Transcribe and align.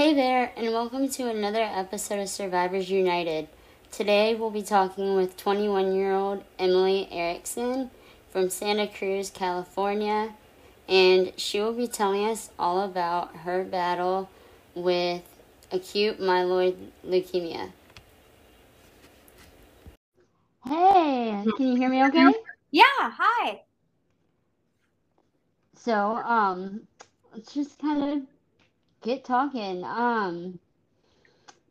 Hey 0.00 0.14
there, 0.14 0.50
and 0.56 0.72
welcome 0.72 1.10
to 1.10 1.28
another 1.28 1.60
episode 1.60 2.20
of 2.20 2.30
Survivors 2.30 2.90
United. 2.90 3.48
Today 3.92 4.34
we'll 4.34 4.48
be 4.48 4.62
talking 4.62 5.14
with 5.14 5.36
21 5.36 5.94
year 5.94 6.14
old 6.14 6.42
Emilie 6.58 7.06
Erickson 7.12 7.90
from 8.30 8.48
Santa 8.48 8.88
Cruz, 8.88 9.28
California, 9.28 10.32
and 10.88 11.34
she 11.36 11.60
will 11.60 11.74
be 11.74 11.86
telling 11.86 12.24
us 12.24 12.48
all 12.58 12.80
about 12.80 13.36
her 13.36 13.62
battle 13.62 14.30
with 14.74 15.20
acute 15.70 16.18
myeloid 16.18 16.76
leukemia. 17.06 17.70
Hey, 20.64 21.44
can 21.58 21.66
you 21.66 21.76
hear 21.76 21.90
me 21.90 22.02
okay? 22.04 22.32
Yeah, 22.70 22.84
hi. 22.88 23.64
So, 25.76 25.94
um, 25.94 26.88
let's 27.34 27.52
just 27.52 27.78
kind 27.78 28.02
of 28.02 28.22
get 29.02 29.24
talking. 29.24 29.84
Um, 29.84 30.58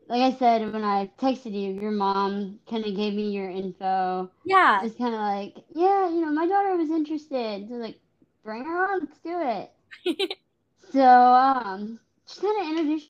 like 0.07 0.33
I 0.33 0.37
said, 0.37 0.73
when 0.73 0.83
I 0.83 1.09
texted 1.19 1.53
you, 1.53 1.79
your 1.79 1.91
mom 1.91 2.59
kind 2.69 2.83
of 2.85 2.95
gave 2.95 3.13
me 3.13 3.29
your 3.31 3.49
info. 3.49 4.31
Yeah. 4.43 4.83
It's 4.83 4.95
kind 4.97 5.13
of 5.13 5.19
like, 5.21 5.63
yeah, 5.75 6.09
you 6.09 6.21
know, 6.21 6.31
my 6.31 6.47
daughter 6.47 6.75
was 6.75 6.89
interested. 6.89 7.67
So, 7.69 7.75
like, 7.75 7.99
bring 8.43 8.65
her 8.65 8.93
on, 8.93 8.99
let's 9.01 9.19
do 9.19 9.39
it. 9.39 10.37
so, 10.91 11.03
um, 11.03 11.99
just 12.27 12.41
kind 12.41 12.61
of 12.61 12.69
introduce, 12.69 13.09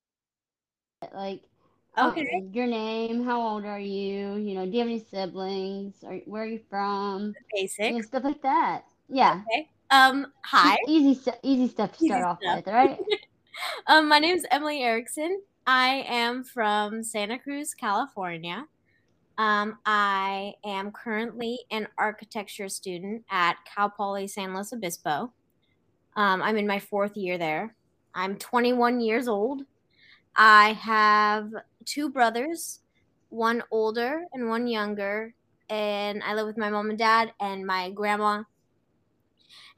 like, 1.13 1.43
um, 1.95 2.11
Okay. 2.11 2.49
your 2.51 2.67
name, 2.67 3.23
how 3.23 3.41
old 3.41 3.65
are 3.65 3.79
you? 3.79 4.35
You 4.35 4.55
know, 4.55 4.65
do 4.65 4.71
you 4.71 4.79
have 4.79 4.87
any 4.87 4.99
siblings? 4.99 5.95
Or 6.03 6.15
where 6.25 6.43
are 6.43 6.47
you 6.47 6.59
from? 6.69 7.33
Basic. 7.53 7.91
You 7.91 7.95
know, 7.97 8.01
stuff 8.01 8.23
like 8.25 8.41
that. 8.41 8.83
Yeah. 9.07 9.41
Okay. 9.47 9.69
Um, 9.89 10.33
hi. 10.43 10.77
Easy, 10.87 11.19
easy 11.43 11.67
stuff 11.69 11.93
to 11.93 11.97
Easy 12.03 12.07
start 12.09 12.23
off 12.25 12.39
with, 12.43 12.67
right? 12.67 12.99
Um, 13.87 14.07
my 14.07 14.19
is 14.19 14.45
Emilie 14.51 14.83
Erickson. 14.83 15.41
I 15.65 16.05
am 16.07 16.43
from 16.43 17.03
Santa 17.03 17.39
Cruz, 17.39 17.73
California. 17.73 18.65
Um, 19.37 19.77
I 19.85 20.53
am 20.65 20.91
currently 20.91 21.59
an 21.71 21.87
architecture 21.97 22.69
student 22.69 23.23
at 23.29 23.57
Cal 23.65 23.89
Poly 23.89 24.27
San 24.27 24.53
Luis 24.53 24.73
Obispo. 24.73 25.31
Um, 26.15 26.41
I'm 26.41 26.57
in 26.57 26.67
my 26.67 26.79
fourth 26.79 27.15
year 27.15 27.37
there. 27.37 27.75
I'm 28.13 28.37
21 28.37 28.99
years 28.99 29.27
old. 29.27 29.63
I 30.35 30.73
have 30.73 31.51
two 31.85 32.09
brothers, 32.09 32.81
one 33.29 33.63
older 33.71 34.23
and 34.33 34.49
one 34.49 34.67
younger, 34.67 35.33
and 35.69 36.21
I 36.23 36.33
live 36.33 36.47
with 36.47 36.57
my 36.57 36.69
mom 36.69 36.89
and 36.89 36.99
dad 36.99 37.33
and 37.39 37.65
my 37.65 37.91
grandma. 37.91 38.43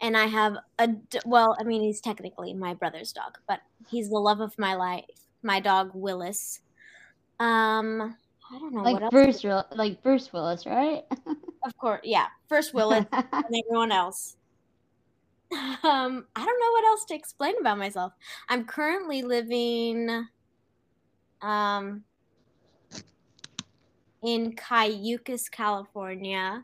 And 0.01 0.17
I 0.17 0.25
have 0.25 0.57
a 0.79 0.89
well, 1.25 1.55
I 1.59 1.63
mean, 1.63 1.81
he's 1.81 2.01
technically 2.01 2.53
my 2.53 2.73
brother's 2.73 3.11
dog, 3.11 3.37
but 3.47 3.61
he's 3.89 4.09
the 4.09 4.17
love 4.19 4.39
of 4.39 4.57
my 4.57 4.75
life. 4.75 5.05
My 5.43 5.59
dog 5.59 5.91
Willis. 5.93 6.61
Um, 7.39 8.15
I 8.53 8.59
don't 8.59 8.73
know 8.73 8.83
what 8.83 8.93
like 8.93 9.01
else. 9.03 9.11
Bruce, 9.11 9.43
Will- 9.43 9.67
like 9.75 10.03
Bruce 10.03 10.31
Willis, 10.33 10.65
right? 10.65 11.03
Of 11.63 11.77
course, 11.77 12.01
yeah. 12.03 12.25
First 12.49 12.73
Willis 12.73 13.05
and 13.11 13.55
everyone 13.67 13.91
else. 13.91 14.35
Um, 15.51 16.25
I 16.35 16.45
don't 16.45 16.59
know 16.59 16.71
what 16.71 16.85
else 16.85 17.05
to 17.05 17.13
explain 17.13 17.53
about 17.59 17.77
myself. 17.77 18.13
I'm 18.49 18.65
currently 18.65 19.21
living 19.21 20.25
um 21.43 22.03
in 24.23 24.53
Cayucos, 24.55 25.51
California, 25.51 26.63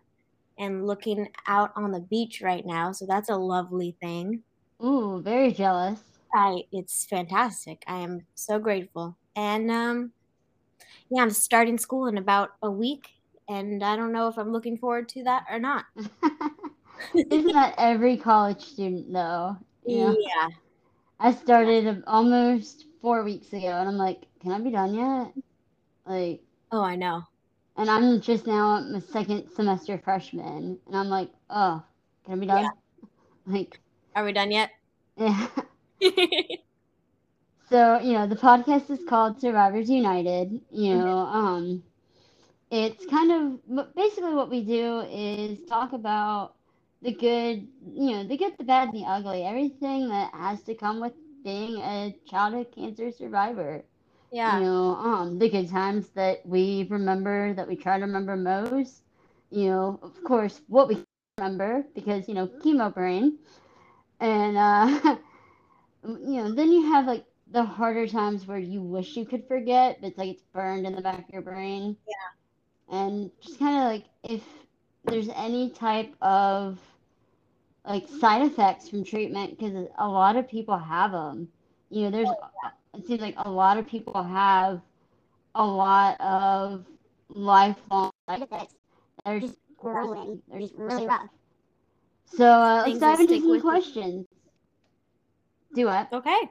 and 0.58 0.86
looking 0.88 1.30
out 1.48 1.72
on 1.76 1.92
the 1.92 2.00
beach 2.00 2.42
right 2.42 2.66
now, 2.66 2.92
so 2.92 3.06
that's 3.06 3.30
a 3.30 3.36
lovely 3.38 3.98
thing. 4.02 4.44
Ooh, 4.84 5.22
very 5.22 5.52
jealous. 5.52 6.02
I 6.34 6.64
it's 6.72 7.06
fantastic. 7.06 7.84
I 7.88 8.00
am 8.00 8.26
so 8.36 8.60
grateful. 8.60 9.18
And 9.36 9.72
um 9.72 10.12
yeah, 11.10 11.22
I'm 11.22 11.30
starting 11.30 11.78
school 11.78 12.08
in 12.08 12.18
about 12.18 12.52
a 12.62 12.70
week 12.70 13.10
and 13.50 13.84
I 13.84 13.96
don't 13.96 14.12
know 14.12 14.28
if 14.28 14.38
I'm 14.38 14.52
looking 14.52 14.78
forward 14.78 15.10
to 15.10 15.24
that 15.24 15.46
or 15.50 15.60
not. 15.60 15.86
Isn't 17.14 17.54
that 17.54 17.76
every 17.78 18.18
college 18.18 18.62
student 18.62 19.14
though? 19.14 19.58
Know? 19.86 20.18
Yeah. 20.20 20.50
I 21.20 21.34
started 21.34 22.04
almost 22.06 22.86
four 23.02 23.24
weeks 23.24 23.48
ago, 23.54 23.68
and 23.68 23.90
I'm 23.90 23.98
like, 23.98 24.26
can 24.42 24.52
I 24.52 24.60
be 24.60 24.70
done 24.70 24.94
yet? 24.94 25.34
Like, 26.06 26.42
Oh, 26.72 26.84
I 26.84 26.96
know. 26.96 27.24
And 27.78 27.90
I'm 27.90 28.22
just 28.22 28.48
now 28.48 28.80
my 28.82 29.00
second 29.00 29.50
semester 29.52 29.98
freshman, 29.98 30.80
and 30.88 30.96
I'm 30.96 31.10
like, 31.10 31.32
oh, 31.50 31.84
can 32.26 32.34
I 32.36 32.38
be 32.38 32.48
done? 32.48 32.72
Like, 33.48 33.80
Are 34.16 34.26
we 34.26 34.34
done 34.34 34.52
yet? 34.52 34.72
yeah. 35.18 35.48
So, 37.70 38.00
you 38.00 38.14
know, 38.14 38.28
the 38.28 38.36
podcast 38.36 38.90
is 38.90 39.04
called 39.04 39.40
Survivors 39.40 39.90
United. 39.90 40.62
You 40.72 40.96
know, 40.96 41.18
um, 41.20 41.84
it's 42.72 43.06
kind 43.06 43.32
of 43.32 43.60
but 43.68 43.96
basically 43.96 44.34
what 44.34 44.50
we 44.50 44.64
do 44.64 45.02
is 45.02 45.60
talk 45.66 45.94
about 45.94 46.56
the 47.02 47.14
good, 47.14 47.68
you 47.94 48.12
know, 48.12 48.24
the 48.24 48.38
good, 48.38 48.58
the 48.58 48.64
bad, 48.64 48.90
and 48.90 48.98
the 48.98 49.06
ugly, 49.06 49.44
everything 49.44 50.10
that 50.10 50.34
has 50.34 50.62
to 50.64 50.76
come 50.76 51.00
with 51.00 51.14
being 51.44 51.78
a 51.78 52.16
childhood 52.26 52.72
cancer 52.74 53.12
survivor. 53.12 53.84
Yeah. 54.32 54.60
You 54.60 54.62
know, 54.62 54.96
um, 54.96 55.40
the 55.40 55.50
good 55.50 55.70
times 55.70 56.10
that 56.12 56.46
we 56.46 56.88
remember, 56.90 57.54
that 57.54 57.68
we 57.68 57.76
try 57.76 57.98
to 58.00 58.06
remember 58.06 58.36
most. 58.38 59.04
You 59.50 59.70
know, 59.70 60.00
of 60.04 60.24
course, 60.24 60.62
what 60.68 60.88
we 60.90 60.98
remember 60.98 61.86
because 61.96 62.28
you 62.28 62.34
know, 62.36 62.48
chemo 62.48 62.94
brain, 62.94 63.38
and 64.20 64.58
uh, 64.58 65.18
you 66.04 66.44
know, 66.44 66.52
then 66.54 66.72
you 66.72 66.84
have 66.92 67.06
like 67.06 67.26
the 67.52 67.64
harder 67.64 68.08
times 68.08 68.48
where 68.48 68.58
you 68.60 68.82
wish 68.82 69.16
you 69.18 69.26
could 69.26 69.48
forget, 69.48 70.00
but 70.02 70.08
it's 70.10 70.18
like 70.18 70.30
it's 70.30 70.44
burned 70.44 70.86
in 70.86 70.96
the 70.96 71.02
back 71.02 71.28
of 71.28 71.30
your 71.34 71.42
brain. 71.42 71.98
Yeah. 72.08 72.30
And 72.90 73.32
just 73.42 73.60
kind 73.60 73.78
of 73.78 73.84
like 73.84 74.06
if 74.24 74.44
there's 75.06 75.30
any 75.30 75.70
type 75.70 76.14
of 76.22 76.80
like 77.86 78.08
side 78.08 78.46
effects 78.46 78.90
from 78.90 79.04
treatment, 79.04 79.58
because 79.58 79.88
a 79.98 80.08
lot 80.08 80.36
of 80.36 80.48
people 80.48 80.78
have 80.78 81.12
them. 81.12 81.50
You 81.90 82.04
know, 82.04 82.12
there's 82.12 82.32
it 82.98 83.06
seems 83.08 83.22
like 83.22 83.36
a 83.38 83.50
lot 83.50 83.78
of 83.78 83.88
people 83.88 84.22
have 84.24 84.82
a 85.56 85.66
lot 85.66 86.20
of 86.20 86.86
lifelong 87.30 88.12
effects 88.30 88.76
that 89.24 89.32
are 89.32 89.40
just 89.40 89.56
grueling. 89.78 90.42
They're 90.50 90.60
just 90.60 90.74
really 90.76 91.08
rough. 91.08 91.30
So 92.26 92.46
uh, 92.46 92.84
let's 92.88 93.00
dive 93.00 93.20
into 93.22 93.40
some 93.40 93.62
questions. 93.62 94.26
Do 95.74 95.86
what? 95.86 96.12
Okay. 96.12 96.50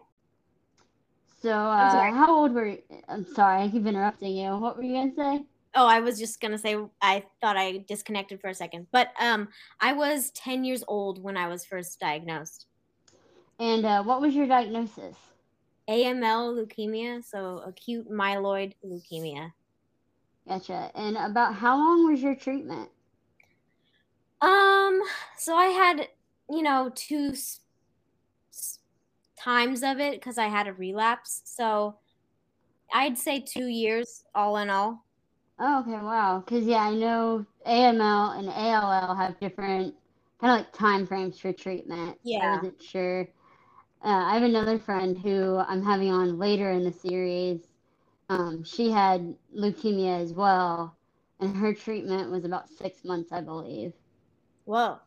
So, 1.42 1.50
uh, 1.50 2.12
how 2.12 2.34
old 2.34 2.54
were 2.54 2.66
you? 2.68 2.78
I'm 3.08 3.26
sorry, 3.34 3.62
I 3.62 3.68
keep 3.68 3.86
interrupting 3.86 4.36
you. 4.36 4.56
What 4.56 4.76
were 4.76 4.82
you 4.82 4.94
gonna 4.94 5.14
say? 5.14 5.44
Oh, 5.74 5.86
I 5.86 6.00
was 6.00 6.18
just 6.18 6.40
gonna 6.40 6.58
say 6.58 6.76
I 7.02 7.24
thought 7.40 7.56
I 7.56 7.84
disconnected 7.86 8.40
for 8.40 8.48
a 8.48 8.54
second, 8.54 8.86
but 8.90 9.10
um, 9.20 9.48
I 9.80 9.92
was 9.92 10.30
ten 10.30 10.64
years 10.64 10.82
old 10.88 11.22
when 11.22 11.36
I 11.36 11.48
was 11.48 11.64
first 11.64 12.00
diagnosed. 12.00 12.66
And 13.58 13.84
uh, 13.84 14.02
what 14.02 14.20
was 14.20 14.34
your 14.34 14.46
diagnosis? 14.46 15.16
AML 15.88 16.54
leukemia, 16.54 17.22
so 17.24 17.58
acute 17.66 18.10
myeloid 18.10 18.74
leukemia. 18.84 19.52
Gotcha. 20.48 20.90
And 20.94 21.16
about 21.16 21.54
how 21.54 21.76
long 21.76 22.10
was 22.10 22.22
your 22.22 22.34
treatment? 22.34 22.90
Um, 24.40 25.00
so 25.38 25.56
I 25.56 25.66
had, 25.66 26.08
you 26.50 26.62
know, 26.62 26.90
two 26.94 27.30
s- 27.32 27.60
s- 28.52 28.78
times 29.38 29.82
of 29.82 29.98
it 29.98 30.14
because 30.20 30.38
I 30.38 30.46
had 30.46 30.66
a 30.68 30.72
relapse. 30.72 31.42
So 31.44 31.98
I'd 32.92 33.18
say 33.18 33.40
two 33.40 33.66
years 33.66 34.24
all 34.34 34.58
in 34.58 34.70
all. 34.70 35.04
Oh, 35.58 35.80
okay, 35.80 35.92
wow. 35.92 36.42
Because 36.44 36.64
yeah, 36.64 36.82
I 36.82 36.94
know 36.94 37.46
AML 37.66 38.38
and 38.38 38.48
ALL 38.48 39.14
have 39.14 39.40
different 39.40 39.94
kind 40.40 40.52
of 40.52 40.58
like 40.58 40.72
time 40.72 41.06
frames 41.06 41.38
for 41.40 41.52
treatment. 41.52 42.18
Yeah. 42.22 42.44
I 42.52 42.56
wasn't 42.56 42.82
sure. 42.82 43.28
Uh, 44.06 44.24
I 44.24 44.34
have 44.34 44.44
another 44.44 44.78
friend 44.78 45.18
who 45.18 45.56
I'm 45.56 45.82
having 45.82 46.12
on 46.12 46.38
later 46.38 46.70
in 46.70 46.84
the 46.84 46.92
series. 46.92 47.60
Um, 48.28 48.62
she 48.62 48.88
had 48.88 49.34
leukemia 49.52 50.22
as 50.22 50.32
well, 50.32 50.96
and 51.40 51.56
her 51.56 51.74
treatment 51.74 52.30
was 52.30 52.44
about 52.44 52.68
six 52.70 53.04
months, 53.04 53.32
I 53.32 53.40
believe. 53.40 53.92
Whoa. 54.64 54.98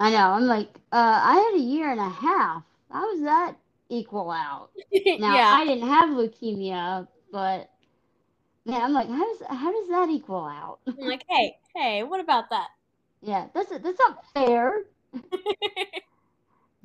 I 0.00 0.10
know. 0.10 0.32
I'm 0.32 0.46
like, 0.46 0.70
uh, 0.90 1.20
I 1.22 1.36
had 1.36 1.60
a 1.60 1.62
year 1.62 1.92
and 1.92 2.00
a 2.00 2.08
half. 2.08 2.64
How 2.90 3.12
does 3.12 3.22
that 3.22 3.54
equal 3.88 4.30
out? 4.32 4.70
Now 5.18 5.36
yeah. 5.36 5.54
I 5.54 5.64
didn't 5.64 5.88
have 5.88 6.10
leukemia, 6.10 7.06
but 7.30 7.70
man, 8.66 8.82
I'm 8.82 8.92
like, 8.92 9.08
how 9.08 9.24
does 9.24 9.42
how 9.48 9.70
does 9.70 9.88
that 9.88 10.08
equal 10.10 10.44
out? 10.44 10.80
I'm 10.88 11.06
like, 11.06 11.24
hey, 11.28 11.54
hey, 11.76 12.02
what 12.02 12.18
about 12.18 12.50
that? 12.50 12.68
yeah, 13.22 13.46
that's 13.54 13.70
that's 13.70 14.00
not 14.00 14.24
fair. 14.34 14.82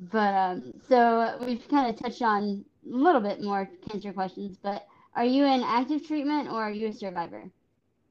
But 0.00 0.34
um, 0.34 0.72
so 0.88 1.38
we've 1.44 1.66
kind 1.68 1.92
of 1.92 2.00
touched 2.00 2.22
on 2.22 2.64
a 2.86 2.96
little 2.96 3.20
bit 3.20 3.42
more 3.42 3.68
cancer 3.88 4.12
questions. 4.12 4.56
But 4.62 4.86
are 5.14 5.24
you 5.24 5.44
in 5.44 5.62
active 5.62 6.06
treatment 6.06 6.48
or 6.48 6.62
are 6.62 6.70
you 6.70 6.88
a 6.88 6.92
survivor? 6.92 7.50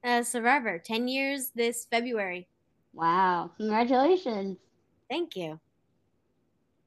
A 0.04 0.22
survivor, 0.22 0.78
10 0.78 1.08
years 1.08 1.50
this 1.54 1.86
February. 1.90 2.46
Wow, 2.92 3.50
congratulations. 3.56 4.58
Thank 5.08 5.36
you. 5.36 5.58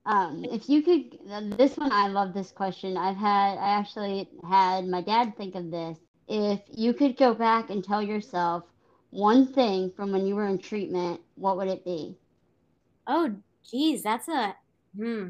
Um, 0.05 0.45
if 0.45 0.69
you 0.69 0.81
could, 0.81 1.17
this 1.57 1.77
one 1.77 1.91
I 1.91 2.07
love 2.07 2.33
this 2.33 2.51
question. 2.51 2.97
I've 2.97 3.17
had, 3.17 3.57
I 3.57 3.77
actually 3.77 4.29
had 4.49 4.87
my 4.87 5.01
dad 5.01 5.35
think 5.37 5.55
of 5.55 5.69
this. 5.69 5.97
If 6.27 6.59
you 6.69 6.93
could 6.93 7.17
go 7.17 7.33
back 7.33 7.69
and 7.69 7.83
tell 7.83 8.01
yourself 8.01 8.63
one 9.09 9.51
thing 9.53 9.91
from 9.95 10.11
when 10.11 10.25
you 10.25 10.35
were 10.35 10.47
in 10.47 10.57
treatment, 10.57 11.21
what 11.35 11.57
would 11.57 11.67
it 11.67 11.83
be? 11.83 12.15
Oh, 13.05 13.35
geez, 13.69 14.01
that's 14.01 14.27
a 14.27 14.55
hmm. 14.95 15.29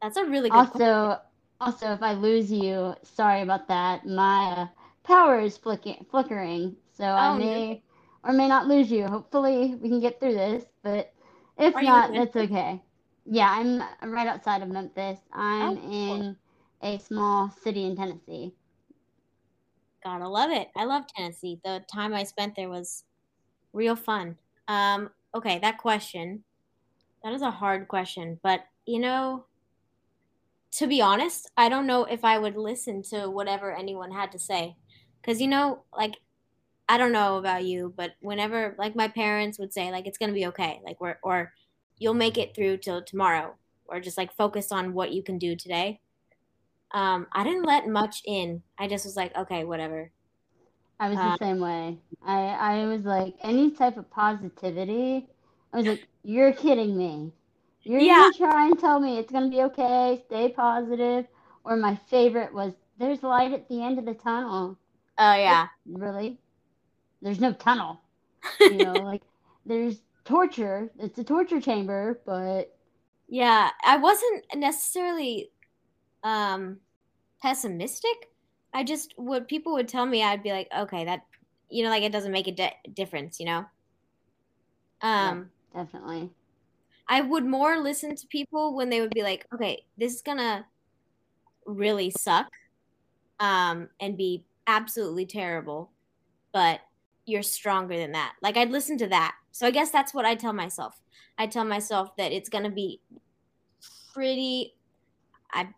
That's 0.00 0.16
a 0.16 0.24
really 0.24 0.50
good. 0.50 0.56
Also, 0.56 0.74
question. 0.76 1.18
also, 1.60 1.92
if 1.92 2.02
I 2.02 2.12
lose 2.12 2.52
you, 2.52 2.94
sorry 3.02 3.42
about 3.42 3.68
that. 3.68 4.06
My 4.06 4.54
uh, 4.56 4.66
power 5.02 5.40
is 5.40 5.56
flicking, 5.56 6.06
flickering, 6.10 6.76
so 6.96 7.04
oh, 7.04 7.08
I 7.08 7.38
may 7.38 7.82
or 8.24 8.32
may 8.32 8.48
not 8.48 8.66
lose 8.66 8.90
you. 8.90 9.06
Hopefully, 9.06 9.74
we 9.80 9.88
can 9.88 10.00
get 10.00 10.20
through 10.20 10.34
this, 10.34 10.64
but 10.82 11.12
if 11.58 11.74
Are 11.74 11.82
not, 11.82 12.12
that's 12.12 12.36
okay. 12.36 12.80
Yeah, 13.26 13.50
I'm, 13.50 13.82
I'm 14.00 14.12
right 14.12 14.26
outside 14.26 14.62
of 14.62 14.68
Memphis. 14.68 15.18
I'm 15.32 15.76
oh, 15.76 15.92
in 15.92 16.36
a 16.82 16.98
small 16.98 17.50
city 17.62 17.84
in 17.84 17.96
Tennessee. 17.96 18.54
Gotta 20.02 20.28
love 20.28 20.50
it. 20.50 20.68
I 20.76 20.84
love 20.84 21.04
Tennessee. 21.14 21.60
The 21.64 21.82
time 21.92 22.14
I 22.14 22.22
spent 22.22 22.54
there 22.54 22.68
was 22.68 23.04
real 23.72 23.96
fun. 23.96 24.36
Um, 24.68 25.10
okay, 25.34 25.58
that 25.58 25.78
question. 25.78 26.44
That 27.22 27.32
is 27.32 27.42
a 27.42 27.50
hard 27.50 27.88
question, 27.88 28.38
but 28.42 28.60
you 28.86 28.98
know, 28.98 29.44
to 30.72 30.86
be 30.86 31.00
honest, 31.00 31.50
I 31.56 31.68
don't 31.68 31.86
know 31.86 32.04
if 32.04 32.24
I 32.24 32.38
would 32.38 32.56
listen 32.56 33.02
to 33.10 33.28
whatever 33.28 33.74
anyone 33.74 34.10
had 34.10 34.32
to 34.32 34.38
say. 34.38 34.76
Cause 35.22 35.40
you 35.40 35.48
know, 35.48 35.84
like 35.96 36.16
I 36.88 36.96
don't 36.96 37.12
know 37.12 37.36
about 37.36 37.64
you, 37.64 37.92
but 37.96 38.12
whenever 38.20 38.74
like 38.78 38.96
my 38.96 39.08
parents 39.08 39.58
would 39.58 39.72
say 39.72 39.90
like 39.90 40.06
it's 40.06 40.18
gonna 40.18 40.32
be 40.32 40.46
okay, 40.46 40.80
like 40.84 41.00
we're 41.00 41.18
or 41.22 41.52
you'll 41.98 42.14
make 42.14 42.38
it 42.38 42.54
through 42.54 42.78
till 42.78 43.02
tomorrow, 43.02 43.54
or 43.86 44.00
just 44.00 44.16
like 44.16 44.32
focus 44.36 44.72
on 44.72 44.94
what 44.94 45.12
you 45.12 45.22
can 45.22 45.38
do 45.38 45.56
today. 45.56 46.00
Um, 46.92 47.26
I 47.32 47.44
didn't 47.44 47.64
let 47.64 47.86
much 47.88 48.22
in. 48.24 48.62
I 48.78 48.88
just 48.88 49.04
was 49.04 49.16
like, 49.16 49.36
okay, 49.36 49.64
whatever. 49.64 50.10
I 50.98 51.10
was 51.10 51.18
the 51.18 51.24
um, 51.24 51.36
same 51.38 51.60
way. 51.60 51.98
I 52.24 52.40
I 52.40 52.86
was 52.86 53.02
like 53.04 53.34
any 53.42 53.70
type 53.70 53.96
of 53.96 54.10
positivity. 54.10 55.28
I 55.72 55.76
was 55.76 55.86
like, 55.86 56.02
you're 56.28 56.52
kidding 56.52 56.94
me. 56.94 57.32
You're 57.84 58.00
yeah. 58.00 58.30
gonna 58.30 58.52
try 58.52 58.66
and 58.66 58.78
tell 58.78 59.00
me 59.00 59.18
it's 59.18 59.32
gonna 59.32 59.48
be 59.48 59.62
okay. 59.62 60.22
Stay 60.26 60.50
positive. 60.50 61.26
Or 61.64 61.74
my 61.74 61.98
favorite 62.10 62.52
was, 62.52 62.74
there's 62.98 63.22
light 63.22 63.52
at 63.52 63.66
the 63.70 63.82
end 63.82 63.98
of 63.98 64.04
the 64.04 64.12
tunnel. 64.12 64.78
Oh 65.16 65.34
yeah. 65.34 65.68
Like, 65.86 66.02
really? 66.02 66.38
there's 67.22 67.40
no 67.40 67.52
tunnel. 67.54 68.02
You 68.60 68.76
know, 68.76 69.02
like 69.02 69.22
there's 69.64 70.02
torture. 70.26 70.90
It's 70.98 71.18
a 71.18 71.24
torture 71.24 71.62
chamber, 71.62 72.20
but 72.26 72.76
yeah, 73.26 73.70
I 73.82 73.96
wasn't 73.96 74.44
necessarily 74.54 75.50
um 76.24 76.76
pessimistic. 77.40 78.28
I 78.74 78.84
just 78.84 79.14
what 79.16 79.48
people 79.48 79.72
would 79.72 79.88
tell 79.88 80.04
me, 80.04 80.22
I'd 80.22 80.42
be 80.42 80.52
like, 80.52 80.68
okay, 80.76 81.06
that 81.06 81.22
you 81.70 81.84
know, 81.84 81.90
like 81.90 82.02
it 82.02 82.12
doesn't 82.12 82.32
make 82.32 82.48
a 82.48 82.52
de- 82.52 82.76
difference, 82.92 83.40
you 83.40 83.46
know. 83.46 83.64
Um, 85.00 85.50
definitely. 85.74 86.30
I 87.08 87.22
would 87.22 87.44
more 87.44 87.78
listen 87.78 88.14
to 88.16 88.26
people 88.26 88.76
when 88.76 88.90
they 88.90 89.00
would 89.00 89.14
be 89.14 89.22
like, 89.22 89.46
okay, 89.54 89.84
this 89.96 90.14
is 90.14 90.22
gonna 90.22 90.66
really 91.66 92.10
suck, 92.10 92.48
um, 93.40 93.88
and 94.00 94.16
be 94.16 94.44
absolutely 94.66 95.26
terrible, 95.26 95.90
but 96.52 96.80
you're 97.28 97.42
stronger 97.42 97.96
than 97.96 98.12
that. 98.12 98.34
Like 98.42 98.56
I'd 98.56 98.70
listen 98.70 98.98
to 98.98 99.06
that. 99.08 99.34
So 99.52 99.66
I 99.66 99.70
guess 99.70 99.90
that's 99.90 100.14
what 100.14 100.24
I 100.24 100.34
tell 100.34 100.52
myself. 100.52 101.00
I 101.36 101.46
tell 101.46 101.64
myself 101.64 102.16
that 102.16 102.32
it's 102.32 102.48
going 102.48 102.64
to 102.64 102.70
be 102.70 103.00
pretty 104.12 104.74
I 105.52 105.68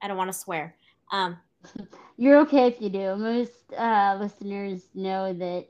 I 0.00 0.08
don't 0.08 0.16
want 0.16 0.32
to 0.32 0.38
swear. 0.38 0.76
Um 1.10 1.38
you're 2.16 2.38
okay 2.40 2.66
if 2.66 2.80
you 2.80 2.90
do. 2.90 3.16
Most 3.16 3.72
uh, 3.76 4.16
listeners 4.20 4.88
know 4.94 5.32
that 5.32 5.66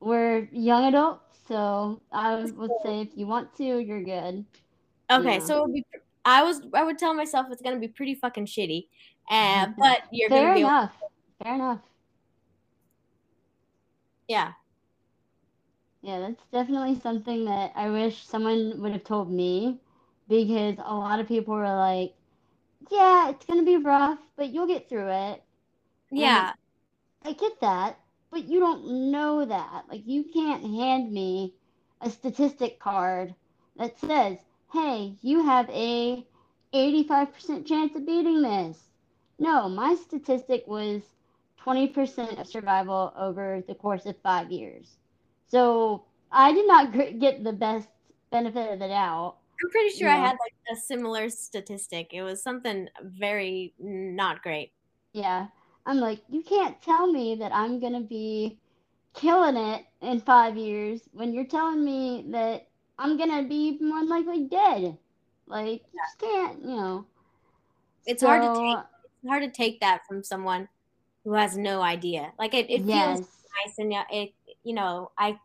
we're 0.00 0.48
young 0.52 0.86
adults, 0.86 1.38
so 1.46 2.00
I 2.12 2.36
would 2.36 2.70
say 2.84 3.00
if 3.02 3.08
you 3.14 3.26
want 3.26 3.54
to, 3.56 3.78
you're 3.78 4.02
good. 4.02 4.44
Okay, 5.10 5.38
know. 5.38 5.44
so 5.44 5.66
be, 5.66 5.84
I 6.24 6.42
was 6.42 6.62
I 6.74 6.84
would 6.84 6.98
tell 6.98 7.14
myself 7.14 7.46
it's 7.50 7.62
gonna 7.62 7.78
be 7.78 7.88
pretty 7.88 8.14
fucking 8.14 8.46
shitty, 8.46 8.88
uh, 9.30 9.66
but 9.78 10.02
you're 10.10 10.28
Fair 10.28 10.42
gonna 10.42 10.54
be 10.54 10.60
enough. 10.60 10.92
Fair 11.42 11.54
enough. 11.54 11.80
Yeah. 14.28 14.52
Yeah, 16.02 16.20
that's 16.20 16.44
definitely 16.52 16.98
something 17.00 17.44
that 17.44 17.72
I 17.74 17.90
wish 17.90 18.24
someone 18.24 18.80
would 18.80 18.92
have 18.92 19.04
told 19.04 19.30
me 19.30 19.80
because 20.28 20.76
a 20.78 20.94
lot 20.94 21.20
of 21.20 21.28
people 21.28 21.54
were 21.54 21.74
like, 21.74 22.14
yeah, 22.90 23.28
it's 23.28 23.44
going 23.44 23.58
to 23.58 23.66
be 23.66 23.76
rough, 23.76 24.18
but 24.36 24.50
you'll 24.50 24.68
get 24.68 24.88
through 24.88 25.08
it. 25.08 25.42
Yeah. 26.10 26.52
And 27.24 27.36
I 27.36 27.38
get 27.38 27.60
that, 27.60 27.98
but 28.30 28.44
you 28.44 28.60
don't 28.60 29.10
know 29.10 29.44
that. 29.44 29.84
Like, 29.88 30.02
you 30.06 30.24
can't 30.32 30.62
hand 30.62 31.12
me 31.12 31.54
a 32.00 32.10
statistic 32.10 32.78
card 32.78 33.34
that 33.76 33.98
says, 33.98 34.38
hey, 34.72 35.14
you 35.22 35.44
have 35.44 35.68
a 35.70 36.24
85% 36.74 37.66
chance 37.66 37.96
of 37.96 38.06
beating 38.06 38.42
this. 38.42 38.78
No, 39.38 39.68
my 39.68 39.94
statistic 39.94 40.64
was 40.66 41.02
20% 41.64 42.40
of 42.40 42.46
survival 42.46 43.12
over 43.18 43.62
the 43.66 43.74
course 43.74 44.06
of 44.06 44.16
five 44.22 44.50
years. 44.50 44.96
So 45.48 46.04
I 46.30 46.52
did 46.52 46.66
not 46.66 46.92
get 47.18 47.42
the 47.42 47.52
best 47.52 47.88
benefit 48.30 48.72
of 48.72 48.78
the 48.78 48.88
doubt. 48.88 49.36
I'm 49.62 49.70
pretty 49.70 49.90
sure 49.90 50.08
I 50.08 50.16
had 50.16 50.32
like 50.32 50.54
a 50.72 50.76
similar 50.76 51.28
statistic. 51.28 52.10
It 52.12 52.22
was 52.22 52.42
something 52.42 52.88
very 53.00 53.74
not 53.78 54.42
great. 54.42 54.72
Yeah. 55.12 55.48
I'm 55.86 55.98
like, 55.98 56.20
you 56.28 56.42
can't 56.42 56.80
tell 56.82 57.10
me 57.10 57.36
that 57.36 57.52
I'm 57.52 57.80
going 57.80 57.94
to 57.94 58.00
be 58.00 58.58
killing 59.14 59.56
it 59.56 59.84
in 60.00 60.20
five 60.20 60.56
years 60.56 61.00
when 61.12 61.32
you're 61.32 61.46
telling 61.46 61.84
me 61.84 62.26
that 62.30 62.68
I'm 62.98 63.16
going 63.16 63.42
to 63.42 63.48
be 63.48 63.78
more 63.80 64.04
likely 64.04 64.44
dead. 64.44 64.96
Like, 65.46 65.82
you 65.92 66.00
just 66.00 66.18
can't, 66.18 66.62
you 66.62 66.76
know. 66.76 67.06
It's 68.06 68.20
so, 68.20 68.28
hard 68.28 68.42
to 68.42 68.60
take. 68.60 68.84
It's 69.22 69.28
hard 69.28 69.42
to 69.42 69.50
take 69.50 69.80
that 69.80 70.06
from 70.06 70.24
someone 70.24 70.68
who 71.24 71.34
has 71.34 71.56
no 71.56 71.82
idea. 71.82 72.32
Like 72.38 72.54
it, 72.54 72.70
it 72.70 72.82
yes. 72.82 73.18
feels 73.18 73.28
nice 73.64 73.78
and 73.78 73.92
uh, 73.92 74.04
it 74.10 74.32
you 74.64 74.74
know, 74.74 75.10
I 75.18 75.38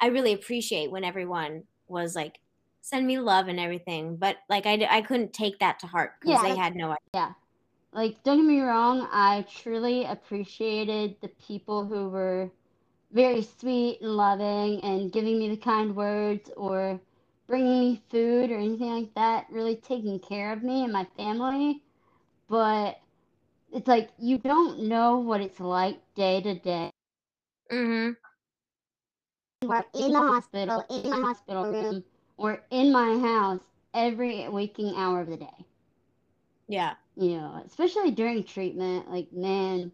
I 0.00 0.08
really 0.08 0.32
appreciate 0.32 0.90
when 0.90 1.04
everyone 1.04 1.64
was 1.88 2.14
like 2.14 2.40
send 2.80 3.06
me 3.06 3.18
love 3.18 3.48
and 3.48 3.60
everything, 3.60 4.16
but 4.16 4.36
like 4.48 4.66
I 4.66 4.86
I 4.90 5.02
couldn't 5.02 5.32
take 5.32 5.58
that 5.58 5.80
to 5.80 5.86
heart 5.86 6.12
because 6.20 6.42
yeah, 6.42 6.48
they 6.48 6.56
had 6.56 6.74
no 6.74 6.86
idea. 6.86 6.98
Yeah. 7.14 7.32
Like 7.92 8.22
don't 8.22 8.38
get 8.38 8.46
me 8.46 8.60
wrong, 8.60 9.08
I 9.12 9.46
truly 9.48 10.04
appreciated 10.04 11.16
the 11.20 11.28
people 11.28 11.86
who 11.86 12.08
were 12.08 12.50
very 13.12 13.42
sweet 13.42 14.00
and 14.02 14.16
loving 14.16 14.80
and 14.82 15.12
giving 15.12 15.38
me 15.38 15.48
the 15.48 15.56
kind 15.56 15.96
words 15.96 16.50
or 16.56 17.00
bringing 17.46 17.80
me 17.80 18.02
food 18.10 18.50
or 18.50 18.56
anything 18.58 18.90
like 18.90 19.14
that, 19.14 19.46
really 19.50 19.76
taking 19.76 20.20
care 20.20 20.52
of 20.52 20.62
me 20.62 20.84
and 20.84 20.92
my 20.92 21.06
family. 21.16 21.82
But 22.48 23.00
it's 23.72 23.88
like 23.88 24.10
you 24.18 24.38
don't 24.38 24.80
know 24.84 25.18
what 25.18 25.40
it's 25.40 25.60
like 25.60 26.00
day 26.14 26.40
to 26.42 26.54
day. 26.58 26.90
Mhm. 27.70 28.16
We're 29.62 29.84
in 29.94 30.12
the 30.12 30.22
hospital, 30.22 30.84
in 30.90 31.10
my 31.10 31.16
hospital 31.20 31.64
room, 31.72 32.04
or 32.36 32.62
in 32.70 32.92
my 32.92 33.18
house 33.18 33.60
every 33.94 34.48
waking 34.48 34.94
hour 34.96 35.20
of 35.22 35.28
the 35.28 35.38
day. 35.38 35.67
Yeah. 36.68 36.94
You 37.16 37.38
know, 37.38 37.62
especially 37.66 38.12
during 38.12 38.44
treatment, 38.44 39.10
like 39.10 39.32
man, 39.32 39.92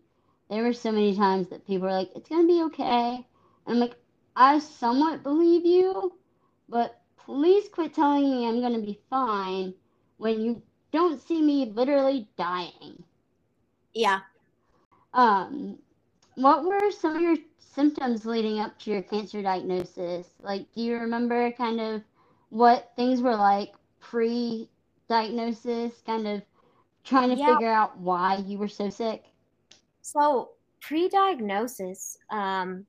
there 0.51 0.63
were 0.63 0.73
so 0.75 0.93
many 0.93 1.17
times 1.17 1.49
that 1.49 1.67
people 1.67 1.89
were 1.89 1.95
like, 1.95 2.11
"It's 2.15 2.29
gonna 2.29 2.47
be 2.47 2.63
okay," 2.65 3.17
and 3.67 3.75
I'm 3.75 3.81
like, 3.81 3.97
"I 4.37 4.59
somewhat 4.59 5.23
believe 5.23 5.65
you, 5.65 6.13
but 6.69 7.01
please 7.17 7.69
quit 7.71 7.95
telling 7.95 8.31
me 8.31 8.47
I'm 8.47 8.61
gonna 8.61 8.81
be 8.81 9.01
fine 9.11 9.75
when 10.19 10.41
you 10.43 10.63
don't 10.93 11.21
see 11.21 11.41
me 11.43 11.67
literally 11.67 12.29
dying." 12.37 13.05
Yeah. 13.95 14.21
Um, 15.15 15.79
what 16.37 16.65
were 16.65 16.91
some 16.91 17.17
of 17.17 17.23
your 17.23 17.37
symptoms 17.59 18.27
leading 18.27 18.61
up 18.61 18.79
to 18.81 18.91
your 18.91 19.03
cancer 19.03 19.43
diagnosis? 19.43 20.29
Like, 20.41 20.73
do 20.73 20.83
you 20.83 20.97
remember 20.99 21.53
kind 21.53 21.81
of 21.81 22.03
what 22.51 22.93
things 22.97 23.23
were 23.23 23.37
like 23.37 23.75
pre 24.01 24.69
diagnosis, 25.09 26.03
kind 26.03 26.27
of 26.27 26.43
trying 27.05 27.31
to 27.31 27.37
yeah. 27.37 27.55
figure 27.55 27.71
out 27.71 27.99
why 27.99 28.43
you 28.47 28.59
were 28.59 28.69
so 28.69 28.91
sick? 28.91 29.25
So, 30.03 30.51
pre 30.81 31.09
diagnosis, 31.09 32.19
um, 32.31 32.87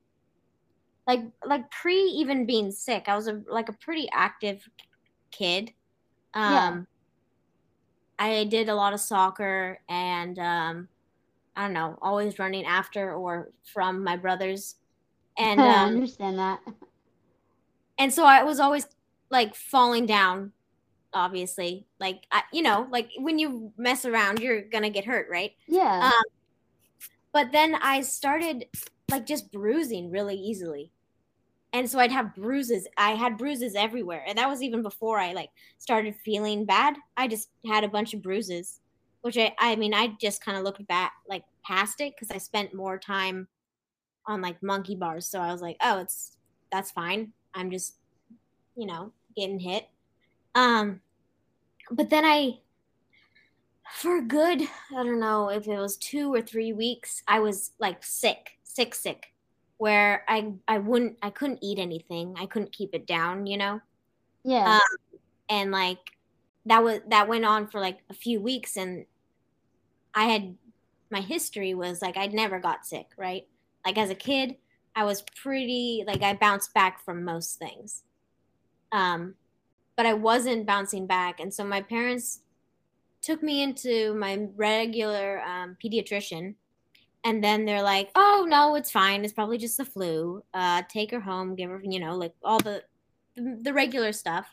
like 1.08 1.22
like 1.46 1.70
pre 1.72 1.96
even 1.96 2.46
being 2.46 2.72
sick, 2.72 3.06
I 3.08 3.16
was 3.16 3.28
a 3.28 3.42
like 3.50 3.70
a 3.70 3.74
pretty 3.74 4.08
active 4.14 4.68
kid. 5.32 5.72
Um, 6.34 6.54
yeah. 6.54 6.82
I 8.18 8.44
did 8.46 8.70
a 8.70 8.76
lot 8.76 8.94
of 8.94 9.00
soccer 9.00 9.80
and 9.90 10.40
um, 10.40 10.88
I 11.56 11.64
don't 11.64 11.74
know, 11.74 11.98
always 12.02 12.40
running 12.40 12.66
after 12.66 13.14
or 13.14 13.50
from 13.64 14.04
my 14.04 14.18
brothers. 14.18 14.76
And 15.38 15.60
um, 15.62 15.68
I 15.68 15.86
understand 15.86 16.40
that. 16.40 16.60
And 17.98 18.14
so 18.14 18.26
I 18.26 18.44
was 18.44 18.60
always 18.60 18.88
like 19.30 19.56
falling 19.56 20.06
down 20.06 20.52
obviously. 21.16 21.88
Like, 22.00 22.28
I, 22.32 22.44
you 22.54 22.62
know, 22.62 22.88
like 22.92 23.10
when 23.18 23.40
you 23.40 23.72
mess 23.78 24.06
around, 24.06 24.40
you're 24.40 24.62
gonna 24.62 24.92
get 24.92 25.06
hurt, 25.06 25.28
right? 25.32 25.54
Yeah. 25.68 26.12
Um, 26.14 26.24
but 27.34 27.52
then 27.52 27.76
I 27.76 28.02
started 28.02 28.66
like 29.10 29.26
just 29.26 29.52
bruising 29.52 30.12
really 30.12 30.36
easily. 30.36 30.92
And 31.74 31.90
so 31.90 32.00
I'd 32.00 32.12
have 32.12 32.34
bruises. 32.36 32.88
I 32.98 33.12
had 33.12 33.38
bruises 33.38 33.76
everywhere. 33.76 34.24
And 34.26 34.38
that 34.38 34.48
was 34.48 34.62
even 34.62 34.82
before 34.82 35.20
I 35.20 35.34
like 35.34 35.50
started 35.78 36.16
feeling 36.24 36.66
bad. 36.66 36.96
I 37.18 37.28
just 37.28 37.50
had 37.66 37.84
a 37.84 37.90
bunch 37.90 38.14
of 38.14 38.22
bruises, 38.22 38.80
which 39.22 39.38
I 39.38 39.54
I 39.60 39.76
mean, 39.76 39.94
I 39.94 40.16
just 40.22 40.44
kind 40.44 40.58
of 40.58 40.64
looked 40.64 40.86
back 40.88 41.14
like 41.28 41.44
past 41.66 42.00
it 42.00 42.14
cuz 42.18 42.32
I 42.32 42.38
spent 42.38 42.74
more 42.74 42.98
time 42.98 43.48
on 44.28 44.42
like 44.42 44.62
monkey 44.64 44.96
bars. 44.96 45.28
So 45.28 45.40
I 45.42 45.52
was 45.52 45.62
like, 45.62 45.78
"Oh, 45.82 46.00
it's 46.00 46.38
that's 46.72 46.92
fine. 46.92 47.34
I'm 47.54 47.72
just 47.72 47.96
you 48.76 48.86
know, 48.86 49.12
getting 49.36 49.60
hit." 49.60 49.90
Um 50.56 51.02
but 51.92 52.10
then 52.10 52.26
I 52.26 52.60
for 53.92 54.22
good, 54.22 54.62
I 54.62 55.04
don't 55.04 55.20
know 55.20 55.50
if 55.50 55.68
it 55.68 55.78
was 55.78 55.98
2 55.98 56.34
or 56.34 56.42
3 56.42 56.74
weeks, 56.74 57.22
I 57.28 57.40
was 57.40 57.72
like 57.80 58.04
sick, 58.04 58.58
sick 58.64 58.96
sick 58.96 59.28
where 59.78 60.24
I 60.28 60.54
I 60.68 60.78
wouldn't 60.80 61.18
I 61.22 61.30
couldn't 61.30 61.60
eat 61.62 61.80
anything. 61.80 62.36
I 62.38 62.46
couldn't 62.46 62.72
keep 62.72 62.94
it 62.94 63.06
down, 63.06 63.46
you 63.46 63.58
know. 63.58 63.82
Yeah. 64.44 64.76
Um, 64.76 65.20
and 65.50 65.72
like 65.72 66.00
that 66.66 66.84
was 66.84 67.02
that 67.08 67.28
went 67.28 67.46
on 67.46 67.68
for 67.68 67.80
like 67.80 68.00
a 68.10 68.14
few 68.14 68.40
weeks 68.40 68.78
and 68.78 69.06
I 70.14 70.26
had 70.26 70.56
my 71.12 71.22
history 71.22 71.74
was 71.74 72.02
like 72.02 72.18
I'd 72.18 72.34
never 72.34 72.60
got 72.60 72.86
sick, 72.86 73.08
right? 73.18 73.48
Like 73.86 73.98
as 73.98 74.10
a 74.10 74.16
kid, 74.16 74.56
I 74.96 75.04
was 75.04 75.24
pretty 75.36 76.04
like 76.08 76.24
I 76.24 76.34
bounced 76.34 76.74
back 76.74 77.04
from 77.04 77.26
most 77.26 77.60
things. 77.60 78.04
Um 78.92 79.36
but 79.96 80.06
I 80.06 80.14
wasn't 80.14 80.66
bouncing 80.66 81.08
back 81.08 81.40
and 81.40 81.54
so 81.54 81.64
my 81.64 81.82
parents 81.82 82.42
took 83.22 83.42
me 83.42 83.64
into 83.64 84.14
my 84.16 84.48
regular 84.56 85.42
um, 85.42 85.78
pediatrician 85.84 86.56
and 87.26 87.44
then 87.44 87.66
they're 87.66 87.82
like, 87.82 88.12
"Oh 88.16 88.46
no, 88.48 88.76
it's 88.76 88.92
fine. 88.92 89.26
It's 89.26 89.34
probably 89.34 89.58
just 89.58 89.78
the 89.78 89.84
flu. 89.86 90.44
Uh, 90.54 90.84
take 90.88 91.12
her 91.12 91.20
home, 91.20 91.56
give 91.56 91.72
her, 91.72 91.82
you 91.84 92.00
know, 92.00 92.16
like 92.16 92.34
all 92.44 92.60
the, 92.60 92.84
the 93.36 93.74
regular 93.74 94.14
stuff." 94.14 94.48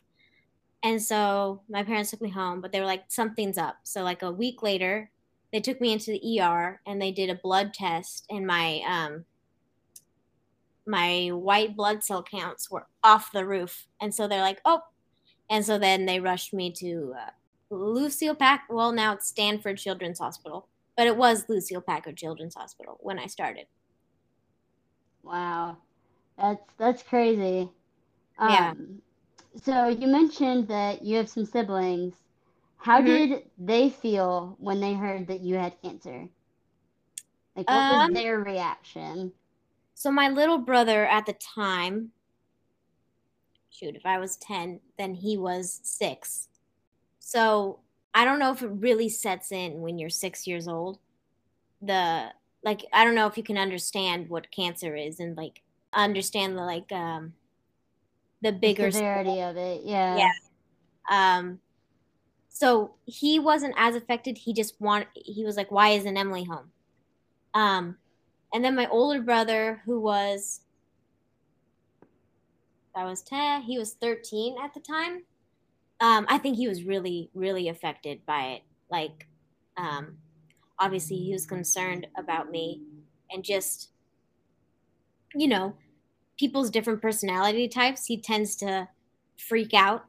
And 0.83 1.01
so 1.01 1.63
my 1.69 1.85
parents 1.85 2.11
took 2.11 2.23
me 2.23 2.31
home, 2.31 2.61
but 2.61 2.73
they 2.73 2.81
were 2.81 2.87
like, 2.87 3.05
"Something's 3.09 3.59
up." 3.59 3.77
So 3.85 4.03
like 4.03 4.23
a 4.23 4.33
week 4.33 4.63
later, 4.63 5.11
they 5.53 5.61
took 5.61 5.81
me 5.81 5.93
into 5.93 6.13
the 6.13 6.41
ER 6.41 6.81
and 6.87 7.01
they 7.01 7.13
did 7.13 7.29
a 7.31 7.35
blood 7.37 7.75
test, 7.75 8.25
and 8.31 8.47
my 8.47 8.81
um 8.89 9.27
my 10.87 11.29
white 11.29 11.77
blood 11.77 12.03
cell 12.03 12.23
counts 12.23 12.71
were 12.71 12.87
off 13.05 13.33
the 13.33 13.47
roof, 13.47 13.87
and 14.01 14.15
so 14.15 14.27
they're 14.27 14.41
like, 14.41 14.61
"Oh," 14.65 14.81
and 15.53 15.65
so 15.65 15.79
then 15.79 16.07
they 16.07 16.21
rushed 16.21 16.55
me 16.55 16.73
to 16.73 17.15
uh, 17.19 17.31
Lucile 17.71 18.35
Pack. 18.35 18.67
Well, 18.71 18.93
now 18.93 19.15
it's 19.15 19.29
Stanford 19.29 19.79
Children's 19.79 20.21
Hospital 20.21 20.69
but 20.97 21.07
it 21.07 21.17
was 21.17 21.49
Lucile 21.49 21.83
Packard 21.83 22.19
Children's 22.19 22.55
Hospital 22.57 22.99
when 23.01 23.19
I 23.19 23.27
started. 23.27 23.67
Wow, 25.25 25.79
that's 26.39 26.75
that's 26.79 27.03
crazy. 27.03 27.71
Um, 28.39 28.73
Yeah. 28.73 28.75
So 29.57 29.89
you 29.89 30.09
mentioned 30.09 30.69
that 30.69 31.03
you 31.03 31.17
have 31.19 31.29
some 31.31 31.47
siblings. 31.47 32.17
How 32.79 33.01
Mhm. 33.01 33.03
did 33.03 33.51
they 33.59 33.91
feel 33.91 34.57
when 34.61 34.81
they 34.81 34.95
heard 34.95 35.29
that 35.29 35.41
you 35.43 35.57
had 35.57 35.81
cancer? 35.83 36.31
Like, 37.57 37.71
what 37.71 37.89
was 37.89 38.09
Um, 38.09 38.11
their 38.11 38.39
reaction? 38.39 39.33
So 39.95 40.11
my 40.11 40.29
little 40.29 40.59
brother 40.59 41.07
at 41.07 41.25
the 41.27 41.33
time, 41.33 42.13
shoot, 43.73 43.97
if 43.97 44.07
I 44.07 44.19
was 44.19 44.37
10, 44.37 44.81
then 44.99 45.15
he 45.15 45.37
was 45.37 45.81
6. 45.83 46.49
So 47.19 47.81
I 48.15 48.25
don't 48.25 48.39
know 48.39 48.53
if 48.53 48.63
it 48.63 48.69
really 48.69 49.09
sets 49.09 49.51
in 49.51 49.81
when 49.81 49.99
you're 49.99 50.11
6 50.11 50.47
years 50.47 50.69
old. 50.69 50.99
The 51.81 52.33
like 52.63 52.85
I 52.93 53.05
don't 53.05 53.15
know 53.15 53.27
if 53.27 53.37
you 53.37 53.43
can 53.43 53.59
understand 53.59 54.29
what 54.29 54.53
cancer 54.53 54.95
is 54.95 55.19
and 55.19 55.37
like 55.37 55.63
understand 55.93 56.57
the 56.57 56.63
like 56.63 56.93
um 56.93 57.33
the 58.43 58.53
The 58.53 58.59
bigger 58.59 58.91
severity 58.91 59.41
of 59.41 59.57
it, 59.57 59.83
yeah. 59.85 60.17
Yeah. 60.19 60.33
Um, 61.11 61.61
so 62.49 62.95
he 63.07 63.39
wasn't 63.39 63.75
as 63.77 63.97
affected. 63.97 64.39
He 64.39 64.53
just 64.53 64.81
want 64.81 65.07
he 65.15 65.45
was 65.45 65.57
like, 65.57 65.71
why 65.71 65.91
isn't 65.91 66.17
Emilie 66.17 66.45
home? 66.45 66.71
Um, 67.55 67.97
and 68.53 68.65
then 68.65 68.77
my 68.77 68.87
older 68.89 69.23
brother, 69.23 69.83
who 69.85 70.01
was 70.01 70.61
I 72.95 73.05
was 73.05 73.23
ten, 73.23 73.63
he 73.63 73.79
was 73.79 73.95
thirteen 73.95 74.57
at 74.63 74.75
the 74.75 74.81
time. 74.81 75.25
Um, 76.01 76.27
I 76.29 76.39
think 76.39 76.57
he 76.57 76.69
was 76.69 76.85
really, 76.85 77.31
really 77.33 77.69
affected 77.69 78.27
by 78.27 78.43
it. 78.45 78.63
Like, 78.91 79.29
um, 79.77 80.19
obviously 80.79 81.17
he 81.17 81.33
was 81.33 81.47
concerned 81.47 82.09
about 82.17 82.51
me 82.51 82.83
and 83.31 83.45
just, 83.45 83.91
you 85.35 85.47
know, 85.47 85.77
people's 86.39 86.71
different 86.71 87.01
personality 87.01 87.69
types. 87.69 88.07
He 88.07 88.21
tends 88.21 88.57
to 88.57 88.89
freak 89.39 89.73
out 89.75 90.05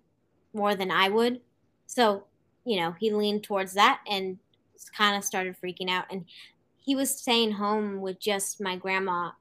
more 0.53 0.73
than 0.75 0.89
I 0.89 1.09
would. 1.09 1.41
So, 1.85 2.25
you 2.65 2.79
know, 2.79 2.95
he 2.99 3.11
leaned 3.11 3.43
towards 3.43 3.73
that 3.73 4.01
and 4.09 4.39
kind 4.97 5.15
of 5.15 5.23
started 5.23 5.55
freaking 5.63 5.89
out. 5.89 6.05
And 6.09 6.25
he 6.79 6.95
was 6.95 7.15
staying 7.15 7.53
home 7.53 8.01
with 8.01 8.19
just 8.19 8.59
my 8.59 8.75
grandma. 8.75 9.31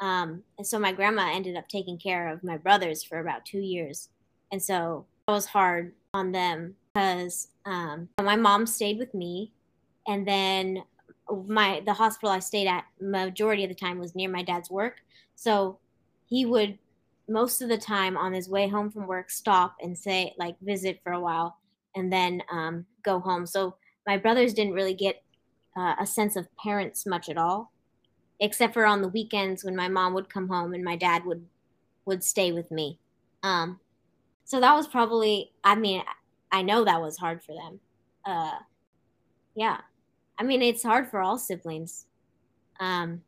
Um, 0.00 0.42
and 0.58 0.66
so 0.66 0.78
my 0.78 0.92
grandma 0.92 1.30
ended 1.32 1.56
up 1.56 1.68
taking 1.68 1.98
care 1.98 2.28
of 2.28 2.42
my 2.42 2.56
brothers 2.56 3.02
for 3.02 3.20
about 3.20 3.44
two 3.44 3.60
years. 3.60 4.08
And 4.50 4.62
so 4.62 5.06
it 5.28 5.30
was 5.30 5.46
hard 5.46 5.92
on 6.12 6.32
them 6.32 6.74
because 6.94 7.48
um, 7.64 8.08
my 8.20 8.36
mom 8.36 8.66
stayed 8.66 8.98
with 8.98 9.14
me. 9.14 9.52
And 10.06 10.26
then 10.26 10.82
my 11.46 11.82
the 11.84 11.94
hospital 11.94 12.30
I 12.30 12.40
stayed 12.40 12.66
at 12.66 12.84
majority 13.00 13.64
of 13.64 13.70
the 13.70 13.74
time 13.74 13.98
was 13.98 14.14
near 14.14 14.28
my 14.28 14.42
dad's 14.42 14.70
work. 14.70 14.96
So 15.34 15.78
he 16.26 16.44
would 16.46 16.78
most 17.28 17.62
of 17.62 17.68
the 17.68 17.78
time 17.78 18.16
on 18.16 18.32
his 18.32 18.48
way 18.48 18.68
home 18.68 18.90
from 18.90 19.06
work 19.06 19.30
stop 19.30 19.76
and 19.80 19.96
say 19.96 20.34
like 20.38 20.56
visit 20.60 21.00
for 21.02 21.12
a 21.12 21.20
while 21.20 21.56
and 21.94 22.12
then 22.12 22.42
um, 22.52 22.84
go 23.02 23.18
home 23.18 23.46
so 23.46 23.74
my 24.06 24.18
brothers 24.18 24.52
didn't 24.52 24.74
really 24.74 24.92
get 24.94 25.22
uh, 25.76 25.94
a 25.98 26.06
sense 26.06 26.36
of 26.36 26.46
parents 26.62 27.06
much 27.06 27.30
at 27.30 27.38
all 27.38 27.72
except 28.40 28.74
for 28.74 28.84
on 28.84 29.02
the 29.02 29.08
weekends 29.08 29.64
when 29.64 29.76
my 29.76 29.88
mom 29.88 30.14
would 30.14 30.28
come 30.28 30.48
home 30.48 30.74
and 30.74 30.84
my 30.84 30.96
dad 30.96 31.24
would 31.24 31.46
would 32.04 32.22
stay 32.22 32.52
with 32.52 32.70
me. 32.70 32.98
Um, 33.42 33.80
so 34.44 34.60
that 34.60 34.74
was 34.74 34.86
probably 34.86 35.52
i 35.64 35.74
mean 35.74 36.02
i 36.52 36.60
know 36.62 36.84
that 36.84 37.00
was 37.00 37.16
hard 37.18 37.42
for 37.42 37.54
them. 37.54 37.80
Uh, 38.24 38.58
yeah. 39.54 39.78
I 40.38 40.42
mean 40.42 40.62
it's 40.62 40.82
hard 40.82 41.10
for 41.10 41.20
all 41.20 41.38
siblings. 41.38 42.06
Um, 42.80 43.22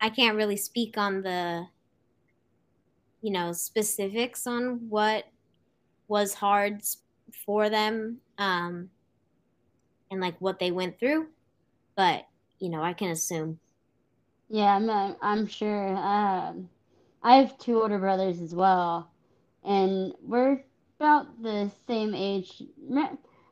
i 0.00 0.10
can't 0.10 0.36
really 0.36 0.56
speak 0.56 0.98
on 0.98 1.22
the 1.22 1.66
you 3.22 3.32
know 3.32 3.52
specifics 3.52 4.46
on 4.46 4.88
what 4.88 5.24
was 6.08 6.34
hard 6.34 6.80
for 7.44 7.68
them 7.68 8.18
um 8.38 8.88
and 10.10 10.20
like 10.20 10.40
what 10.40 10.58
they 10.58 10.70
went 10.70 10.98
through 10.98 11.26
but 11.96 12.26
you 12.58 12.68
know 12.68 12.82
i 12.82 12.92
can 12.92 13.10
assume 13.10 13.58
Yeah, 14.48 14.76
I'm, 14.76 15.16
I'm 15.22 15.46
sure. 15.46 15.96
Um, 15.96 16.68
I 17.22 17.36
have 17.36 17.58
two 17.58 17.80
older 17.82 17.98
brothers 17.98 18.40
as 18.40 18.54
well, 18.54 19.10
and 19.64 20.12
we're 20.22 20.62
about 20.98 21.42
the 21.42 21.70
same 21.86 22.14
age. 22.14 22.62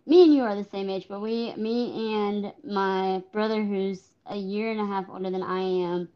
Me 0.07 0.23
and 0.25 0.35
you 0.35 0.43
are 0.43 0.55
the 0.55 0.65
same 0.65 0.89
age, 0.91 1.07
but 1.09 1.21
we, 1.21 1.55
me 1.57 2.15
and 2.15 2.53
my 2.65 3.23
brother, 3.33 3.63
who's 3.65 4.13
a 4.27 4.37
year 4.37 4.71
and 4.71 4.81
a 4.81 4.87
half 4.87 5.09
older 5.09 5.31
than 5.31 5.43
I 5.43 5.61
am, 5.61 6.09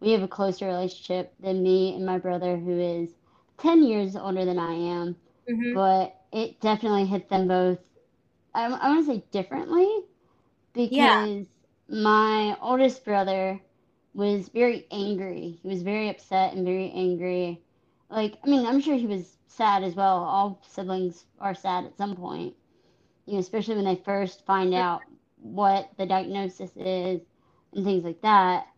we 0.00 0.12
have 0.12 0.22
a 0.22 0.28
closer 0.28 0.66
relationship 0.66 1.34
than 1.40 1.62
me 1.62 1.94
and 1.94 2.04
my 2.06 2.18
brother, 2.18 2.56
who 2.56 2.78
is 2.78 3.16
10 3.58 3.82
years 3.82 4.16
older 4.16 4.44
than 4.44 4.58
I 4.58 4.72
am. 4.74 5.16
hmm 5.48 5.74
But 5.74 6.20
it 6.32 6.60
definitely 6.60 7.06
hit 7.06 7.28
them 7.28 7.48
both, 7.48 7.78
I, 8.54 8.66
I 8.66 8.88
want 8.90 9.06
to 9.06 9.12
say 9.12 9.24
differently, 9.30 9.88
yeah 10.90 11.26
because 11.28 11.48
my 11.88 12.56
oldest 12.60 13.04
brother 13.04 13.60
was 14.16 14.48
very 14.48 14.86
angry. 14.90 15.58
He 15.62 15.68
was 15.68 15.82
very 15.82 16.08
upset 16.08 16.54
and 16.54 16.64
very 16.64 16.90
angry. 16.92 17.62
Like, 18.10 18.38
I 18.44 18.48
mean, 18.48 18.66
I'm 18.66 18.80
sure 18.80 18.96
he 18.96 19.06
was 19.06 19.36
sad 19.46 19.84
as 19.84 19.94
well. 19.94 20.24
All 20.24 20.62
siblings 20.66 21.26
are 21.38 21.54
sad 21.54 21.84
at 21.84 21.98
some 21.98 22.16
point, 22.16 22.54
you 23.26 23.34
know, 23.34 23.40
especially 23.40 23.76
when 23.76 23.84
they 23.84 24.02
first 24.04 24.46
find 24.46 24.74
out 24.74 25.02
what 25.36 25.90
the 25.98 26.06
diagnosis 26.06 26.72
is 26.76 27.20
and 27.74 27.84
things 27.84 28.04
like 28.04 28.22
that. 28.22 28.68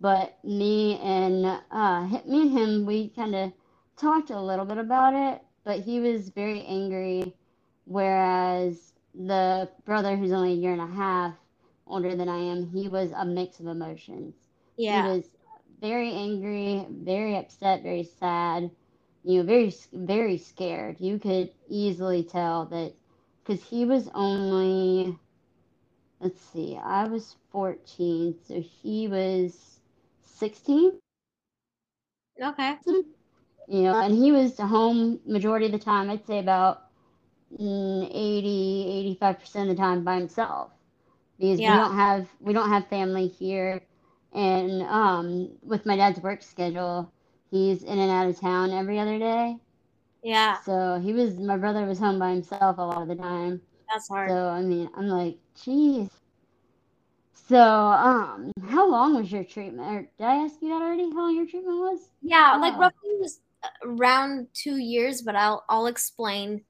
But 0.00 0.38
me 0.44 0.98
and 1.00 1.46
uh, 1.70 2.06
me 2.26 2.42
and 2.42 2.50
him, 2.52 2.86
we 2.86 3.10
kind 3.10 3.34
of 3.34 3.52
talked 3.98 4.30
a 4.30 4.40
little 4.40 4.64
bit 4.66 4.78
about 4.78 5.14
it. 5.14 5.42
But 5.64 5.80
he 5.80 6.00
was 6.00 6.30
very 6.30 6.62
angry, 6.64 7.34
whereas 7.84 8.94
the 9.14 9.70
brother 9.84 10.16
who's 10.16 10.32
only 10.32 10.52
a 10.52 10.56
year 10.56 10.72
and 10.72 10.82
a 10.82 10.86
half 10.86 11.34
older 11.86 12.16
than 12.16 12.28
I 12.30 12.38
am, 12.38 12.66
he 12.70 12.88
was 12.88 13.12
a 13.12 13.26
mix 13.26 13.60
of 13.60 13.66
emotions. 13.68 14.45
He 14.76 15.00
yeah 15.00 15.02
was 15.02 15.30
very 15.80 16.12
angry, 16.12 16.86
very 16.90 17.36
upset, 17.36 17.82
very 17.82 18.02
sad, 18.04 18.70
you 19.24 19.38
know, 19.38 19.44
very 19.44 19.72
very 19.92 20.36
scared. 20.38 21.00
You 21.00 21.18
could 21.18 21.52
easily 21.68 22.22
tell 22.24 22.66
that 22.66 22.94
because 23.42 23.64
he 23.70 23.84
was 23.84 24.08
only 24.14 25.18
let's 26.20 26.40
see, 26.40 26.76
I 26.76 27.06
was 27.08 27.36
14, 27.50 28.34
so 28.34 28.60
he 28.60 29.08
was 29.08 29.80
16. 30.22 30.98
Okay. 32.40 32.78
You 33.68 33.82
know, 33.82 33.94
and 34.00 34.14
he 34.14 34.32
was 34.32 34.58
home 34.58 35.20
majority 35.26 35.66
of 35.66 35.72
the 35.72 35.78
time. 35.78 36.10
I'd 36.10 36.26
say 36.26 36.38
about 36.38 36.82
mm, 37.60 38.04
80, 38.10 38.86
85% 39.00 39.70
of 39.70 39.76
the 39.76 39.82
time 39.82 40.04
by 40.04 40.16
himself 40.16 40.70
because 41.38 41.62
Yeah. 41.62 41.66
we 41.66 41.76
don't 41.76 41.94
have 41.94 42.28
we 42.40 42.52
don't 42.52 42.70
have 42.70 42.86
family 42.88 43.28
here, 43.28 43.82
and 44.36 44.82
um, 44.82 45.50
with 45.62 45.86
my 45.86 45.96
dad's 45.96 46.20
work 46.20 46.42
schedule, 46.42 47.10
he's 47.50 47.82
in 47.82 47.98
and 47.98 48.10
out 48.10 48.28
of 48.28 48.38
town 48.40 48.70
every 48.70 48.98
other 48.98 49.18
day. 49.18 49.56
Yeah, 50.22 50.58
So 50.64 51.00
he 51.00 51.12
was 51.12 51.38
my 51.38 51.56
brother 51.56 51.86
was 51.86 51.98
home 51.98 52.18
by 52.18 52.30
himself 52.30 52.78
a 52.78 52.82
lot 52.82 53.02
of 53.02 53.08
the 53.08 53.16
time. 53.16 53.60
that's 53.88 54.08
hard. 54.08 54.30
So 54.30 54.48
I 54.48 54.62
mean, 54.62 54.90
I'm 54.96 55.08
like, 55.08 55.38
geez. 55.64 56.08
So, 57.48 57.60
um, 57.60 58.50
how 58.68 58.90
long 58.90 59.14
was 59.14 59.30
your 59.30 59.44
treatment? 59.44 59.88
Or 59.88 60.00
did 60.18 60.24
I 60.24 60.36
ask 60.44 60.60
you 60.60 60.68
that 60.70 60.82
already? 60.82 61.04
How 61.10 61.18
long 61.22 61.36
your 61.36 61.46
treatment 61.46 61.78
was? 61.78 62.10
Yeah, 62.22 62.56
like 62.60 62.74
Oh. 62.74 62.80
roughly 62.80 63.16
was 63.20 63.40
around 63.84 64.48
two 64.52 64.76
years, 64.78 65.22
but 65.22 65.36
I'll 65.36 65.64
I'll 65.68 65.86
explain 65.86 66.64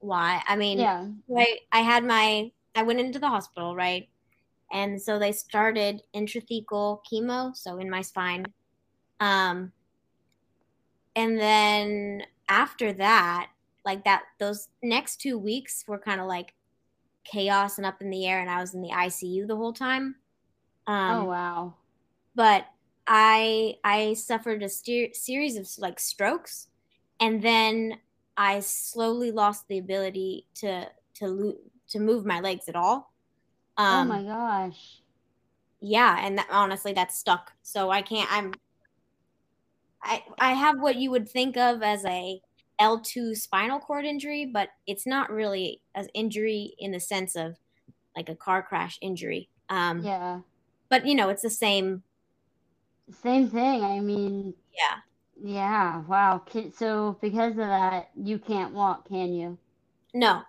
why. 0.00 0.42
I 0.46 0.56
mean, 0.56 0.78
Yeah. 0.80 1.08
right, 1.28 1.58
I 1.72 1.80
had 1.80 2.04
my 2.04 2.52
I 2.74 2.82
went 2.82 3.00
into 3.00 3.18
the 3.18 3.28
hospital, 3.28 3.74
right? 3.74 4.08
And 4.72 5.00
so 5.00 5.18
they 5.18 5.32
started 5.32 6.02
intrathecal 6.14 7.00
chemo, 7.10 7.56
so 7.56 7.78
in 7.78 7.90
my 7.90 8.02
spine. 8.02 8.52
Um 9.20 9.72
and 11.16 11.38
then 11.38 12.24
after 12.48 12.92
that, 12.94 13.50
like 13.84 14.04
that 14.04 14.22
those 14.38 14.68
next 14.82 15.20
two 15.20 15.38
weeks 15.38 15.84
were 15.86 15.98
kind 15.98 16.20
of 16.20 16.26
like 16.26 16.54
chaos 17.24 17.78
and 17.78 17.86
up 17.86 18.00
in 18.00 18.10
the 18.10 18.26
air 18.26 18.40
and 18.40 18.50
I 18.50 18.60
was 18.60 18.74
in 18.74 18.82
the 18.82 18.90
ICU 18.90 19.46
the 19.46 19.56
whole 19.56 19.72
time. 19.72 20.16
Um 20.86 21.16
oh 21.18 21.24
wow. 21.24 21.74
but 22.34 22.66
I 23.06 23.76
I 23.84 24.14
suffered 24.14 24.62
a 24.62 24.68
series 24.68 25.56
of 25.56 25.68
like 25.78 25.98
strokes, 26.00 26.68
and 27.18 27.42
then 27.42 27.98
I 28.36 28.60
slowly 28.60 29.32
lost 29.32 29.66
the 29.68 29.78
ability 29.78 30.46
to 30.56 30.88
to 31.14 31.26
lo- 31.28 31.58
to 31.90 31.98
move 32.00 32.24
my 32.24 32.40
legs 32.40 32.68
at 32.68 32.76
all. 32.76 33.12
Oh 33.88 34.02
Um, 34.02 34.04
my 34.04 34.22
gosh. 34.24 35.02
yeah, 35.80 36.16
and 36.20 36.38
that, 36.38 36.48
honestly, 36.50 36.92
that's 36.92 37.18
stuck. 37.18 37.52
So 37.62 37.90
I 37.90 38.02
can't. 38.02 38.30
I'm. 38.32 38.52
I 40.02 40.24
I 40.38 40.52
have 40.52 40.80
what 40.80 40.96
you 40.96 41.10
would 41.10 41.28
think 41.28 41.56
of 41.56 41.82
as 41.82 42.04
a 42.04 42.40
L 42.78 43.00
two 43.00 43.34
spinal 43.34 43.78
cord 43.80 44.04
injury, 44.04 44.46
but 44.46 44.70
it's 44.86 45.06
not 45.06 45.30
really 45.30 45.82
an 45.94 46.08
injury 46.14 46.74
in 46.78 46.92
the 46.92 47.00
sense 47.00 47.36
of 47.36 47.56
like 48.16 48.28
a 48.28 48.36
car 48.36 48.62
crash 48.62 48.98
injury. 49.02 49.50
Um, 49.68 50.10
Yeah. 50.10 50.40
But 50.90 51.06
you 51.06 51.14
know, 51.16 51.30
it's 51.30 51.42
the 51.42 51.50
same. 51.50 52.04
Same 53.12 53.48
thing. 53.48 53.84
I 53.84 54.00
mean, 54.00 54.54
Yeah. 54.72 55.00
yeah. 55.42 56.02
Wow. 56.06 56.44
So 56.74 57.18
because 57.20 57.52
of 57.52 57.58
that, 57.58 58.10
you 58.16 58.38
can't 58.38 58.74
walk, 58.74 59.08
can 59.08 59.32
you? 59.34 59.58
No, 60.14 60.42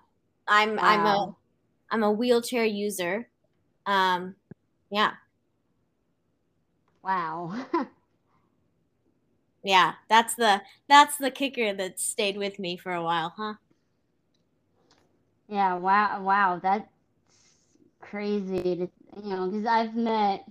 I'm 0.48 0.80
I'm 0.80 1.06
a 1.06 1.20
Wow. 1.20 1.38
I'm 1.92 2.04
a 2.04 2.12
wheelchair 2.12 2.66
user. 2.66 3.30
Um, 3.86 4.36
yeah, 4.92 5.14
Wow. 7.04 7.66
yeah. 9.64 9.94
That's 10.10 10.36
the 10.36 10.62
that's 10.90 11.18
the 11.18 11.32
kicker 11.32 11.74
that 11.74 12.00
stayed 12.00 12.38
with 12.38 12.60
me 12.60 12.78
for 12.78 12.94
a 12.94 13.04
while, 13.04 13.34
huh? 13.38 13.56
yeah. 15.50 15.76
Wow. 15.76 16.24
Wow. 16.24 16.60
That's 16.62 16.90
crazy 18.02 18.64
to, 18.64 18.90
you 19.24 19.30
know, 19.36 19.48
because 19.50 19.66
I've 19.68 19.96
met 19.96 20.46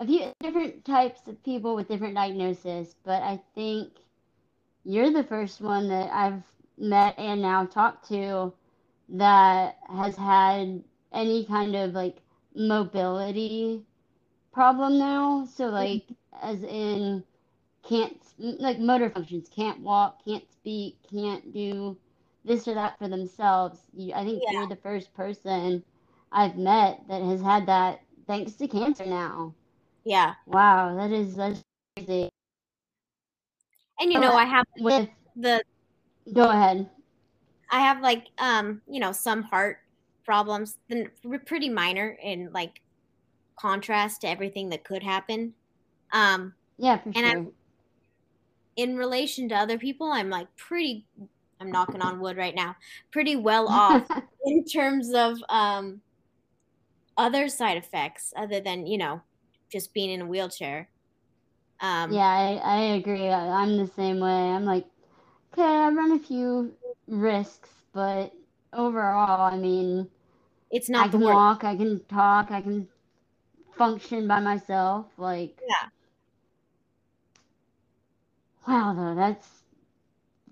a 0.00 0.06
few 0.06 0.32
different 0.42 0.84
types 0.84 1.20
of 1.28 1.42
people 1.44 1.76
with 1.76 1.88
different 1.88 2.14
diagnoses, 2.16 2.96
but 3.04 3.22
I 3.22 3.40
think 3.54 3.92
you're 4.84 5.12
the 5.12 5.24
first 5.24 5.60
one 5.60 5.88
that 5.88 6.10
I've 6.12 6.42
met 6.78 7.18
and 7.18 7.42
now 7.42 7.66
talked 7.66 8.08
to 8.08 8.52
that 9.08 9.78
has 9.88 10.16
had 10.16 10.82
any 11.12 11.44
kind 11.46 11.74
of 11.76 11.92
like 11.92 12.18
mobility 12.54 13.82
problem 14.52 14.98
now. 14.98 15.44
So 15.46 15.70
hmm. 15.78 15.84
like 15.84 16.04
as 16.42 16.62
in 16.64 17.24
can't 17.82 18.18
like 18.38 18.78
motor 18.78 19.10
functions, 19.10 19.48
can't 19.48 19.80
walk, 19.80 20.24
can't 20.24 20.50
speak, 20.50 20.98
can't 21.10 21.52
do 21.52 21.96
this 22.44 22.66
or 22.68 22.74
that 22.74 22.98
for 22.98 23.08
themselves. 23.08 23.80
You, 23.94 24.14
I 24.14 24.24
think 24.24 24.44
Yeah. 24.44 24.50
you're 24.50 24.66
the 24.66 24.76
first 24.76 25.14
person 25.14 25.84
I've 26.32 26.56
met 26.56 27.02
that 27.08 27.22
has 27.22 27.40
had 27.42 27.66
that 27.66 28.00
thanks 28.26 28.54
to 28.54 28.68
cancer 28.68 29.06
now. 29.06 29.54
Yeah, 30.04 30.34
Wow, 30.46 30.96
that 30.96 31.12
is 31.12 31.36
that's 31.36 31.62
crazy. 31.96 32.30
and 34.00 34.12
you 34.12 34.18
know, 34.18 34.34
I 34.34 34.44
have 34.44 34.66
With 34.78 35.08
the 35.36 35.62
go 36.32 36.48
ahead. 36.50 36.88
I 37.70 37.80
have 37.80 38.00
like 38.00 38.28
um 38.38 38.82
you 38.88 39.00
know 39.00 39.12
some 39.12 39.42
heart 39.42 39.78
problems, 40.24 40.78
then 40.88 41.10
pretty 41.46 41.68
minor 41.68 42.18
in 42.22 42.52
like 42.52 42.80
contrast 43.58 44.22
to 44.22 44.28
everything 44.28 44.70
that 44.70 44.84
could 44.84 45.02
happen. 45.04 45.54
Um, 46.12 46.56
Yeah, 46.78 46.98
for 47.02 47.12
And 47.14 47.26
sure. 47.26 47.26
I'm- 47.26 47.54
in 48.76 48.96
relation 48.96 49.48
to 49.48 49.54
other 49.54 49.78
people, 49.78 50.12
I'm 50.12 50.30
like 50.30 50.54
pretty. 50.56 51.06
I'm 51.60 51.70
knocking 51.72 52.02
on 52.02 52.20
wood 52.20 52.36
right 52.36 52.54
now. 52.54 52.76
Pretty 53.12 53.34
well 53.36 53.68
off 53.68 54.10
in 54.44 54.64
terms 54.64 55.12
of 55.14 55.38
um 55.48 56.02
other 57.16 57.48
side 57.48 57.76
effects 57.76 58.32
other 58.36 58.60
than 58.60 58.86
you 58.86 58.98
know 58.98 59.22
just 59.70 59.92
being 59.94 60.10
in 60.10 60.20
a 60.20 60.26
wheelchair 60.26 60.90
um 61.80 62.10
yeah, 62.10 62.26
I, 62.26 62.54
I 62.56 62.80
agree. 62.96 63.28
I, 63.28 63.62
I'm 63.62 63.76
the 63.76 63.86
same 63.86 64.20
way. 64.20 64.30
I'm 64.30 64.64
like, 64.64 64.86
okay, 65.52 65.62
I 65.62 65.90
run 65.90 66.12
a 66.12 66.18
few 66.18 66.76
risks, 67.08 67.70
but 67.92 68.32
overall, 68.72 69.42
I 69.52 69.56
mean, 69.56 70.10
it's 70.70 70.88
not 70.88 71.06
I 71.06 71.08
can 71.08 71.20
walk, 71.22 71.64
I 71.64 71.76
can 71.76 72.04
talk, 72.06 72.50
I 72.50 72.62
can 72.62 72.88
function 73.76 74.28
by 74.28 74.40
myself. 74.40 75.06
Like, 75.18 75.64
Yeah. 75.68 75.88
wow, 78.68 78.92
though, 78.94 79.14
that's 79.14 79.62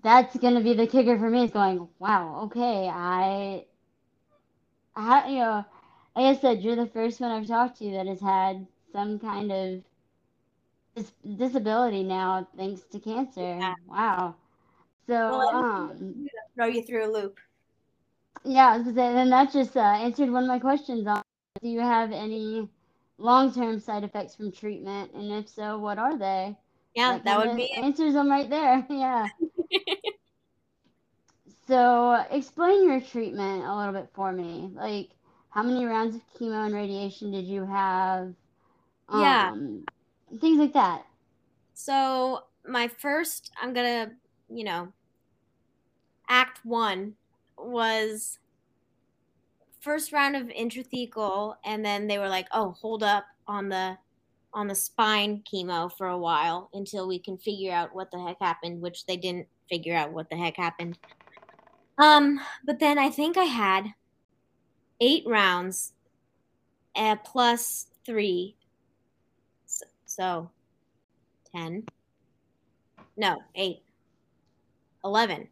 that's 0.03 0.37
gonna 0.37 0.61
be 0.61 0.73
the 0.73 0.87
kicker 0.87 1.17
for 1.17 1.29
me. 1.29 1.43
Is 1.45 1.51
going, 1.51 1.89
wow, 1.99 2.43
okay, 2.45 2.87
I, 2.89 3.65
I, 4.95 5.29
you 5.29 5.39
know, 5.39 5.65
like 6.15 6.37
I 6.37 6.39
said, 6.41 6.61
you're 6.61 6.75
the 6.75 6.87
first 6.87 7.19
one 7.21 7.31
I've 7.31 7.47
talked 7.47 7.77
to 7.79 7.91
that 7.91 8.07
has 8.07 8.19
had 8.19 8.67
some 8.91 9.19
kind 9.19 9.51
of 9.51 9.83
dis- 10.95 11.13
disability 11.37 12.03
now 12.03 12.47
thanks 12.57 12.81
to 12.91 12.99
cancer. 12.99 13.41
Yeah. 13.59 13.75
Wow. 13.87 14.35
So, 15.07 15.15
Well, 15.27 15.49
um, 15.51 16.29
throw 16.55 16.65
you 16.65 16.81
through 16.83 17.05
a 17.05 17.11
loop 17.11 17.37
yeah, 18.43 18.67
I 18.73 18.77
was 18.77 18.83
gonna 18.85 18.95
say, 18.95 19.13
then 19.13 19.29
that 19.31 19.51
just 19.51 19.75
uh, 19.75 19.79
answered 19.79 20.29
one 20.29 20.43
of 20.43 20.47
my 20.47 20.59
questions 20.59 21.07
on 21.07 21.23
do 21.63 21.67
you 21.69 21.79
have 21.79 22.11
any 22.11 22.69
long-term 23.17 23.79
side 23.79 24.03
effects 24.03 24.35
from 24.35 24.51
treatment, 24.51 25.13
and 25.13 25.31
if 25.31 25.49
so, 25.49 25.79
what 25.79 25.97
are 25.97 26.17
they? 26.17 26.55
yeah 26.95 27.17
that 27.23 27.39
would 27.39 27.55
be 27.57 27.71
answers 27.71 28.13
them 28.13 28.29
right 28.29 28.49
there. 28.49 28.85
Yeah. 28.89 29.27
So, 31.67 32.23
explain 32.29 32.87
your 32.87 33.01
treatment 33.01 33.63
a 33.65 33.75
little 33.75 33.93
bit 33.93 34.09
for 34.13 34.31
me. 34.31 34.69
Like, 34.75 35.09
how 35.49 35.63
many 35.63 35.83
rounds 35.85 36.15
of 36.15 36.21
chemo 36.37 36.65
and 36.67 36.75
radiation 36.75 37.31
did 37.31 37.45
you 37.45 37.65
have? 37.65 38.35
Yeah. 39.11 39.49
Um, 39.51 39.83
things 40.39 40.59
like 40.59 40.73
that. 40.73 41.05
so 41.73 42.43
my 42.67 42.87
first 42.87 43.51
i'm 43.61 43.73
gonna 43.73 44.11
you 44.49 44.63
know 44.63 44.91
act 46.29 46.59
one 46.63 47.13
was 47.57 48.39
first 49.81 50.11
round 50.11 50.35
of 50.35 50.47
intrathecal 50.47 51.55
and 51.63 51.85
then 51.85 52.07
they 52.07 52.17
were 52.17 52.29
like 52.29 52.47
oh 52.51 52.71
hold 52.81 53.03
up 53.03 53.25
on 53.47 53.69
the 53.69 53.97
on 54.53 54.67
the 54.67 54.75
spine 54.75 55.43
chemo 55.51 55.91
for 55.97 56.07
a 56.07 56.17
while 56.17 56.69
until 56.73 57.07
we 57.07 57.19
can 57.19 57.37
figure 57.37 57.71
out 57.71 57.93
what 57.93 58.09
the 58.11 58.19
heck 58.19 58.37
happened 58.39 58.81
which 58.81 59.05
they 59.05 59.17
didn't 59.17 59.47
figure 59.69 59.95
out 59.95 60.11
what 60.11 60.29
the 60.29 60.35
heck 60.35 60.57
happened. 60.57 60.97
Um 61.97 62.39
but 62.65 62.79
then 62.79 62.97
i 62.97 63.09
think 63.09 63.37
i 63.37 63.43
had 63.43 63.93
eight 64.99 65.23
rounds 65.27 65.93
uh, 66.95 67.15
plus 67.17 67.87
three. 68.05 68.55
So, 69.65 69.85
so 70.05 70.49
10 71.53 71.83
no 73.17 73.37
8 73.55 73.81
11 75.03 75.47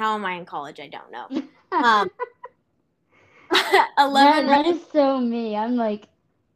how 0.00 0.14
am 0.14 0.24
i 0.24 0.32
in 0.32 0.46
college 0.46 0.80
i 0.80 0.88
don't 0.88 1.12
know 1.12 1.26
um 1.72 2.10
11 3.98 4.46
That, 4.46 4.46
that 4.46 4.66
is 4.66 4.80
so 4.92 5.18
me. 5.20 5.56
I'm 5.56 5.76
like, 5.76 6.06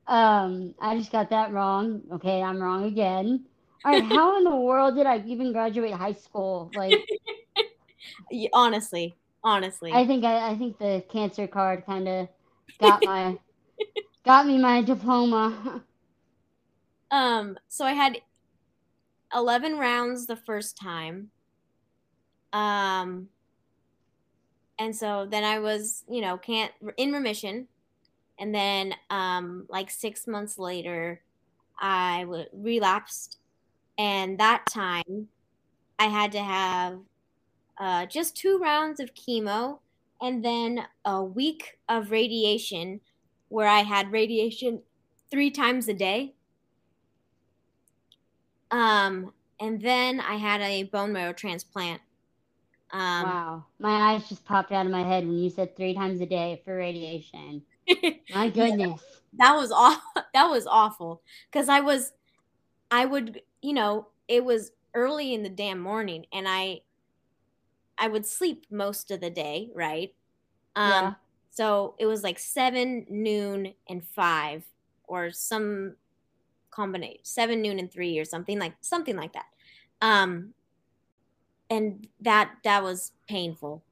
um, 0.07 0.75
I 0.81 0.97
just 0.97 1.11
got 1.11 1.31
that 1.31 1.53
wrong. 1.53 2.03
Okay, 2.13 2.43
I'm 2.43 2.61
wrong 2.61 2.85
again. 2.85 3.45
All 3.85 3.93
right, 3.93 4.05
how 4.05 4.39
in 4.39 4.45
the 4.45 4.55
world 4.55 4.95
did 4.95 5.07
I 5.07 5.23
even 5.27 5.53
graduate 5.53 5.93
high 5.93 6.13
school? 6.13 6.71
Like, 6.75 6.95
honestly, 8.53 9.15
honestly, 9.43 9.93
I 9.93 10.07
think 10.07 10.25
I, 10.25 10.51
I 10.51 10.57
think 10.57 10.79
the 10.79 11.05
cancer 11.11 11.47
card 11.47 11.85
kind 11.85 12.09
of 12.09 12.29
got 12.81 13.05
my 13.05 13.39
got 14.25 14.47
me 14.47 14.59
my 14.59 14.83
diploma. 14.83 15.83
Um, 17.11 17.59
so 17.69 17.85
I 17.85 17.93
had 17.93 18.19
11 19.35 19.79
rounds 19.79 20.27
the 20.27 20.37
first 20.37 20.77
time. 20.77 21.31
Um, 22.53 23.29
and 24.79 24.95
so 24.95 25.27
then 25.31 25.45
I 25.45 25.59
was, 25.59 26.05
you 26.09 26.21
know, 26.21 26.37
can't 26.37 26.73
in 26.97 27.13
remission. 27.13 27.69
And 28.39 28.55
then, 28.55 28.95
um, 29.11 29.67
like 29.69 29.91
six 29.91 30.27
months 30.27 30.59
later, 30.59 31.21
I 31.79 32.23
w- 32.23 32.47
relapsed. 32.53 33.39
And 33.97 34.39
that 34.39 34.65
time 34.69 35.29
I 35.99 36.07
had 36.07 36.33
to 36.33 36.43
have 36.43 36.99
uh, 37.79 38.07
just 38.07 38.37
two 38.37 38.59
rounds 38.59 38.99
of 39.01 39.15
chemo 39.15 39.79
and 40.21 40.45
then 40.45 40.87
a 41.05 41.23
week 41.23 41.79
of 41.89 42.11
radiation 42.11 43.01
where 43.49 43.69
I 43.69 43.81
had 43.81 44.11
radiation 44.11 44.83
three 45.31 45.51
times 45.51 45.87
a 45.89 45.95
day. 45.95 46.35
Um, 48.71 49.33
and 49.61 49.81
then 49.81 50.21
I 50.21 50.37
had 50.37 50.61
a 50.61 50.85
bone 50.85 51.13
marrow 51.13 51.33
transplant. 51.33 52.01
Um, 52.95 53.25
wow, 53.25 53.65
my 53.81 54.13
eyes 54.13 54.29
just 54.29 54.45
popped 54.45 54.71
out 54.71 54.87
of 54.87 54.93
my 54.93 55.03
head 55.03 55.27
when 55.27 55.37
you 55.37 55.51
said 55.51 55.77
three 55.77 55.95
times 55.95 56.21
a 56.21 56.27
day 56.27 56.63
for 56.65 56.77
radiation. 56.77 57.63
my 58.33 58.49
goodness, 58.49 58.79
yeah, 58.79 58.95
that 59.39 59.57
was 59.57 59.73
awful. 59.73 60.23
That 60.33 60.45
was 60.45 60.65
awful 60.69 61.21
because 61.51 61.69
I 61.69 61.81
was, 61.81 62.13
I 62.93 63.05
would, 63.05 63.43
you 63.63 63.73
know, 63.73 64.07
it 64.29 64.45
was 64.45 64.71
early 64.95 65.35
in 65.35 65.43
the 65.43 65.49
damn 65.49 65.81
morning, 65.81 66.27
and 66.33 66.47
I, 66.49 66.83
I 67.99 68.07
would 68.07 68.27
sleep 68.27 68.65
most 68.71 69.11
of 69.11 69.21
the 69.21 69.31
day, 69.31 69.71
right? 69.75 70.15
Um, 70.77 70.91
yeah. 70.91 71.15
So 71.51 71.97
it 71.99 72.07
was 72.07 72.23
like 72.23 72.39
seven, 72.39 73.07
noon, 73.11 73.75
and 73.89 74.05
five, 74.05 74.63
or 75.09 75.33
some 75.33 75.97
combination 76.71 77.21
seven 77.23 77.63
noon 77.63 77.79
and 77.79 77.93
three 77.93 78.19
or 78.19 78.25
something 78.25 78.59
like 78.59 78.75
something 78.81 79.15
like 79.15 79.33
that 79.33 79.47
um 80.03 80.53
and 81.75 82.07
that 82.21 82.53
that 82.63 82.83
was 82.83 83.13
painful. 83.29 83.83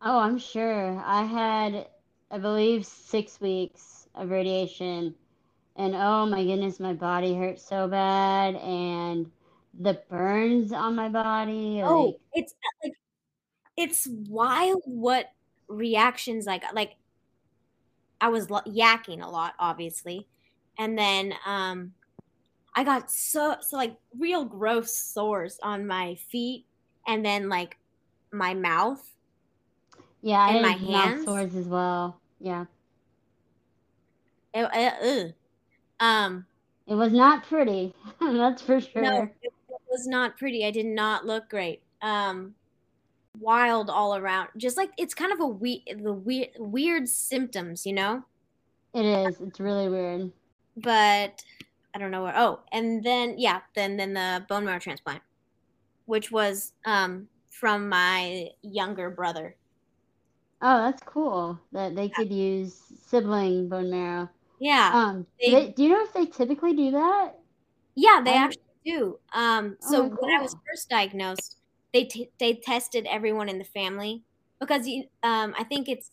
Oh 0.00 0.18
i'm 0.18 0.38
sure. 0.38 1.02
I 1.04 1.24
had 1.24 1.86
i 2.30 2.38
believe 2.38 2.86
six 2.86 3.40
weeks 3.40 4.08
of 4.14 4.30
radiation 4.30 5.14
and 5.76 5.94
oh 5.94 6.26
my 6.26 6.44
goodness 6.44 6.80
my 6.80 6.92
body 6.94 7.34
hurt 7.34 7.60
so 7.60 7.88
bad 7.88 8.56
and 8.56 9.30
the 9.80 10.00
burns 10.10 10.72
on 10.72 10.94
my 10.94 11.08
body 11.08 11.80
oh 11.82 12.18
it's 12.34 12.54
like 12.82 12.92
it's 13.76 14.06
wild 14.28 14.82
what 14.84 15.26
reactions 15.68 16.46
i 16.46 16.58
got. 16.58 16.74
Like 16.74 16.96
i 18.20 18.28
was 18.28 18.46
yakking 18.48 19.22
a 19.22 19.28
lot 19.28 19.54
obviously 19.58 20.26
and 20.78 20.98
then 20.98 21.34
um 21.46 21.92
I 22.74 22.84
got 22.84 23.10
so 23.10 23.56
so 23.60 23.76
like 23.76 23.96
real 24.18 24.44
gross 24.46 24.96
sores 24.96 25.58
on 25.62 25.86
my 25.86 26.14
feet 26.14 26.64
and 27.06 27.24
then 27.24 27.48
like 27.48 27.76
my 28.32 28.54
mouth. 28.54 29.06
Yeah, 30.22 30.48
and 30.48 30.62
my 30.62 30.72
hands 30.72 31.24
sores 31.24 31.54
as 31.56 31.66
well. 31.66 32.20
Yeah. 32.40 32.66
It, 34.54 34.68
it, 34.74 35.34
um, 35.98 36.46
it 36.86 36.94
was 36.94 37.12
not 37.12 37.44
pretty. 37.44 37.94
That's 38.20 38.62
for 38.62 38.80
sure. 38.80 39.02
No, 39.02 39.22
it, 39.42 39.52
it 39.70 39.80
was 39.90 40.06
not 40.06 40.36
pretty. 40.36 40.66
I 40.66 40.70
did 40.70 40.86
not 40.86 41.26
look 41.26 41.48
great. 41.48 41.82
Um, 42.02 42.54
wild 43.38 43.90
all 43.90 44.16
around. 44.16 44.48
Just 44.56 44.76
like 44.76 44.90
it's 44.98 45.14
kind 45.14 45.32
of 45.32 45.40
a 45.40 45.46
we 45.46 45.84
the 45.96 46.12
weird 46.12 46.48
weird 46.58 47.08
symptoms, 47.08 47.86
you 47.86 47.92
know. 47.92 48.24
It 48.94 49.04
is. 49.04 49.40
It's 49.40 49.60
really 49.60 49.88
weird. 49.88 50.32
But 50.76 51.42
I 51.94 51.98
don't 51.98 52.10
know 52.10 52.24
where. 52.24 52.36
Oh, 52.36 52.60
and 52.72 53.02
then 53.02 53.36
yeah, 53.38 53.60
then 53.74 53.96
then 53.96 54.14
the 54.14 54.44
bone 54.48 54.64
marrow 54.64 54.78
transplant, 54.78 55.22
which 56.12 56.30
was 56.30 56.74
um, 56.84 57.26
from 57.48 57.88
my 57.88 58.48
younger 58.60 59.08
brother. 59.08 59.56
Oh, 60.60 60.76
that's 60.76 61.02
cool 61.04 61.58
that 61.72 61.96
they 61.96 62.10
could 62.10 62.30
use 62.30 62.78
sibling 63.06 63.70
bone 63.70 63.90
marrow. 63.90 64.28
Yeah. 64.60 64.90
Um, 64.92 65.26
they, 65.40 65.46
do, 65.46 65.52
they, 65.52 65.68
do, 65.70 65.82
you 65.84 65.88
know 65.88 66.04
if 66.04 66.12
they 66.12 66.26
typically 66.26 66.74
do 66.76 66.90
that? 66.90 67.30
Yeah, 67.94 68.20
they 68.22 68.34
actually 68.34 68.60
do. 68.84 69.18
Um, 69.32 69.78
so 69.80 70.02
oh, 70.04 70.16
when 70.20 70.38
I 70.38 70.42
was 70.42 70.54
first 70.68 70.90
diagnosed, 70.90 71.56
they 71.94 72.04
t- 72.04 72.30
they 72.38 72.56
tested 72.56 73.06
everyone 73.08 73.48
in 73.48 73.56
the 73.56 73.64
family 73.64 74.22
because 74.60 74.86
um, 75.22 75.54
I 75.58 75.64
think 75.64 75.88
it's 75.88 76.10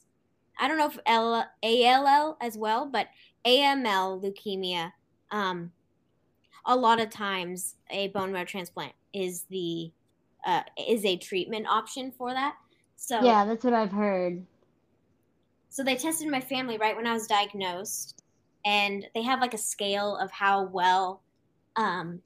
I 0.57 0.69
don't 0.69 0.77
know 0.77 0.87
if 0.87 0.99
L- 1.07 1.51
ALL 1.61 2.37
as 2.39 2.57
well, 2.57 2.85
but 2.85 3.07
AML 3.45 4.23
leukemia 4.23 4.93
um, 5.29 5.73
a 6.65 6.73
lot 6.73 7.01
of 7.01 7.09
times 7.09 7.75
a 7.89 8.07
bone 8.07 8.31
marrow 8.31 8.45
transplant 8.45 8.93
is 9.13 9.43
the 9.49 9.91
uh, 10.45 10.61
is 10.87 11.05
a 11.05 11.17
treatment 11.17 11.67
option 11.67 12.11
for 12.11 12.33
that. 12.33 12.55
So 12.95 13.23
yeah, 13.23 13.45
that's 13.45 13.63
what 13.63 13.73
I've 13.73 13.91
heard. 13.91 14.45
So 15.69 15.83
they 15.83 15.95
tested 15.95 16.27
my 16.27 16.41
family 16.41 16.77
right 16.77 16.95
when 16.95 17.07
I 17.07 17.13
was 17.13 17.27
diagnosed, 17.27 18.23
and 18.65 19.05
they 19.13 19.21
have 19.23 19.39
like 19.39 19.53
a 19.53 19.57
scale 19.59 20.17
of 20.17 20.31
how 20.31 20.63
well, 20.63 21.21
um, 21.75 22.21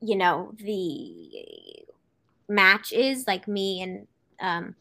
you 0.00 0.16
know, 0.16 0.52
the 0.58 1.86
match 2.48 2.92
is. 2.92 3.26
Like 3.26 3.48
me 3.48 3.82
and 3.82 4.06
um, 4.40 4.74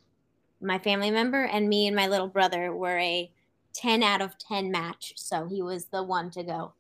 my 0.62 0.80
family 0.80 1.12
member, 1.12 1.44
and 1.44 1.70
me 1.70 1.88
and 1.88 1.96
my 1.96 2.08
little 2.08 2.28
brother 2.28 2.76
were 2.76 2.98
a 2.98 3.32
ten 3.74 4.04
out 4.04 4.22
of 4.22 4.38
ten 4.38 4.72
match. 4.72 5.14
So 5.16 5.48
he 5.48 5.62
was 5.62 5.86
the 5.86 6.04
one 6.04 6.30
to 6.32 6.44
go. 6.44 6.74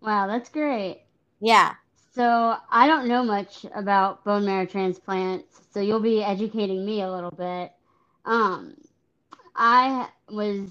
Wow, 0.00 0.26
that's 0.26 0.48
great. 0.48 1.02
Yeah. 1.40 1.74
So 2.14 2.56
I 2.70 2.86
don't 2.86 3.08
know 3.08 3.24
much 3.24 3.64
about 3.74 4.22
bone 4.22 4.44
marrow 4.44 4.66
transplants, 4.66 5.62
so 5.72 5.80
you'll 5.80 6.00
be 6.00 6.22
educating 6.22 6.84
me 6.84 7.00
a 7.00 7.10
little 7.10 7.30
bit. 7.30 7.72
Um, 8.26 8.74
I 9.56 10.08
was 10.28 10.70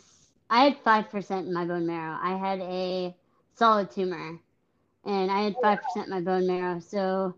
I 0.51 0.65
had 0.65 0.77
five 0.83 1.09
percent 1.09 1.47
in 1.47 1.53
my 1.53 1.65
bone 1.65 1.87
marrow. 1.87 2.15
I 2.21 2.37
had 2.37 2.59
a 2.59 3.15
solid 3.55 3.89
tumor, 3.89 4.37
and 5.03 5.31
I 5.31 5.41
had 5.41 5.55
five 5.63 5.79
percent 5.81 6.07
in 6.07 6.13
my 6.13 6.21
bone 6.21 6.45
marrow. 6.45 6.79
So, 6.79 7.33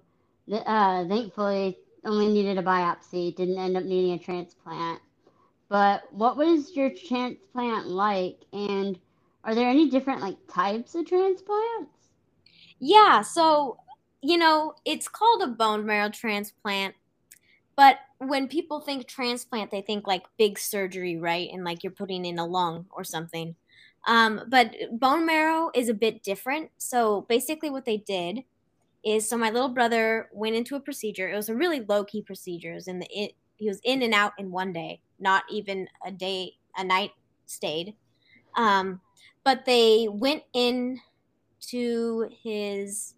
uh, 0.52 1.06
thankfully, 1.08 1.78
only 2.04 2.28
needed 2.28 2.58
a 2.58 2.63
biopsy. 2.63 3.34
Didn't 3.34 3.58
end 3.58 3.78
up 3.78 3.86
needing 3.86 4.12
a 4.12 4.20
transplant. 4.20 5.00
But 5.70 6.12
what 6.12 6.36
was 6.36 6.76
your 6.76 6.89
transplant 6.89 7.88
like? 7.88 8.39
And 8.52 9.00
are 9.46 9.56
there 9.56 9.70
any 9.70 9.89
different 9.89 10.20
like 10.20 10.36
types 10.52 10.94
of 10.94 11.08
transplants? 11.08 12.10
Yeah, 12.80 13.22
so 13.22 13.78
you 14.24 14.38
know, 14.38 14.74
it's 14.86 15.10
called 15.10 15.42
a 15.44 15.48
bone 15.48 15.86
marrow 15.86 16.10
transplant, 16.10 16.96
but 17.76 17.98
when 18.20 18.48
people 18.48 18.80
think 18.80 19.06
transplant, 19.06 19.70
they 19.70 19.82
think 19.82 20.08
like 20.08 20.24
big 20.38 20.58
surgery, 20.58 21.18
right? 21.18 21.50
And 21.52 21.66
like 21.66 21.84
you're 21.84 21.92
putting 21.92 22.26
in 22.26 22.40
a 22.40 22.46
lung 22.46 22.86
or 22.90 23.04
something. 23.04 23.56
Um, 24.08 24.42
but 24.48 24.74
bone 24.92 25.26
marrow 25.26 25.72
is 25.76 25.90
a 25.90 25.94
bit 25.94 26.24
different. 26.24 26.72
So 26.78 27.26
basically, 27.28 27.70
what 27.70 27.86
they 27.86 27.98
did 27.98 28.44
is 29.04 29.28
so 29.28 29.38
my 29.38 29.50
little 29.50 29.70
brother 29.70 30.30
went 30.32 30.56
into 30.56 30.78
a 30.78 30.80
procedure. 30.80 31.30
It 31.30 31.36
was 31.36 31.50
a 31.50 31.56
really 31.56 31.82
low 31.82 32.06
key 32.06 32.22
procedure. 32.22 32.74
It 32.74 32.86
the 32.86 33.08
it, 33.12 33.34
he 33.58 33.68
was 33.68 33.82
in 33.84 34.04
and 34.04 34.14
out 34.14 34.34
in 34.38 34.52
one 34.52 34.72
day, 34.72 35.02
not 35.20 35.44
even 35.50 35.88
a 36.06 36.12
day, 36.12 36.54
a 36.78 36.84
night 36.84 37.12
stayed. 37.46 37.96
Um, 38.56 39.02
but 39.44 39.66
they 39.66 40.08
went 40.10 40.44
in 40.54 41.00
to 41.68 42.30
his 42.42 43.16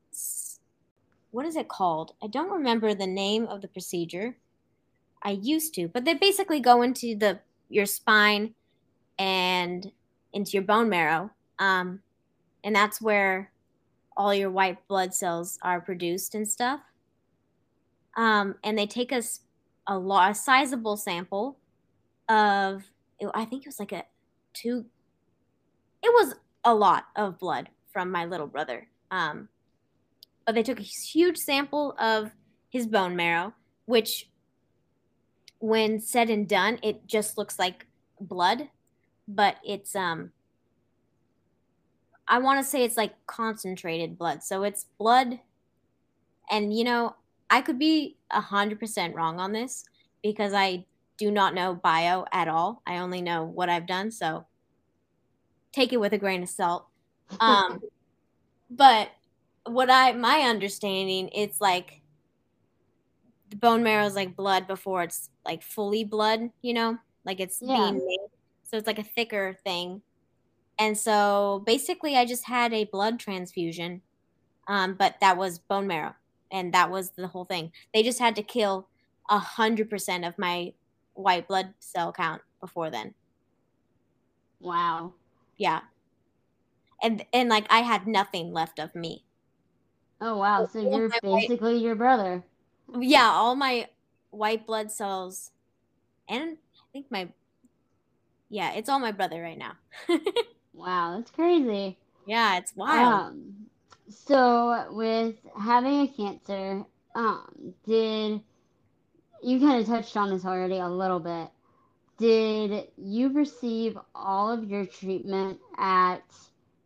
what 1.35 1.45
is 1.45 1.57
it 1.57 1.67
called? 1.67 2.13
I 2.23 2.27
don't 2.27 2.49
remember 2.49 2.93
the 2.93 3.05
name 3.05 3.45
of 3.47 3.61
the 3.61 3.67
procedure. 3.67 4.37
I 5.21 5.31
used 5.31 5.73
to, 5.73 5.89
but 5.89 6.05
they 6.05 6.13
basically 6.13 6.61
go 6.61 6.81
into 6.81 7.13
the 7.13 7.41
your 7.67 7.85
spine 7.85 8.55
and 9.19 9.91
into 10.31 10.51
your 10.51 10.63
bone 10.63 10.87
marrow, 10.87 11.29
um, 11.59 11.99
and 12.63 12.73
that's 12.73 13.01
where 13.01 13.51
all 14.15 14.33
your 14.33 14.49
white 14.49 14.87
blood 14.87 15.13
cells 15.13 15.59
are 15.61 15.81
produced 15.81 16.35
and 16.35 16.47
stuff. 16.47 16.79
Um, 18.15 18.55
and 18.63 18.77
they 18.77 18.87
take 18.87 19.11
us 19.11 19.41
a 19.87 19.97
lot, 19.97 20.31
a 20.31 20.35
sizable 20.35 20.95
sample 20.95 21.57
of, 22.29 22.83
I 23.33 23.43
think 23.43 23.63
it 23.63 23.67
was 23.67 23.79
like 23.79 23.91
a 23.91 24.05
two. 24.53 24.85
It 26.01 26.13
was 26.13 26.35
a 26.63 26.73
lot 26.73 27.07
of 27.17 27.39
blood 27.39 27.67
from 27.91 28.09
my 28.09 28.23
little 28.23 28.47
brother. 28.47 28.87
Um, 29.11 29.49
they 30.53 30.63
took 30.63 30.79
a 30.79 30.83
huge 30.83 31.37
sample 31.37 31.95
of 31.99 32.31
his 32.69 32.87
bone 32.87 33.15
marrow, 33.15 33.53
which, 33.85 34.29
when 35.59 35.99
said 35.99 36.29
and 36.29 36.47
done, 36.47 36.79
it 36.83 37.07
just 37.07 37.37
looks 37.37 37.57
like 37.59 37.87
blood, 38.19 38.69
but 39.27 39.57
it's 39.65 39.95
um. 39.95 40.31
I 42.27 42.39
want 42.39 42.59
to 42.59 42.69
say 42.69 42.83
it's 42.83 42.97
like 42.97 43.13
concentrated 43.27 44.17
blood, 44.17 44.43
so 44.43 44.63
it's 44.63 44.85
blood 44.97 45.39
And 46.49 46.75
you 46.77 46.83
know, 46.83 47.15
I 47.49 47.61
could 47.61 47.79
be 47.79 48.17
a 48.31 48.41
hundred 48.41 48.79
percent 48.79 49.15
wrong 49.15 49.39
on 49.39 49.51
this 49.51 49.85
because 50.23 50.53
I 50.53 50.85
do 51.17 51.31
not 51.31 51.53
know 51.53 51.73
bio 51.75 52.25
at 52.31 52.47
all. 52.47 52.81
I 52.85 52.97
only 52.97 53.21
know 53.21 53.43
what 53.45 53.69
I've 53.69 53.87
done, 53.87 54.11
so 54.11 54.45
take 55.71 55.93
it 55.93 55.99
with 55.99 56.13
a 56.13 56.17
grain 56.17 56.43
of 56.43 56.49
salt. 56.49 56.87
Um, 57.39 57.81
but 58.69 59.09
what 59.65 59.89
I 59.89 60.13
my 60.13 60.41
understanding, 60.41 61.29
it's 61.33 61.59
like 61.59 62.01
the 63.49 63.57
bone 63.57 63.83
marrow 63.83 64.05
is 64.05 64.15
like 64.15 64.35
blood 64.35 64.67
before 64.67 65.03
it's 65.03 65.29
like 65.45 65.63
fully 65.63 66.03
blood, 66.03 66.49
you 66.61 66.73
know, 66.73 66.97
like 67.25 67.39
it's 67.39 67.59
yeah. 67.61 67.77
being 67.77 68.05
made. 68.05 68.19
So 68.63 68.77
it's 68.77 68.87
like 68.87 68.99
a 68.99 69.03
thicker 69.03 69.57
thing. 69.63 70.01
And 70.77 70.97
so 70.97 71.63
basically, 71.65 72.17
I 72.17 72.25
just 72.25 72.45
had 72.45 72.73
a 72.73 72.85
blood 72.85 73.19
transfusion, 73.19 74.01
um, 74.67 74.95
but 74.95 75.15
that 75.21 75.37
was 75.37 75.59
bone 75.59 75.87
marrow, 75.87 76.15
and 76.51 76.73
that 76.73 76.89
was 76.89 77.11
the 77.11 77.27
whole 77.27 77.45
thing. 77.45 77.71
They 77.93 78.03
just 78.03 78.19
had 78.19 78.35
to 78.35 78.43
kill 78.43 78.87
a 79.29 79.39
hundred 79.39 79.89
percent 79.89 80.25
of 80.25 80.37
my 80.37 80.73
white 81.13 81.47
blood 81.47 81.73
cell 81.79 82.11
count 82.11 82.41
before 82.59 82.89
then. 82.89 83.13
Wow. 84.59 85.13
Yeah. 85.57 85.81
And 87.01 87.25
and 87.33 87.49
like 87.49 87.67
I 87.69 87.79
had 87.79 88.07
nothing 88.07 88.51
left 88.51 88.79
of 88.79 88.93
me. 88.95 89.24
Oh 90.21 90.37
wow! 90.37 90.65
So 90.65 90.79
you're 90.79 91.09
basically 91.21 91.73
white, 91.73 91.81
your 91.81 91.95
brother. 91.95 92.43
Yeah, 92.97 93.29
all 93.31 93.55
my 93.55 93.87
white 94.29 94.65
blood 94.65 94.91
cells, 94.91 95.51
and 96.29 96.57
I 96.75 96.85
think 96.93 97.07
my, 97.09 97.29
yeah, 98.49 98.73
it's 98.73 98.89
all 98.89 98.99
my 98.99 99.11
brother 99.11 99.41
right 99.41 99.57
now. 99.57 99.73
wow, 100.73 101.17
that's 101.17 101.31
crazy. 101.31 101.97
Yeah, 102.25 102.57
it's 102.57 102.75
wild. 102.75 103.13
Um, 103.13 103.53
so 104.09 104.87
with 104.91 105.35
having 105.59 106.01
a 106.01 106.07
cancer, 106.07 106.85
um, 107.15 107.73
did 107.85 108.41
you 109.43 109.59
kind 109.59 109.81
of 109.81 109.87
touched 109.87 110.15
on 110.15 110.29
this 110.29 110.45
already 110.45 110.77
a 110.77 110.87
little 110.87 111.19
bit? 111.19 111.49
Did 112.17 112.87
you 112.97 113.29
receive 113.33 113.97
all 114.13 114.49
of 114.49 114.69
your 114.69 114.85
treatment 114.85 115.59
at 115.77 116.23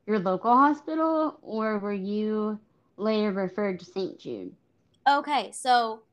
your 0.07 0.19
local 0.19 0.55
hospital, 0.55 1.37
or 1.41 1.77
were 1.77 1.93
you 1.93 2.59
later 2.99 3.31
referred 3.31 3.79
to 3.79 3.85
St. 3.85 4.19
Jude. 4.19 4.55
Okay, 5.07 5.51
so 5.51 6.03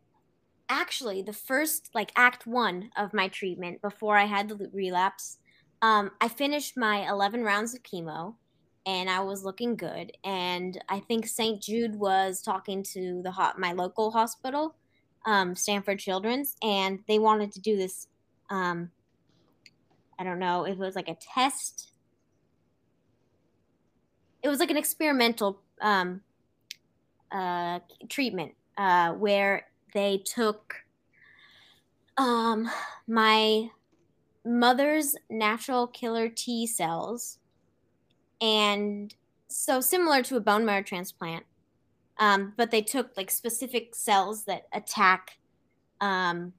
actually, 0.69 1.23
the 1.23 1.33
first, 1.33 1.91
like, 1.95 2.13
act 2.17 2.47
one 2.47 2.91
of 2.97 3.13
my 3.13 3.29
treatment 3.29 3.83
before 3.83 4.17
I 4.17 4.25
had 4.25 4.49
the 4.49 4.71
relapse, 4.73 5.39
um, 5.83 6.11
I 6.21 6.29
finished 6.29 6.77
my 6.77 7.09
11 7.09 7.43
rounds 7.43 7.75
of 7.75 7.83
chemo 7.83 8.35
and 8.87 9.11
I 9.11 9.21
was 9.21 9.45
looking 9.45 9.77
good. 9.77 10.13
And 10.25 10.81
I 10.89 11.01
think 11.01 11.27
St. 11.27 11.61
Jude 11.61 11.97
was 11.97 12.41
talking 12.41 12.83
to 12.85 13.21
the 13.23 13.33
hot, 13.33 13.59
my 13.59 13.73
local 13.73 14.13
hospital, 14.13 14.77
um, 15.27 15.57
Stanford 15.57 15.99
Children's, 15.99 16.57
and 16.63 17.01
they 17.09 17.19
wanted 17.19 17.53
to 17.53 17.61
do 17.61 17.77
this. 17.77 18.07
Um, 18.49 18.91
I 20.19 20.25
don't 20.25 20.39
know, 20.39 20.65
if 20.65 20.73
it 20.73 20.79
was 20.79 20.95
like 20.95 21.09
a 21.09 21.17
test. 21.17 21.91
It 24.43 24.49
was 24.49 24.61
like 24.61 24.71
an 24.71 24.77
experimental 24.77 25.61
um, 25.83 26.23
uh, 27.33 27.81
treatment 28.09 28.55
uh, 28.77 29.13
where 29.13 29.67
they 29.95 30.19
took 30.19 30.75
um, 32.17 32.69
my 33.07 33.71
mother's 34.45 35.17
natural 35.29 35.87
killer 35.87 36.29
T 36.29 36.67
cells, 36.67 37.39
and 38.41 39.15
so 39.49 39.81
similar 39.81 40.23
to 40.23 40.37
a 40.37 40.41
bone 40.41 40.65
marrow 40.65 40.83
transplant, 40.83 41.45
um, 42.19 42.53
but 42.57 42.71
they 42.71 42.83
took 42.83 43.17
like 43.17 43.31
specific 43.31 43.95
cells 43.95 44.45
that 44.45 44.67
attack 44.73 45.39
um, 46.01 46.53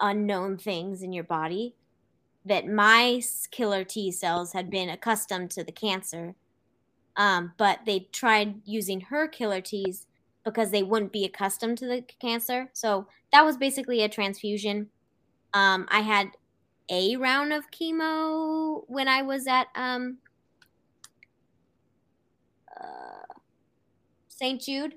unknown 0.00 0.56
things 0.56 1.02
in 1.02 1.12
your 1.12 1.24
body. 1.24 1.74
That 2.44 2.66
my 2.66 3.22
killer 3.52 3.84
T 3.84 4.10
cells 4.10 4.52
had 4.52 4.68
been 4.68 4.88
accustomed 4.88 5.52
to 5.52 5.62
the 5.62 5.70
cancer, 5.70 6.34
um, 7.16 7.52
but 7.56 7.80
they 7.86 8.08
tried 8.12 8.60
using 8.64 9.02
her 9.02 9.28
killer 9.28 9.60
T's 9.60 10.06
because 10.44 10.70
they 10.70 10.82
wouldn't 10.82 11.12
be 11.12 11.24
accustomed 11.24 11.78
to 11.78 11.86
the 11.86 12.04
cancer. 12.20 12.70
So 12.72 13.06
that 13.32 13.44
was 13.44 13.56
basically 13.56 14.02
a 14.02 14.08
transfusion. 14.08 14.88
Um, 15.54 15.86
I 15.90 16.00
had 16.00 16.30
a 16.88 17.16
round 17.16 17.52
of 17.52 17.70
chemo 17.70 18.82
when 18.88 19.08
I 19.08 19.22
was 19.22 19.46
at 19.46 19.68
um, 19.76 20.18
uh, 22.80 23.34
St. 24.28 24.60
Jude, 24.60 24.94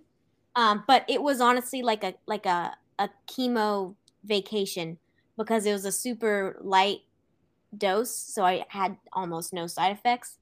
um, 0.56 0.84
but 0.88 1.06
it 1.08 1.22
was 1.22 1.42
honestly 1.42 1.82
like 1.82 2.04
a 2.04 2.16
like 2.26 2.46
a 2.46 2.76
a 2.98 3.10
chemo 3.28 3.96
vacation 4.24 4.98
because 5.38 5.66
it 5.66 5.74
was 5.74 5.86
a 5.86 5.92
super 5.92 6.58
light 6.62 7.02
dose, 7.78 8.16
so 8.16 8.46
I 8.46 8.66
had 8.70 8.98
almost 9.14 9.54
no 9.54 9.68
side 9.68 9.92
effects 9.92 10.40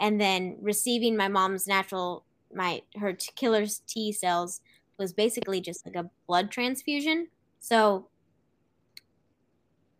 and 0.00 0.20
then 0.20 0.58
receiving 0.60 1.16
my 1.16 1.28
mom's 1.28 1.66
natural 1.66 2.24
my 2.52 2.82
her 2.96 3.12
killer 3.36 3.66
T 3.88 4.12
cells 4.12 4.60
was 4.98 5.12
basically 5.12 5.60
just 5.60 5.84
like 5.86 5.96
a 5.96 6.10
blood 6.26 6.50
transfusion. 6.50 7.28
So 7.58 8.08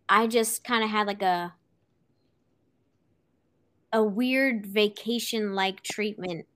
I 0.09 0.27
just 0.27 0.65
kind 0.65 0.85
of 0.85 0.91
had 0.91 1.07
like 1.07 1.23
a 1.23 1.55
a 3.93 4.03
weird 4.03 4.67
vacation 4.67 5.55
like 5.55 5.83
treatment 5.83 6.47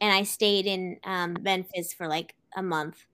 and 0.00 0.12
I 0.12 0.22
stayed 0.22 0.66
in 0.66 0.98
um, 1.04 1.36
Memphis 1.42 1.92
for 1.92 2.06
like 2.08 2.34
a 2.56 2.62
month. 2.62 3.06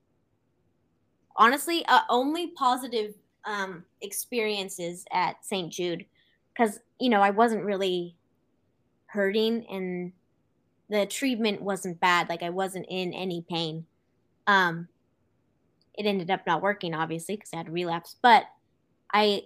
Honestly, 1.37 1.85
uh, 1.87 2.03
only 2.09 2.49
positive 2.49 3.15
um, 3.45 3.85
experiences 4.01 5.05
at 5.13 5.45
St. 5.45 5.73
Jude 5.73 6.07
because 6.55 6.79
you 7.01 7.11
know 7.11 7.21
I 7.21 7.31
wasn't 7.31 7.65
really 7.65 8.17
hurting 9.15 9.67
and 9.71 10.13
the 10.91 11.07
treatment 11.07 11.63
wasn't 11.63 12.01
bad. 12.01 12.29
Like 12.29 12.43
I 12.43 12.51
wasn't 12.51 12.87
in 12.89 13.15
any 13.15 13.45
pain. 13.49 13.87
Um, 14.47 14.89
it 15.95 16.07
ended 16.07 16.31
up 16.31 16.47
not 16.47 16.63
working, 16.63 16.95
obviously, 16.95 17.37
because 17.37 17.51
I 17.53 17.59
had 17.59 17.73
relapse. 17.73 18.17
But 18.21 18.45
I, 19.13 19.45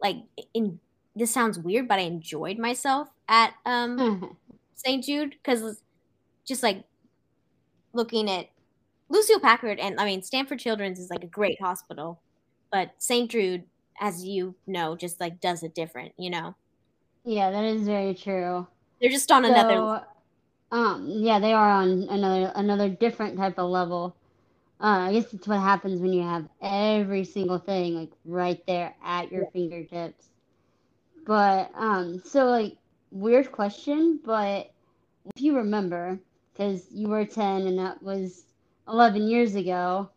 like, 0.00 0.16
in 0.54 0.80
this 1.14 1.32
sounds 1.32 1.58
weird, 1.58 1.88
but 1.88 1.98
I 1.98 2.02
enjoyed 2.02 2.58
myself 2.58 3.08
at 3.28 3.54
um, 3.64 4.36
St. 4.74 5.04
Jude 5.04 5.30
because 5.30 5.82
just 6.46 6.62
like 6.62 6.84
looking 7.92 8.30
at 8.30 8.48
Lucile 9.08 9.40
Packard 9.40 9.78
and 9.78 9.98
I 9.98 10.04
mean 10.04 10.22
Stanford 10.22 10.58
Children's 10.58 10.98
is 10.98 11.10
like 11.10 11.24
a 11.24 11.28
great 11.28 11.60
hospital, 11.60 12.20
but 12.70 12.92
St. 12.98 13.30
Jude, 13.30 13.64
as 14.00 14.24
you 14.24 14.54
know, 14.66 14.96
just 14.96 15.20
like 15.20 15.40
does 15.40 15.62
it 15.62 15.74
different, 15.74 16.12
you 16.18 16.30
know. 16.30 16.54
Yeah, 17.26 17.50
that 17.50 17.64
is 17.64 17.82
very 17.82 18.14
true. 18.14 18.68
They're 19.00 19.10
just 19.10 19.32
on 19.32 19.44
so, 19.44 19.50
another. 19.50 20.06
Um, 20.70 21.06
yeah, 21.08 21.40
they 21.40 21.52
are 21.52 21.70
on 21.70 22.06
another 22.08 22.52
another 22.54 22.88
different 22.88 23.36
type 23.36 23.58
of 23.58 23.68
level. 23.68 24.14
Uh, 24.80 25.08
I 25.08 25.12
guess 25.12 25.34
it's 25.34 25.48
what 25.48 25.58
happens 25.58 26.00
when 26.00 26.12
you 26.12 26.22
have 26.22 26.48
every 26.62 27.24
single 27.24 27.58
thing 27.58 27.96
like 27.96 28.12
right 28.24 28.64
there 28.68 28.94
at 29.04 29.32
your 29.32 29.42
yeah. 29.42 29.50
fingertips. 29.52 30.28
But 31.26 31.72
um, 31.74 32.22
so 32.24 32.46
like 32.46 32.76
weird 33.10 33.50
question, 33.50 34.20
but 34.24 34.70
if 35.34 35.42
you 35.42 35.56
remember, 35.56 36.20
because 36.52 36.86
you 36.92 37.08
were 37.08 37.24
ten 37.24 37.66
and 37.66 37.78
that 37.80 38.00
was 38.04 38.44
eleven 38.86 39.26
years 39.26 39.56
ago, 39.56 40.10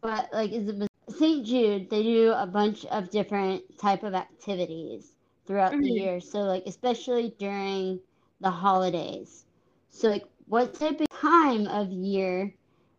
but 0.00 0.30
like 0.32 0.50
is 0.50 0.68
it 0.68 0.90
St. 1.16 1.46
Jude? 1.46 1.90
They 1.90 2.02
do 2.02 2.32
a 2.32 2.46
bunch 2.46 2.84
of 2.86 3.08
different 3.10 3.62
type 3.78 4.02
of 4.02 4.14
activities 4.14 5.12
throughout 5.46 5.72
mm-hmm. 5.72 5.82
the 5.82 5.90
year. 5.90 6.20
So 6.20 6.40
like 6.40 6.64
especially 6.66 7.34
during 7.38 8.00
the 8.40 8.50
holidays. 8.50 9.44
So 9.90 10.08
like 10.08 10.24
what 10.46 10.74
type 10.74 11.00
of 11.00 11.08
time 11.10 11.66
of 11.66 11.90
year 11.90 12.54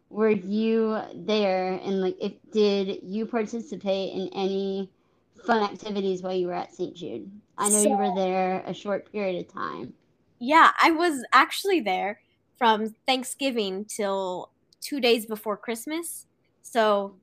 were 0.10 0.30
you 0.30 1.00
there 1.14 1.74
and 1.84 2.02
like 2.02 2.16
if 2.22 2.34
did 2.52 3.00
you 3.04 3.26
participate 3.26 4.14
in 4.14 4.30
any 4.34 4.90
fun 5.46 5.64
activities 5.64 6.22
while 6.22 6.34
you 6.34 6.48
were 6.48 6.54
at 6.54 6.74
St. 6.74 6.96
Jude? 6.96 7.30
I 7.58 7.70
know 7.70 7.84
so, 7.84 7.90
you 7.90 7.98
were 7.98 8.16
there 8.16 8.64
a 8.66 8.74
short 8.74 9.12
period 9.12 9.46
of 9.46 9.54
time. 9.54 9.94
Yeah, 10.40 10.72
I 10.82 10.92
was 10.92 11.24
actually 11.34 11.82
there 11.82 12.22
from 12.58 12.96
Thanksgiving 13.08 13.86
till 13.86 14.52
2 14.82 15.00
days 15.00 15.26
before 15.26 15.58
Christmas. 15.58 16.26
So 16.62 17.16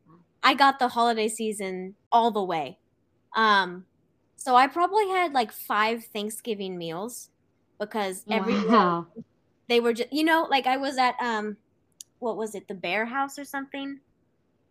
I 0.42 0.54
got 0.54 0.78
the 0.78 0.88
holiday 0.88 1.28
season 1.28 1.94
all 2.12 2.30
the 2.30 2.42
way. 2.42 2.78
Um 3.34 3.87
so 4.37 4.57
I 4.57 4.66
probably 4.66 5.09
had 5.09 5.33
like 5.33 5.53
five 5.53 6.05
Thanksgiving 6.05 6.77
meals 6.77 7.31
because 7.79 8.25
every 8.31 8.55
wow. 8.66 9.07
they 9.68 9.81
were 9.81 9.92
just 9.92 10.12
you 10.12 10.25
know 10.25 10.47
like 10.51 10.66
I 10.66 10.77
was 10.77 10.99
at 10.99 11.14
um 11.20 11.57
what 12.18 12.37
was 12.37 12.55
it 12.55 12.68
the 12.68 12.75
Bear 12.75 13.05
House 13.05 13.38
or 13.38 13.44
something, 13.44 14.01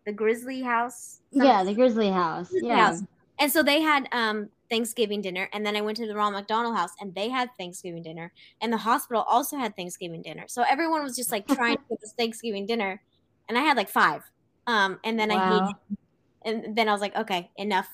the 0.04 0.12
Grizzly 0.12 0.62
House. 0.62 1.20
Something. 1.32 1.48
Yeah, 1.48 1.64
the 1.64 1.74
Grizzly 1.74 2.10
House. 2.10 2.50
Grizzly 2.50 2.68
yeah. 2.68 2.86
House. 2.86 3.02
And 3.38 3.50
so 3.50 3.62
they 3.62 3.80
had 3.80 4.08
um 4.12 4.48
Thanksgiving 4.70 5.20
dinner, 5.20 5.48
and 5.52 5.64
then 5.64 5.76
I 5.76 5.80
went 5.80 5.96
to 5.98 6.06
the 6.06 6.14
Ronald 6.14 6.42
McDonald 6.42 6.76
House, 6.76 6.90
and 7.00 7.14
they 7.14 7.28
had 7.28 7.50
Thanksgiving 7.58 8.02
dinner, 8.02 8.32
and 8.60 8.72
the 8.72 8.76
hospital 8.76 9.24
also 9.28 9.56
had 9.56 9.76
Thanksgiving 9.76 10.22
dinner. 10.22 10.44
So 10.48 10.62
everyone 10.62 11.02
was 11.02 11.16
just 11.16 11.30
like 11.30 11.46
trying 11.46 11.76
to 11.76 11.82
get 11.88 12.00
this 12.00 12.12
Thanksgiving 12.12 12.66
dinner, 12.66 13.00
and 13.48 13.58
I 13.58 13.62
had 13.62 13.76
like 13.76 13.88
five. 13.88 14.22
Um, 14.66 14.98
and 15.04 15.18
then 15.18 15.28
wow. 15.28 15.36
I 15.36 15.50
hated, 15.50 16.66
and 16.66 16.76
then 16.76 16.88
I 16.88 16.92
was 16.92 17.00
like, 17.00 17.14
okay, 17.16 17.50
enough, 17.56 17.88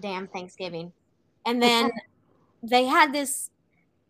damn 0.00 0.28
Thanksgiving. 0.28 0.92
And 1.46 1.62
then 1.62 1.90
they 2.62 2.84
had 2.86 3.12
this. 3.12 3.50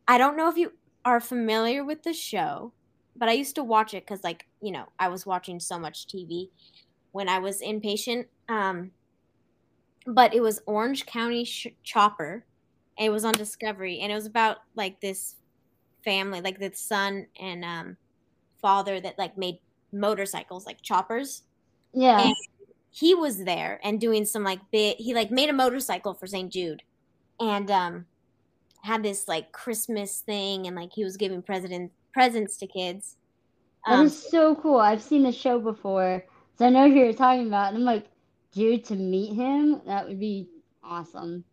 I 0.07 0.18
don't 0.18 0.37
know 0.37 0.49
if 0.49 0.57
you 0.57 0.73
are 1.05 1.20
familiar 1.20 1.85
with 1.85 2.03
the 2.03 2.12
show, 2.12 2.73
but 3.16 3.29
I 3.29 3.33
used 3.33 3.55
to 3.57 3.64
watch 3.64 3.94
it 3.94 4.05
because, 4.07 4.23
like, 4.23 4.47
you 4.61 4.73
know, 4.73 4.88
I 4.99 5.09
was 5.09 5.27
watching 5.27 5.59
so 5.61 5.79
much 5.79 6.07
TV 6.07 6.51
when 7.12 7.29
I 7.29 7.38
was 7.38 7.61
inpatient. 7.61 8.27
Um, 8.49 8.90
but 10.07 10.35
it 10.35 10.40
was 10.42 10.61
Orange 10.66 11.07
County 11.07 11.44
Sh- 11.44 11.68
Chopper. 11.83 12.44
it 12.99 13.11
was 13.11 13.25
on 13.25 13.33
Discovery, 13.33 14.01
and 14.01 14.12
it 14.12 14.14
was 14.14 14.27
about 14.27 14.59
like 14.77 15.01
this 15.01 15.37
family, 16.05 16.40
like 16.40 16.59
the 16.59 16.70
son 16.75 17.27
and 17.40 17.64
um, 17.64 17.97
father 18.61 19.01
that 19.01 19.18
like 19.18 19.37
made 19.38 19.59
motorcycles, 19.92 20.66
like 20.66 20.83
choppers. 20.83 21.42
Yeah. 21.92 22.27
And 22.27 22.35
he 22.90 23.14
was 23.14 23.44
there 23.44 23.81
and 23.83 24.01
doing 24.01 24.25
some 24.25 24.44
like 24.44 24.61
bit. 24.70 24.99
He 25.01 25.14
like 25.14 25.31
made 25.31 25.49
a 25.49 25.55
motorcycle 25.55 26.14
for 26.14 26.27
St. 26.27 26.53
Jude, 26.53 26.83
and 27.40 27.70
um, 27.70 28.07
had 28.83 29.03
this 29.03 29.29
like 29.29 29.53
Christmas 29.53 30.20
thing, 30.20 30.66
and 30.66 30.77
like 30.77 30.92
he 30.92 31.05
was 31.05 31.16
giving 31.16 31.42
president 31.42 31.92
presents 32.12 32.57
to 32.59 32.66
kids. 32.66 33.16
Um, 33.87 34.01
that 34.01 34.05
is 34.07 34.31
so 34.31 34.55
cool. 34.57 34.79
I've 34.79 35.03
seen 35.03 35.23
the 35.23 35.33
show 35.33 35.59
before, 35.59 36.25
so 36.59 36.66
I 36.66 36.70
know 36.70 36.88
who 36.88 36.94
you're 36.94 37.12
talking 37.12 37.47
about. 37.47 37.68
And 37.68 37.79
I'm 37.79 37.85
like, 37.85 38.07
dude, 38.53 38.85
to 38.87 38.97
meet 38.97 39.35
him, 39.35 39.83
that 39.87 40.09
would 40.09 40.20
be 40.20 40.49
awesome. 40.83 41.44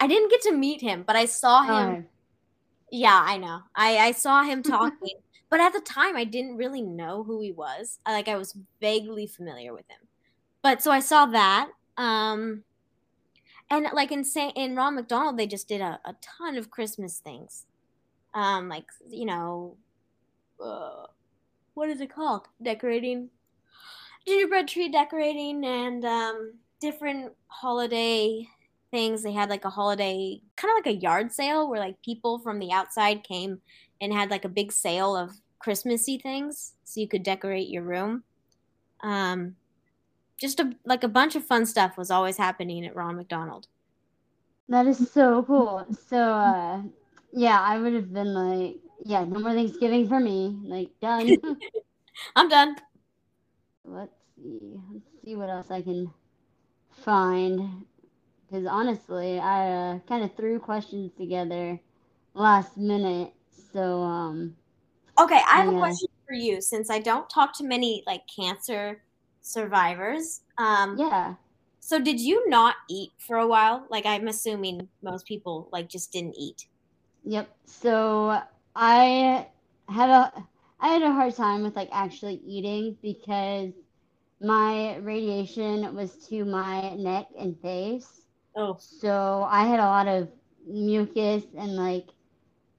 I 0.00 0.06
didn't 0.06 0.30
get 0.30 0.42
to 0.42 0.52
meet 0.52 0.80
him, 0.80 1.04
but 1.06 1.16
I 1.16 1.26
saw 1.26 1.62
him. 1.62 2.06
Yeah, 2.90 3.20
I 3.24 3.38
know. 3.38 3.60
I 3.74 3.98
I 3.98 4.12
saw 4.12 4.42
him 4.42 4.62
talking, 4.62 5.16
but 5.50 5.60
at 5.60 5.72
the 5.72 5.80
time 5.80 6.16
I 6.16 6.24
didn't 6.24 6.56
really 6.56 6.82
know 6.82 7.24
who 7.24 7.40
he 7.40 7.52
was. 7.52 7.98
Like 8.06 8.28
I 8.28 8.36
was 8.36 8.56
vaguely 8.80 9.26
familiar 9.26 9.72
with 9.72 9.88
him. 9.88 10.00
But 10.62 10.82
so 10.82 10.90
I 10.90 11.00
saw 11.00 11.26
that. 11.26 11.70
Um 11.96 12.64
and 13.76 13.88
like 13.92 14.12
in 14.12 14.24
Say 14.24 14.52
in 14.54 14.76
Ron 14.76 14.96
McDonald, 14.96 15.36
they 15.36 15.46
just 15.46 15.68
did 15.68 15.80
a, 15.80 16.00
a 16.04 16.14
ton 16.20 16.56
of 16.56 16.70
Christmas 16.70 17.18
things. 17.18 17.66
Um, 18.34 18.68
like 18.68 18.86
you 19.08 19.26
know, 19.26 19.76
uh, 20.62 21.06
what 21.74 21.88
is 21.88 22.00
it 22.00 22.12
called? 22.12 22.48
Decorating 22.62 23.30
gingerbread 24.26 24.68
tree 24.68 24.88
decorating 24.88 25.64
and 25.64 26.04
um, 26.04 26.54
different 26.80 27.32
holiday 27.48 28.46
things. 28.90 29.22
They 29.22 29.32
had 29.32 29.50
like 29.50 29.64
a 29.64 29.70
holiday, 29.70 30.40
kind 30.56 30.72
of 30.72 30.84
like 30.84 30.94
a 30.94 31.00
yard 31.00 31.32
sale 31.32 31.68
where 31.68 31.80
like 31.80 32.00
people 32.02 32.38
from 32.38 32.58
the 32.58 32.72
outside 32.72 33.24
came 33.24 33.60
and 34.00 34.12
had 34.12 34.30
like 34.30 34.44
a 34.44 34.48
big 34.48 34.72
sale 34.72 35.16
of 35.16 35.32
Christmassy 35.58 36.18
things, 36.18 36.74
so 36.84 37.00
you 37.00 37.08
could 37.08 37.22
decorate 37.22 37.68
your 37.68 37.82
room. 37.82 38.22
Um, 39.02 39.56
just 40.38 40.60
a 40.60 40.72
like 40.84 41.04
a 41.04 41.08
bunch 41.08 41.36
of 41.36 41.44
fun 41.44 41.66
stuff 41.66 41.96
was 41.96 42.10
always 42.10 42.36
happening 42.36 42.84
at 42.84 42.96
Ron 42.96 43.16
McDonald. 43.16 43.68
That 44.68 44.86
is 44.86 45.10
so 45.10 45.42
cool. 45.42 45.86
So 46.08 46.18
uh 46.18 46.82
yeah, 47.32 47.60
I 47.60 47.78
would 47.78 47.94
have 47.94 48.12
been 48.12 48.32
like, 48.32 48.76
yeah, 49.04 49.24
no 49.24 49.40
more 49.40 49.52
Thanksgiving 49.52 50.08
for 50.08 50.20
me. 50.20 50.56
Like 50.64 50.90
done. 51.00 51.36
I'm 52.36 52.48
done. 52.48 52.76
Let's 53.84 54.14
see. 54.36 54.80
Let's 54.92 55.06
see 55.24 55.36
what 55.36 55.50
else 55.50 55.70
I 55.70 55.82
can 55.82 56.12
find. 56.90 57.84
Because 58.46 58.66
honestly, 58.66 59.38
I 59.38 59.70
uh, 59.70 59.98
kind 60.00 60.24
of 60.24 60.34
threw 60.36 60.58
questions 60.60 61.10
together 61.18 61.80
last 62.34 62.76
minute. 62.76 63.32
So 63.72 64.02
um. 64.02 64.56
Okay, 65.18 65.40
I 65.48 65.62
have 65.62 65.72
yeah. 65.72 65.76
a 65.76 65.80
question 65.80 66.08
for 66.26 66.34
you. 66.34 66.60
Since 66.60 66.90
I 66.90 66.98
don't 66.98 67.28
talk 67.28 67.56
to 67.58 67.64
many 67.64 68.02
like 68.06 68.22
cancer 68.34 69.03
survivors. 69.44 70.40
Um, 70.58 70.96
yeah. 70.98 71.34
So 71.78 72.00
did 72.00 72.18
you 72.18 72.48
not 72.48 72.76
eat 72.88 73.12
for 73.18 73.36
a 73.36 73.46
while? 73.46 73.86
Like 73.90 74.06
I'm 74.06 74.26
assuming 74.26 74.88
most 75.02 75.26
people 75.26 75.68
like 75.70 75.88
just 75.88 76.10
didn't 76.12 76.34
eat. 76.36 76.66
Yep. 77.24 77.48
So 77.66 78.40
I 78.74 79.46
had 79.88 80.08
a 80.08 80.32
I 80.80 80.88
had 80.88 81.02
a 81.02 81.12
hard 81.12 81.36
time 81.36 81.62
with 81.62 81.76
like 81.76 81.90
actually 81.92 82.40
eating 82.46 82.96
because 83.02 83.72
my 84.40 84.96
radiation 84.96 85.94
was 85.94 86.16
to 86.28 86.44
my 86.44 86.94
neck 86.94 87.26
and 87.38 87.58
face. 87.60 88.22
Oh. 88.56 88.78
So 88.80 89.46
I 89.48 89.66
had 89.66 89.78
a 89.78 89.84
lot 89.84 90.08
of 90.08 90.28
mucus 90.66 91.44
and 91.56 91.76
like 91.76 92.08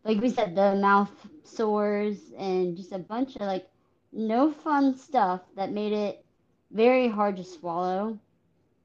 like 0.04 0.20
we 0.20 0.30
said 0.30 0.56
the 0.56 0.76
mouth 0.76 1.12
sores 1.44 2.18
and 2.40 2.76
just 2.76 2.92
a 2.92 2.98
bunch 2.98 3.36
of 3.36 3.42
like 3.42 3.68
no 4.12 4.52
fun 4.52 4.98
stuff 4.98 5.42
that 5.56 5.72
made 5.72 5.94
it 5.94 6.25
very 6.72 7.08
hard 7.08 7.38
to 7.38 7.44
swallow. 7.44 8.20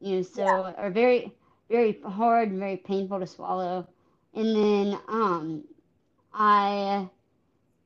You 0.00 0.16
know, 0.16 0.22
so 0.22 0.42
yeah. 0.44 0.84
or 0.84 0.90
very 0.90 1.32
very 1.68 2.00
hard 2.04 2.50
and 2.50 2.58
very 2.58 2.76
painful 2.76 3.20
to 3.20 3.26
swallow. 3.26 3.86
And 4.34 4.56
then 4.56 4.98
um 5.08 5.64
I 6.32 7.08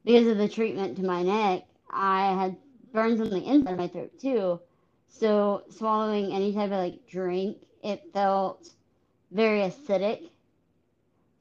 because 0.04 0.26
of 0.26 0.38
the 0.38 0.48
treatment 0.48 0.96
to 0.96 1.04
my 1.04 1.22
neck, 1.22 1.62
I 1.90 2.32
had 2.34 2.56
burns 2.92 3.20
on 3.20 3.30
the 3.30 3.44
inside 3.44 3.72
of 3.72 3.78
my 3.78 3.88
throat 3.88 4.12
too. 4.20 4.60
So 5.08 5.62
swallowing 5.70 6.32
any 6.32 6.52
type 6.52 6.70
of 6.70 6.78
like 6.78 7.06
drink, 7.06 7.58
it 7.82 8.02
felt 8.12 8.68
very 9.30 9.60
acidic. 9.60 10.30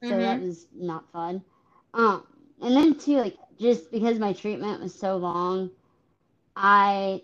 So 0.01 0.09
mm-hmm. 0.09 0.19
that 0.19 0.41
was 0.41 0.67
not 0.75 1.11
fun. 1.11 1.41
Um, 1.93 2.23
and 2.61 2.75
then 2.75 2.95
too, 2.95 3.17
like 3.17 3.37
just 3.59 3.91
because 3.91 4.19
my 4.19 4.33
treatment 4.33 4.81
was 4.81 4.93
so 4.93 5.17
long, 5.17 5.69
I 6.55 7.21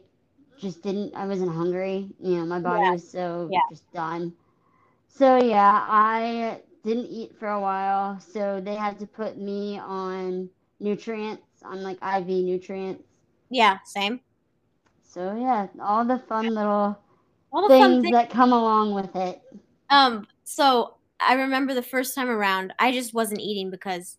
just 0.60 0.82
didn't. 0.84 1.16
I 1.16 1.26
wasn't 1.26 1.52
hungry. 1.52 2.10
You 2.22 2.38
know, 2.38 2.46
my 2.46 2.60
body 2.60 2.84
yeah. 2.84 2.92
was 2.94 3.10
so 3.10 3.50
yeah. 3.52 3.60
just 3.70 3.92
done. 3.94 4.34
So 5.08 5.38
yeah, 5.38 5.86
I 5.88 6.62
didn't 6.84 7.08
eat 7.08 7.36
for 7.38 7.50
a 7.50 7.60
while. 7.60 8.20
So 8.20 8.62
they 8.64 8.76
had 8.76 9.00
to 9.00 9.08
put 9.08 9.38
me 9.38 9.80
on 9.80 10.50
nutrients, 10.80 11.44
on 11.64 11.84
like 11.84 11.98
IV 12.04 12.28
nutrients. 12.28 13.04
Yeah, 13.50 13.78
same. 13.86 14.20
So 15.04 15.36
yeah, 15.36 15.68
all 15.82 16.06
the 16.06 16.20
fun 16.20 16.48
little 16.48 17.00
all 17.52 17.68
the 17.68 17.70
things, 17.70 18.04
things 18.04 18.12
that 18.12 18.30
come 18.30 18.54
along 18.54 18.94
with 18.94 19.16
it. 19.16 19.42
Um, 19.90 20.28
so 20.44 20.96
I 21.20 21.34
remember 21.34 21.74
the 21.74 21.82
first 21.82 22.16
time 22.16 22.30
around, 22.30 22.74
I 22.80 22.92
just 22.92 23.14
wasn't 23.14 23.42
eating 23.42 23.70
because 23.72 24.18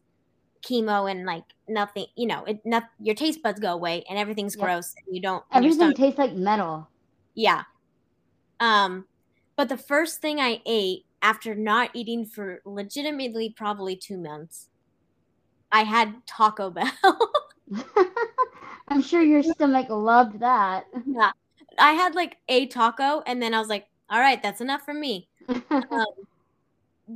chemo 0.62 1.10
and 1.10 1.24
like 1.26 1.44
nothing, 1.68 2.06
you 2.16 2.26
know, 2.26 2.44
it 2.44 2.60
not 2.64 2.84
your 3.00 3.14
taste 3.14 3.42
buds 3.42 3.60
go 3.60 3.72
away 3.72 4.04
and 4.08 4.18
everything's 4.18 4.56
yep. 4.56 4.64
gross 4.64 4.94
and 5.06 5.14
you 5.14 5.22
don't 5.22 5.44
everything 5.52 5.92
tastes 5.94 6.18
like 6.18 6.34
metal. 6.34 6.88
Yeah. 7.34 7.62
Um, 8.58 9.06
but 9.56 9.68
the 9.68 9.76
first 9.76 10.20
thing 10.20 10.40
I 10.40 10.60
ate 10.66 11.04
after 11.22 11.54
not 11.54 11.90
eating 11.94 12.24
for 12.24 12.60
legitimately 12.64 13.54
probably 13.56 13.96
two 13.96 14.18
months, 14.18 14.68
I 15.72 15.82
had 15.82 16.14
Taco 16.26 16.70
Bell. 16.70 17.32
I'm 18.88 19.02
sure 19.02 19.22
your 19.22 19.42
stomach 19.42 19.88
loved 19.88 20.40
that. 20.40 20.86
Yeah. 21.06 21.30
I 21.78 21.92
had 21.92 22.14
like 22.14 22.38
a 22.48 22.66
taco 22.66 23.22
and 23.26 23.40
then 23.40 23.54
I 23.54 23.58
was 23.58 23.68
like, 23.68 23.86
all 24.08 24.20
right, 24.20 24.42
that's 24.42 24.60
enough 24.60 24.82
for 24.82 24.94
me. 24.94 25.28
um, 25.70 26.06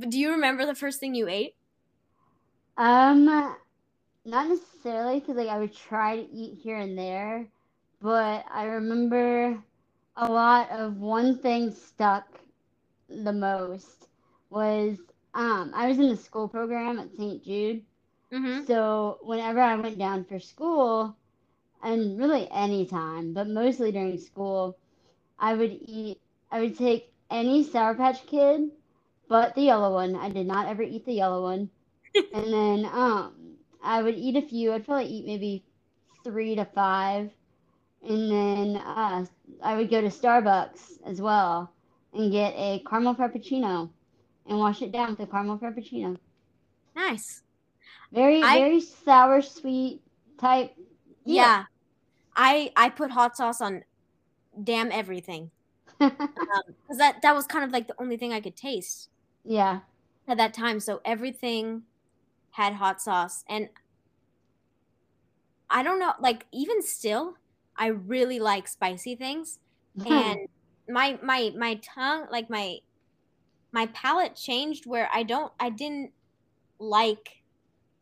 do 0.07 0.19
you 0.19 0.31
remember 0.31 0.65
the 0.65 0.75
first 0.75 0.99
thing 0.99 1.13
you 1.13 1.27
ate? 1.27 1.54
Um, 2.77 3.25
not 3.25 4.49
necessarily 4.49 5.19
because 5.19 5.37
like 5.37 5.49
I 5.49 5.59
would 5.59 5.75
try 5.75 6.17
to 6.17 6.31
eat 6.31 6.59
here 6.61 6.77
and 6.77 6.97
there, 6.97 7.47
but 8.01 8.45
I 8.51 8.65
remember 8.65 9.57
a 10.17 10.31
lot 10.31 10.69
of 10.71 10.97
one 10.97 11.37
thing 11.37 11.71
stuck 11.71 12.27
the 13.09 13.33
most 13.33 14.07
was 14.49 14.97
um 15.33 15.71
I 15.75 15.87
was 15.87 15.99
in 15.99 16.09
the 16.09 16.17
school 16.17 16.47
program 16.47 16.99
at 16.99 17.15
St. 17.15 17.43
Jude. 17.43 17.83
Mm-hmm. 18.33 18.65
So 18.65 19.19
whenever 19.21 19.61
I 19.61 19.75
went 19.75 19.97
down 19.97 20.25
for 20.25 20.39
school, 20.39 21.15
and 21.83 22.17
really 22.17 22.47
any 22.51 22.85
time, 22.85 23.33
but 23.33 23.47
mostly 23.47 23.91
during 23.91 24.17
school, 24.17 24.77
I 25.39 25.53
would 25.53 25.77
eat. 25.85 26.19
I 26.51 26.61
would 26.61 26.77
take 26.77 27.13
any 27.29 27.63
Sour 27.63 27.95
Patch 27.95 28.25
Kid, 28.25 28.71
but 29.27 29.55
the 29.55 29.61
yellow 29.61 29.93
one. 29.93 30.15
I 30.15 30.29
did 30.29 30.47
not 30.47 30.67
ever 30.67 30.81
eat 30.81 31.05
the 31.05 31.13
yellow 31.13 31.43
one. 31.43 31.69
And 32.33 32.53
then 32.53 32.85
um, 32.91 33.33
I 33.83 34.01
would 34.01 34.15
eat 34.15 34.35
a 34.35 34.41
few. 34.41 34.73
I'd 34.73 34.85
probably 34.85 35.07
eat 35.07 35.25
maybe 35.25 35.63
three 36.23 36.55
to 36.55 36.65
five, 36.65 37.31
and 38.07 38.31
then 38.31 38.77
uh, 38.77 39.25
I 39.63 39.75
would 39.75 39.89
go 39.89 40.01
to 40.01 40.07
Starbucks 40.07 41.03
as 41.05 41.21
well 41.21 41.71
and 42.13 42.31
get 42.31 42.53
a 42.55 42.83
caramel 42.87 43.15
frappuccino 43.15 43.89
and 44.47 44.59
wash 44.59 44.81
it 44.81 44.91
down 44.91 45.11
with 45.11 45.19
a 45.19 45.27
caramel 45.27 45.57
frappuccino. 45.57 46.17
Nice. 46.95 47.41
Very 48.11 48.41
I, 48.41 48.59
very 48.59 48.81
sour 48.81 49.41
sweet 49.41 50.01
type. 50.39 50.73
Yeah. 51.25 51.35
yeah. 51.35 51.63
I 52.35 52.71
I 52.75 52.89
put 52.89 53.11
hot 53.11 53.35
sauce 53.35 53.61
on 53.61 53.83
damn 54.63 54.91
everything. 54.91 55.51
Because 55.99 56.11
um, 56.19 56.97
that 56.97 57.21
that 57.21 57.35
was 57.35 57.45
kind 57.45 57.65
of 57.65 57.71
like 57.71 57.87
the 57.87 57.95
only 57.99 58.17
thing 58.17 58.33
I 58.33 58.41
could 58.41 58.55
taste. 58.55 59.09
Yeah. 59.43 59.81
at 60.27 60.37
that 60.37 60.53
time. 60.53 60.79
So 60.79 61.01
everything 61.05 61.83
had 62.55 62.73
hot 62.75 63.01
sauce. 63.01 63.43
And 63.49 63.69
I 65.69 65.83
don't 65.83 65.99
know, 65.99 66.13
like 66.19 66.45
even 66.51 66.81
still, 66.81 67.37
I 67.75 67.87
really 67.87 68.39
like 68.39 68.67
spicy 68.67 69.15
things. 69.15 69.59
and 70.05 70.47
my 70.87 71.19
my 71.23 71.51
my 71.57 71.75
tongue, 71.75 72.27
like 72.31 72.49
my 72.49 72.79
my 73.71 73.87
palate 73.87 74.35
changed 74.35 74.85
where 74.87 75.09
I 75.13 75.23
don't 75.23 75.53
I 75.59 75.69
didn't 75.71 76.13
like 76.79 77.43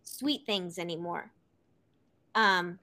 sweet 0.03 0.45
things 0.45 0.79
anymore. 0.79 1.33
Um 2.35 2.79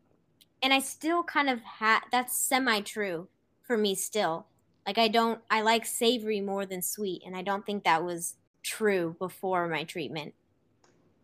and 0.63 0.75
I 0.75 0.81
still 0.81 1.25
kind 1.25 1.51
of 1.51 1.63
had 1.63 2.01
that's 2.13 2.37
semi 2.37 2.81
true 2.83 3.31
for 3.63 3.77
me 3.79 3.95
still. 3.95 4.49
Like 4.87 4.99
I 4.99 5.09
don't 5.09 5.43
I 5.51 5.63
like 5.63 5.87
savory 5.87 6.41
more 6.41 6.67
than 6.67 6.83
sweet 6.83 7.23
and 7.27 7.37
I 7.37 7.43
don't 7.43 7.67
think 7.67 7.85
that 7.85 8.05
was 8.05 8.37
true 8.63 9.17
before 9.19 9.69
my 9.69 9.85
treatment. 9.85 10.35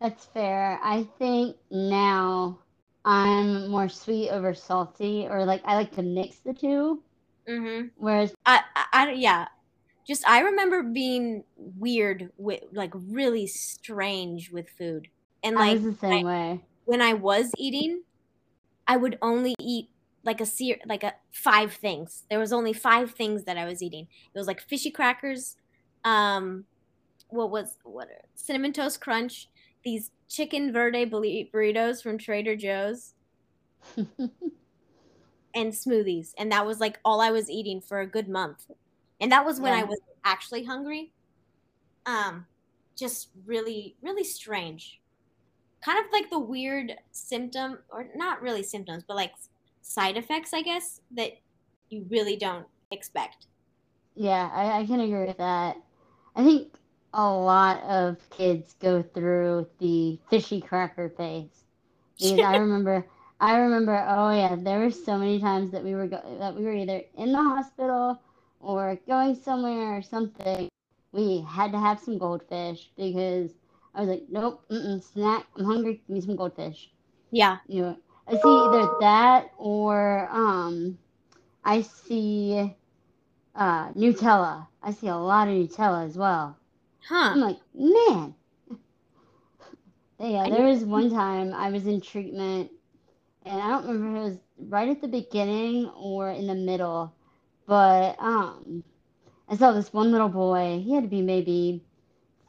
That's 0.00 0.26
fair. 0.26 0.78
I 0.82 1.06
think 1.18 1.56
now 1.70 2.58
I'm 3.04 3.68
more 3.68 3.88
sweet 3.88 4.30
over 4.30 4.54
salty, 4.54 5.26
or 5.28 5.44
like 5.44 5.62
I 5.64 5.74
like 5.74 5.92
to 5.92 6.02
mix 6.02 6.38
the 6.38 6.52
2 6.52 7.02
Mm-hmm. 7.48 7.88
Whereas 7.96 8.34
I, 8.44 8.60
I, 8.74 8.84
I, 8.92 9.10
yeah, 9.12 9.46
just 10.06 10.28
I 10.28 10.40
remember 10.40 10.82
being 10.82 11.44
weird 11.56 12.30
with 12.36 12.60
like 12.72 12.92
really 12.94 13.46
strange 13.46 14.50
with 14.50 14.68
food, 14.68 15.08
and 15.42 15.56
like 15.56 15.70
I 15.70 15.72
was 15.74 15.82
the 15.82 15.94
same 15.94 16.26
I, 16.26 16.30
way. 16.30 16.60
When 16.84 17.00
I 17.00 17.12
was 17.12 17.52
eating, 17.56 18.02
I 18.86 18.96
would 18.96 19.18
only 19.22 19.54
eat 19.60 19.90
like 20.24 20.40
a 20.40 20.46
ser- 20.46 20.80
like 20.86 21.04
a 21.04 21.14
five 21.30 21.72
things. 21.72 22.24
There 22.28 22.38
was 22.38 22.52
only 22.52 22.72
five 22.72 23.12
things 23.12 23.44
that 23.44 23.56
I 23.56 23.64
was 23.64 23.80
eating. 23.82 24.08
It 24.34 24.38
was 24.38 24.48
like 24.48 24.60
fishy 24.60 24.90
crackers, 24.90 25.56
um, 26.04 26.64
what 27.28 27.50
was 27.50 27.76
what 27.84 28.08
cinnamon 28.34 28.72
toast 28.72 29.00
crunch, 29.00 29.48
these 29.86 30.10
chicken 30.28 30.72
verde 30.72 31.06
burritos 31.06 32.02
from 32.02 32.18
Trader 32.18 32.56
Joe's, 32.56 33.14
and 33.96 35.72
smoothies, 35.72 36.32
and 36.36 36.50
that 36.50 36.66
was 36.66 36.80
like 36.80 36.98
all 37.04 37.20
I 37.20 37.30
was 37.30 37.48
eating 37.48 37.80
for 37.80 38.00
a 38.00 38.06
good 38.06 38.28
month, 38.28 38.66
and 39.20 39.30
that 39.30 39.46
was 39.46 39.60
when 39.60 39.72
yeah. 39.72 39.82
I 39.82 39.84
was 39.84 40.00
actually 40.24 40.64
hungry. 40.64 41.12
Um, 42.04 42.46
just 42.96 43.28
really 43.46 43.94
really 44.02 44.24
strange, 44.24 45.00
kind 45.80 46.04
of 46.04 46.10
like 46.12 46.30
the 46.30 46.40
weird 46.40 46.92
symptom, 47.12 47.78
or 47.88 48.08
not 48.16 48.42
really 48.42 48.64
symptoms, 48.64 49.04
but 49.06 49.14
like 49.14 49.34
side 49.82 50.16
effects, 50.16 50.52
I 50.52 50.62
guess 50.62 51.00
that 51.14 51.38
you 51.90 52.04
really 52.10 52.36
don't 52.36 52.66
expect. 52.90 53.46
Yeah, 54.16 54.50
I, 54.52 54.80
I 54.80 54.86
can 54.86 54.98
agree 54.98 55.26
with 55.26 55.38
that. 55.38 55.76
I 56.34 56.42
think 56.42 56.72
a 57.18 57.32
lot 57.32 57.82
of 57.84 58.18
kids 58.28 58.74
go 58.78 59.02
through 59.02 59.66
the 59.78 60.18
fishy 60.28 60.60
cracker 60.60 61.08
phase. 61.08 61.64
Because 62.20 62.42
I 62.42 62.56
remember 62.58 63.06
I 63.40 63.56
remember 63.56 64.04
oh 64.06 64.30
yeah 64.30 64.54
there 64.56 64.78
were 64.80 64.90
so 64.90 65.16
many 65.16 65.40
times 65.40 65.70
that 65.72 65.82
we 65.82 65.94
were 65.94 66.06
go- 66.06 66.36
that 66.38 66.54
we 66.54 66.64
were 66.64 66.74
either 66.74 67.00
in 67.16 67.32
the 67.32 67.42
hospital 67.42 68.20
or 68.60 68.98
going 69.08 69.34
somewhere 69.34 69.96
or 69.96 70.02
something. 70.02 70.68
We 71.12 71.40
had 71.48 71.72
to 71.72 71.78
have 71.78 72.00
some 72.00 72.18
goldfish 72.18 72.90
because 72.98 73.50
I 73.94 74.00
was 74.00 74.10
like 74.10 74.24
nope 74.28 74.62
snack 75.00 75.46
I'm 75.56 75.64
hungry 75.64 76.02
give 76.06 76.14
me 76.14 76.20
some 76.20 76.36
goldfish. 76.36 76.90
Yeah. 77.30 77.56
You 77.66 77.82
know 77.82 77.96
I 78.28 78.32
see 78.32 78.38
either 78.44 78.90
that 79.00 79.52
or 79.56 80.28
um 80.30 80.98
I 81.64 81.80
see 81.80 82.74
uh 83.54 83.88
Nutella. 83.92 84.66
I 84.82 84.90
see 84.92 85.08
a 85.08 85.16
lot 85.16 85.48
of 85.48 85.54
Nutella 85.54 86.04
as 86.04 86.18
well 86.18 86.58
Huh. 87.08 87.30
I'm 87.34 87.40
like, 87.40 87.58
man. 87.72 88.34
Yeah, 90.18 90.48
there 90.48 90.64
was 90.64 90.82
one 90.82 91.10
time 91.10 91.52
I 91.52 91.70
was 91.70 91.86
in 91.86 92.00
treatment, 92.00 92.70
and 93.44 93.60
I 93.60 93.68
don't 93.68 93.86
remember 93.86 94.18
if 94.18 94.22
it 94.22 94.28
was 94.30 94.38
right 94.68 94.88
at 94.88 95.00
the 95.02 95.08
beginning 95.08 95.88
or 95.90 96.30
in 96.30 96.46
the 96.46 96.54
middle, 96.54 97.14
but 97.66 98.16
um, 98.18 98.82
I 99.48 99.56
saw 99.56 99.72
this 99.72 99.92
one 99.92 100.10
little 100.10 100.28
boy. 100.28 100.82
He 100.82 100.94
had 100.94 101.04
to 101.04 101.08
be 101.08 101.22
maybe 101.22 101.84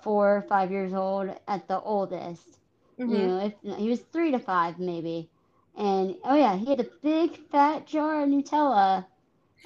four 0.02 0.38
or 0.38 0.42
five 0.44 0.72
years 0.72 0.94
old 0.94 1.30
at 1.48 1.68
the 1.68 1.80
oldest. 1.80 2.58
Mm-hmm. 3.00 3.14
You 3.14 3.28
know, 3.28 3.40
if 3.46 3.78
he 3.78 3.90
was 3.90 4.00
three 4.00 4.32
to 4.32 4.40
five 4.40 4.80
maybe, 4.80 5.30
and 5.78 6.16
oh 6.24 6.36
yeah, 6.36 6.56
he 6.56 6.66
had 6.66 6.80
a 6.80 6.88
big 7.04 7.38
fat 7.52 7.86
jar 7.86 8.24
of 8.24 8.30
Nutella, 8.30 9.06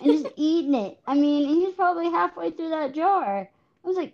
and 0.01 0.11
just 0.11 0.33
eating 0.35 0.75
it. 0.75 0.99
I 1.07 1.13
mean, 1.13 1.47
he 1.47 1.65
was 1.65 1.75
probably 1.75 2.09
halfway 2.09 2.51
through 2.51 2.71
that 2.71 2.93
jar. 2.93 3.47
I 3.83 3.87
was 3.87 3.95
like, 3.95 4.13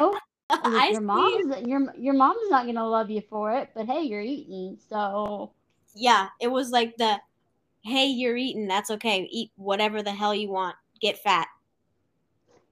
oh, 0.00 0.18
like, 0.64 0.92
your 0.92 1.00
mom's 1.00 1.66
your 1.66 1.94
your 1.96 2.14
mom's 2.14 2.50
not 2.50 2.66
gonna 2.66 2.86
love 2.86 3.10
you 3.10 3.22
for 3.28 3.52
it, 3.52 3.70
but 3.74 3.86
hey, 3.86 4.02
you're 4.02 4.20
eating, 4.20 4.78
so 4.88 5.52
yeah, 5.94 6.28
it 6.40 6.48
was 6.48 6.70
like 6.70 6.96
the 6.96 7.18
hey, 7.84 8.06
you're 8.06 8.36
eating, 8.36 8.66
that's 8.66 8.90
okay, 8.90 9.28
eat 9.30 9.50
whatever 9.56 10.02
the 10.02 10.10
hell 10.10 10.34
you 10.34 10.48
want, 10.50 10.74
get 11.00 11.18
fat. 11.18 11.46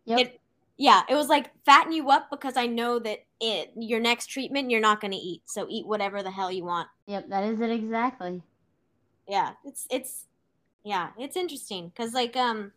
Yep. 0.06 0.18
It, 0.18 0.40
yeah, 0.78 1.02
it 1.08 1.14
was 1.14 1.28
like 1.28 1.50
fatten 1.64 1.92
you 1.92 2.10
up 2.10 2.28
because 2.30 2.56
I 2.56 2.66
know 2.66 2.98
that 2.98 3.18
it 3.40 3.72
your 3.76 4.00
next 4.00 4.26
treatment 4.26 4.70
you're 4.70 4.80
not 4.80 5.00
gonna 5.00 5.18
eat, 5.20 5.42
so 5.44 5.66
eat 5.68 5.86
whatever 5.86 6.22
the 6.22 6.30
hell 6.30 6.50
you 6.50 6.64
want. 6.64 6.88
Yep, 7.06 7.28
that 7.28 7.44
is 7.44 7.60
it 7.60 7.70
exactly. 7.70 8.42
Yeah, 9.28 9.52
it's 9.64 9.86
it's 9.90 10.24
yeah, 10.82 11.10
it's 11.18 11.36
interesting 11.36 11.88
because 11.88 12.14
like 12.14 12.36
um 12.36 12.72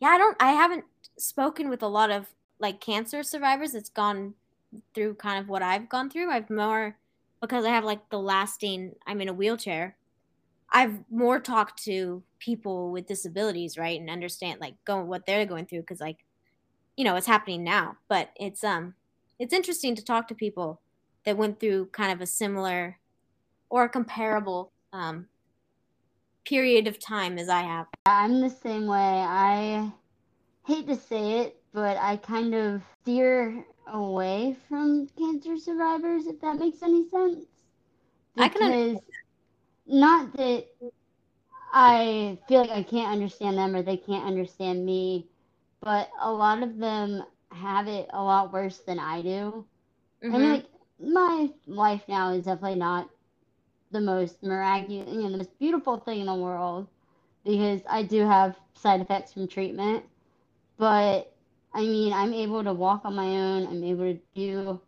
yeah, 0.00 0.08
I 0.08 0.18
don't 0.18 0.36
I 0.40 0.52
haven't 0.52 0.84
spoken 1.18 1.68
with 1.68 1.82
a 1.82 1.88
lot 1.88 2.10
of 2.10 2.26
like 2.58 2.80
cancer 2.80 3.22
survivors 3.22 3.72
that's 3.72 3.90
gone 3.90 4.34
through 4.94 5.14
kind 5.14 5.38
of 5.38 5.48
what 5.48 5.62
I've 5.62 5.88
gone 5.88 6.10
through. 6.10 6.30
I've 6.30 6.50
more 6.50 6.96
because 7.40 7.64
I 7.64 7.70
have 7.70 7.84
like 7.84 8.08
the 8.10 8.18
lasting 8.18 8.94
I'm 9.06 9.20
in 9.20 9.28
a 9.28 9.34
wheelchair. 9.34 9.96
I've 10.70 10.98
more 11.10 11.38
talked 11.38 11.82
to 11.84 12.22
people 12.38 12.90
with 12.90 13.06
disabilities, 13.06 13.78
right? 13.78 14.00
And 14.00 14.10
understand 14.10 14.60
like 14.60 14.74
going 14.84 15.06
what 15.06 15.26
they're 15.26 15.46
going 15.46 15.66
through 15.66 15.82
cuz 15.82 16.00
like 16.00 16.24
you 16.96 17.04
know, 17.04 17.16
it's 17.16 17.26
happening 17.26 17.64
now, 17.64 17.96
but 18.08 18.30
it's 18.36 18.62
um 18.64 18.94
it's 19.38 19.52
interesting 19.52 19.94
to 19.96 20.04
talk 20.04 20.28
to 20.28 20.34
people 20.34 20.80
that 21.24 21.36
went 21.36 21.58
through 21.58 21.86
kind 21.86 22.12
of 22.12 22.20
a 22.20 22.26
similar 22.26 22.98
or 23.68 23.84
a 23.84 23.88
comparable 23.88 24.72
um 24.92 25.28
period 26.44 26.86
of 26.86 26.98
time 26.98 27.38
as 27.38 27.48
I 27.48 27.62
have. 27.62 27.86
I'm 28.06 28.40
the 28.40 28.50
same 28.50 28.86
way. 28.86 28.96
I 28.98 29.92
hate 30.66 30.86
to 30.86 30.96
say 30.96 31.40
it, 31.40 31.62
but 31.74 31.96
I 31.98 32.16
kind 32.16 32.54
of 32.54 32.82
steer 33.02 33.64
away 33.88 34.56
from 34.68 35.08
cancer 35.18 35.58
survivors, 35.58 36.26
if 36.26 36.40
that 36.40 36.58
makes 36.58 36.82
any 36.82 37.08
sense. 37.08 37.44
Because 38.36 38.46
I 38.46 38.48
can 38.48 39.00
not 39.86 40.36
that 40.36 40.66
I 41.72 42.38
feel 42.48 42.60
like 42.60 42.70
I 42.70 42.82
can't 42.84 43.12
understand 43.12 43.58
them 43.58 43.74
or 43.74 43.82
they 43.82 43.96
can't 43.96 44.24
understand 44.24 44.86
me, 44.86 45.26
but 45.80 46.08
a 46.20 46.32
lot 46.32 46.62
of 46.62 46.78
them 46.78 47.24
have 47.50 47.88
it 47.88 48.08
a 48.12 48.22
lot 48.22 48.52
worse 48.52 48.78
than 48.78 49.00
I 49.00 49.20
do. 49.22 49.64
Mm-hmm. 50.22 50.34
And 50.34 50.44
like 50.44 50.66
my 51.00 51.50
life 51.66 52.02
now 52.08 52.32
is 52.32 52.44
definitely 52.44 52.78
not 52.78 53.10
the 53.90 54.00
most 54.00 54.42
miraculous, 54.42 55.12
you 55.12 55.22
know, 55.22 55.30
the 55.32 55.38
most 55.38 55.58
beautiful 55.58 55.98
thing 55.98 56.20
in 56.20 56.26
the 56.26 56.34
world 56.34 56.86
because 57.44 57.80
I 57.88 58.04
do 58.04 58.24
have 58.24 58.56
side 58.74 59.00
effects 59.00 59.32
from 59.32 59.48
treatment. 59.48 60.04
But 60.78 61.33
I 61.74 61.80
mean, 61.82 62.12
I'm 62.12 62.32
able 62.32 62.64
to 62.64 62.72
walk 62.72 63.02
on 63.04 63.14
my 63.16 63.26
own. 63.26 63.66
I'm 63.66 63.84
able 63.84 64.14
to 64.14 64.20
do, 64.34 64.80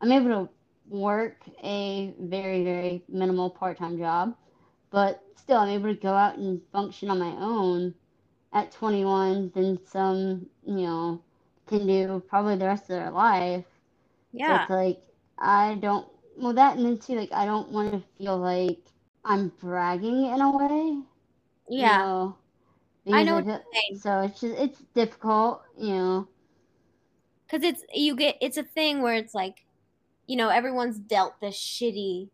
I'm 0.00 0.12
able 0.12 0.46
to 0.46 0.50
work 0.88 1.42
a 1.62 2.14
very, 2.20 2.64
very 2.64 3.04
minimal 3.08 3.50
part 3.50 3.78
time 3.78 3.98
job, 3.98 4.34
but 4.90 5.22
still, 5.36 5.58
I'm 5.58 5.68
able 5.70 5.94
to 5.94 6.00
go 6.00 6.14
out 6.14 6.38
and 6.38 6.60
function 6.72 7.10
on 7.10 7.18
my 7.20 7.34
own 7.38 7.94
at 8.52 8.72
21 8.72 9.52
than 9.54 9.78
some, 9.86 10.46
you 10.66 10.76
know, 10.86 11.22
can 11.68 11.86
do 11.86 12.22
probably 12.28 12.56
the 12.56 12.66
rest 12.66 12.84
of 12.84 12.88
their 12.90 13.10
life. 13.10 13.66
Yeah. 14.32 14.48
So 14.48 14.54
it's 14.62 14.70
like, 14.70 15.02
I 15.38 15.76
don't, 15.80 16.08
well, 16.36 16.54
that 16.54 16.76
and 16.76 16.86
then 16.86 16.98
too, 16.98 17.14
like, 17.16 17.32
I 17.32 17.46
don't 17.46 17.70
want 17.70 17.92
to 17.92 18.02
feel 18.18 18.38
like 18.38 18.80
I'm 19.24 19.48
bragging 19.60 20.26
in 20.26 20.40
a 20.40 20.50
way. 20.56 21.02
Yeah. 21.68 21.92
You 21.92 21.98
know? 21.98 22.36
I 23.10 23.22
know. 23.22 23.60
so 23.98 24.20
it's 24.20 24.40
just 24.40 24.54
it's 24.58 24.82
difficult, 24.94 25.62
you 25.78 25.94
know. 25.94 26.28
Because 27.46 27.64
it's 27.64 27.84
you 27.94 28.14
get 28.14 28.36
it's 28.40 28.56
a 28.56 28.62
thing 28.62 29.02
where 29.02 29.14
it's 29.14 29.34
like, 29.34 29.64
you 30.26 30.36
know, 30.36 30.48
everyone's 30.48 30.98
dealt 30.98 31.40
this 31.40 31.56
shitty, 31.56 32.28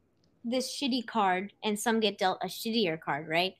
this 0.44 0.76
shitty 0.76 1.06
card, 1.06 1.52
and 1.64 1.78
some 1.78 2.00
get 2.00 2.18
dealt 2.18 2.38
a 2.42 2.46
shittier 2.46 3.00
card, 3.00 3.28
right? 3.28 3.54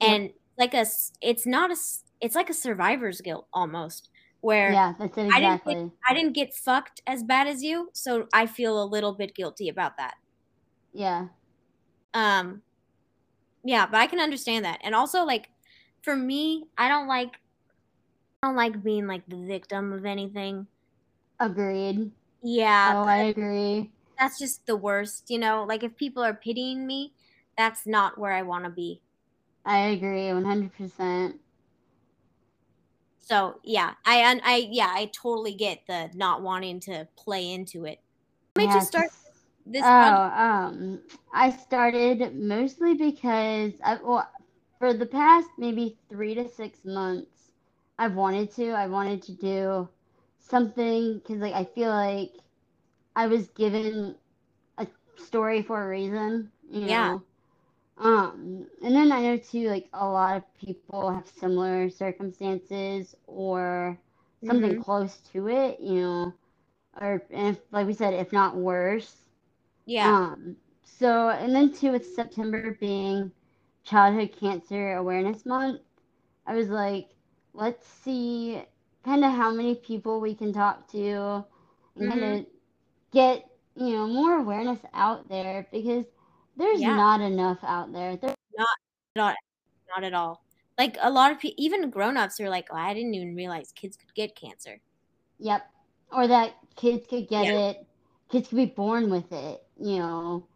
And 0.00 0.30
like 0.56 0.74
a, 0.74 0.86
it's 1.20 1.46
not 1.46 1.70
a, 1.70 1.76
it's 2.20 2.34
like 2.34 2.50
a 2.50 2.54
survivor's 2.54 3.20
guilt 3.20 3.46
almost, 3.52 4.10
where 4.40 4.72
yeah, 4.72 4.94
that's 4.98 5.16
it 5.16 5.26
exactly. 5.26 5.74
I 5.74 5.76
didn't, 5.76 5.88
get, 5.88 5.98
I 6.08 6.14
didn't 6.14 6.32
get 6.34 6.54
fucked 6.54 7.02
as 7.06 7.22
bad 7.22 7.46
as 7.46 7.62
you, 7.62 7.90
so 7.92 8.26
I 8.32 8.46
feel 8.46 8.82
a 8.82 8.84
little 8.84 9.12
bit 9.12 9.34
guilty 9.34 9.68
about 9.68 9.96
that. 9.96 10.14
Yeah. 10.92 11.28
Um. 12.14 12.62
Yeah, 13.64 13.86
but 13.86 13.98
I 13.98 14.06
can 14.06 14.20
understand 14.20 14.64
that, 14.64 14.80
and 14.82 14.94
also 14.94 15.24
like 15.24 15.50
for 16.02 16.16
me, 16.16 16.70
I 16.76 16.88
don't 16.88 17.06
like 17.08 17.40
I 18.42 18.48
don't 18.48 18.56
like 18.56 18.82
being 18.82 19.06
like 19.06 19.26
the 19.28 19.36
victim 19.36 19.92
of 19.92 20.04
anything. 20.04 20.66
Agreed. 21.40 22.12
Yeah. 22.42 22.94
Oh, 22.94 23.04
I 23.04 23.16
agree. 23.30 23.92
That's 24.18 24.38
just 24.38 24.66
the 24.66 24.76
worst, 24.76 25.30
you 25.30 25.38
know. 25.38 25.64
Like 25.64 25.82
if 25.82 25.96
people 25.96 26.22
are 26.22 26.34
pitying 26.34 26.86
me, 26.86 27.14
that's 27.56 27.86
not 27.86 28.18
where 28.18 28.32
I 28.32 28.42
want 28.42 28.64
to 28.64 28.70
be. 28.70 29.02
I 29.64 29.78
agree, 29.90 30.32
one 30.32 30.44
hundred 30.46 30.72
percent. 30.74 31.40
So 33.18 33.60
yeah, 33.64 33.94
I 34.04 34.40
I 34.42 34.56
yeah, 34.70 34.90
I 34.94 35.06
totally 35.06 35.54
get 35.54 35.86
the 35.86 36.10
not 36.14 36.42
wanting 36.42 36.80
to 36.80 37.08
play 37.16 37.50
into 37.50 37.84
it. 37.84 38.02
Let 38.56 38.62
me 38.62 38.68
just 38.68 38.86
start 38.88 39.10
this. 39.66 39.90
Oh, 39.90 40.22
um, 40.34 41.04
I 41.32 41.50
started 41.50 42.34
mostly 42.34 42.94
because 42.94 43.74
I 43.82 43.96
well, 44.02 44.30
for 44.78 44.92
the 44.94 45.06
past 45.06 45.48
maybe 45.58 45.96
three 46.08 46.34
to 46.34 46.48
six 46.48 46.84
months, 46.84 47.52
I've 47.98 48.14
wanted 48.14 48.52
to. 48.56 48.70
I 48.70 48.86
wanted 48.86 49.22
to 49.24 49.32
do 49.32 49.88
something 50.40 51.18
because 51.18 51.38
like 51.38 51.54
I 51.54 51.64
feel 51.64 51.90
like 51.90 52.32
I 53.16 53.26
was 53.26 53.48
given 53.48 54.14
a 54.78 54.86
story 55.16 55.62
for 55.62 55.84
a 55.84 55.88
reason. 55.88 56.50
You 56.70 56.80
know? 56.82 56.86
Yeah. 56.86 57.18
Um, 58.00 58.66
and 58.84 58.94
then 58.94 59.10
I 59.10 59.22
know 59.22 59.36
too, 59.36 59.68
like 59.68 59.88
a 59.92 60.06
lot 60.06 60.36
of 60.36 60.44
people 60.54 61.10
have 61.10 61.26
similar 61.26 61.90
circumstances 61.90 63.16
or 63.26 63.98
something 64.46 64.72
mm-hmm. 64.72 64.82
close 64.82 65.16
to 65.32 65.48
it, 65.48 65.80
you 65.80 66.00
know, 66.02 66.32
or 67.00 67.22
if, 67.30 67.58
like 67.72 67.88
we 67.88 67.94
said, 67.94 68.14
if 68.14 68.32
not 68.32 68.56
worse. 68.56 69.16
Yeah. 69.86 70.08
Um, 70.08 70.56
so, 70.84 71.30
and 71.30 71.52
then 71.52 71.72
too, 71.72 71.90
with 71.90 72.14
September 72.14 72.76
being 72.78 73.32
Childhood 73.88 74.34
Cancer 74.38 74.96
Awareness 74.96 75.46
Month, 75.46 75.80
I 76.46 76.54
was 76.54 76.68
like, 76.68 77.08
let's 77.54 77.86
see 77.86 78.62
kind 79.04 79.24
of 79.24 79.32
how 79.32 79.50
many 79.50 79.74
people 79.74 80.20
we 80.20 80.34
can 80.34 80.52
talk 80.52 80.90
to 80.92 80.98
and 80.98 81.44
mm-hmm. 81.96 82.10
kind 82.10 82.24
of 82.24 82.46
get, 83.12 83.48
you 83.76 83.94
know, 83.94 84.06
more 84.06 84.38
awareness 84.38 84.80
out 84.92 85.28
there 85.28 85.66
because 85.72 86.04
there's 86.56 86.80
yeah. 86.80 86.96
not 86.96 87.20
enough 87.20 87.58
out 87.62 87.92
there. 87.92 88.16
There's 88.16 88.34
not, 88.56 88.68
not, 89.16 89.36
not 89.88 90.04
at 90.04 90.12
all. 90.12 90.42
Like 90.76 90.98
a 91.00 91.10
lot 91.10 91.32
of 91.32 91.38
people, 91.38 91.56
even 91.56 91.88
grown-ups 91.88 92.40
are 92.40 92.50
like, 92.50 92.68
oh, 92.70 92.76
I 92.76 92.92
didn't 92.92 93.14
even 93.14 93.34
realize 93.34 93.72
kids 93.72 93.96
could 93.96 94.12
get 94.14 94.36
cancer. 94.36 94.80
Yep. 95.38 95.62
Or 96.12 96.26
that 96.26 96.56
kids 96.76 97.06
could 97.08 97.28
get 97.28 97.46
yeah. 97.46 97.70
it. 97.70 97.86
Kids 98.30 98.48
could 98.48 98.56
be 98.56 98.66
born 98.66 99.08
with 99.08 99.32
it, 99.32 99.62
you 99.80 99.98
know. 99.98 100.46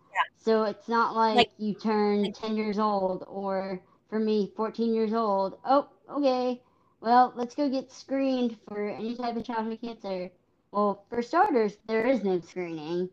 So 0.45 0.65
it's 0.65 0.89
not 0.89 1.15
like, 1.15 1.37
like 1.37 1.51
you 1.59 1.75
turn 1.75 2.25
like, 2.25 2.35
10 2.35 2.57
years 2.57 2.79
old 2.79 3.25
or 3.29 3.81
for 4.09 4.19
me 4.19 4.53
14 4.57 4.93
years 4.93 5.13
old. 5.13 5.59
Oh, 5.65 5.89
okay. 6.11 6.61
Well, 7.01 7.33
let's 7.37 7.55
go 7.55 7.69
get 7.69 7.91
screened 7.91 8.57
for 8.67 8.89
any 8.89 9.17
type 9.17 9.37
of 9.37 9.45
childhood 9.45 9.81
cancer. 9.83 10.31
Well, 10.73 11.05
for 11.09 11.23
starters, 11.23 11.77
there 11.87 12.07
is 12.07 12.25
no 12.25 12.41
screening. 12.41 13.09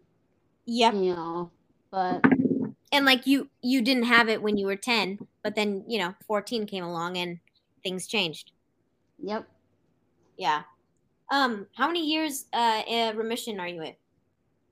Yep. 0.66 0.94
You 0.94 1.16
know, 1.16 1.52
but 1.92 2.24
and 2.92 3.06
like 3.06 3.28
you 3.28 3.50
you 3.62 3.82
didn't 3.82 4.04
have 4.04 4.30
it 4.30 4.42
when 4.42 4.58
you 4.58 4.66
were 4.66 4.76
10 4.76 5.20
but 5.44 5.56
then 5.56 5.84
you 5.88 6.00
know 6.00 6.14
14 6.28 6.66
came 6.66 6.84
along 6.84 7.18
and 7.18 7.40
things 7.84 8.08
changed 8.08 8.52
yep 9.22 9.48
yeah 10.38 10.64
um 11.32 11.68
how 11.76 11.88
many 11.88 12.06
years 12.06 12.46
uh 12.54 12.82
in 12.88 13.18
remission 13.18 13.60
are 13.60 13.68
you 13.68 13.82
in 13.82 13.96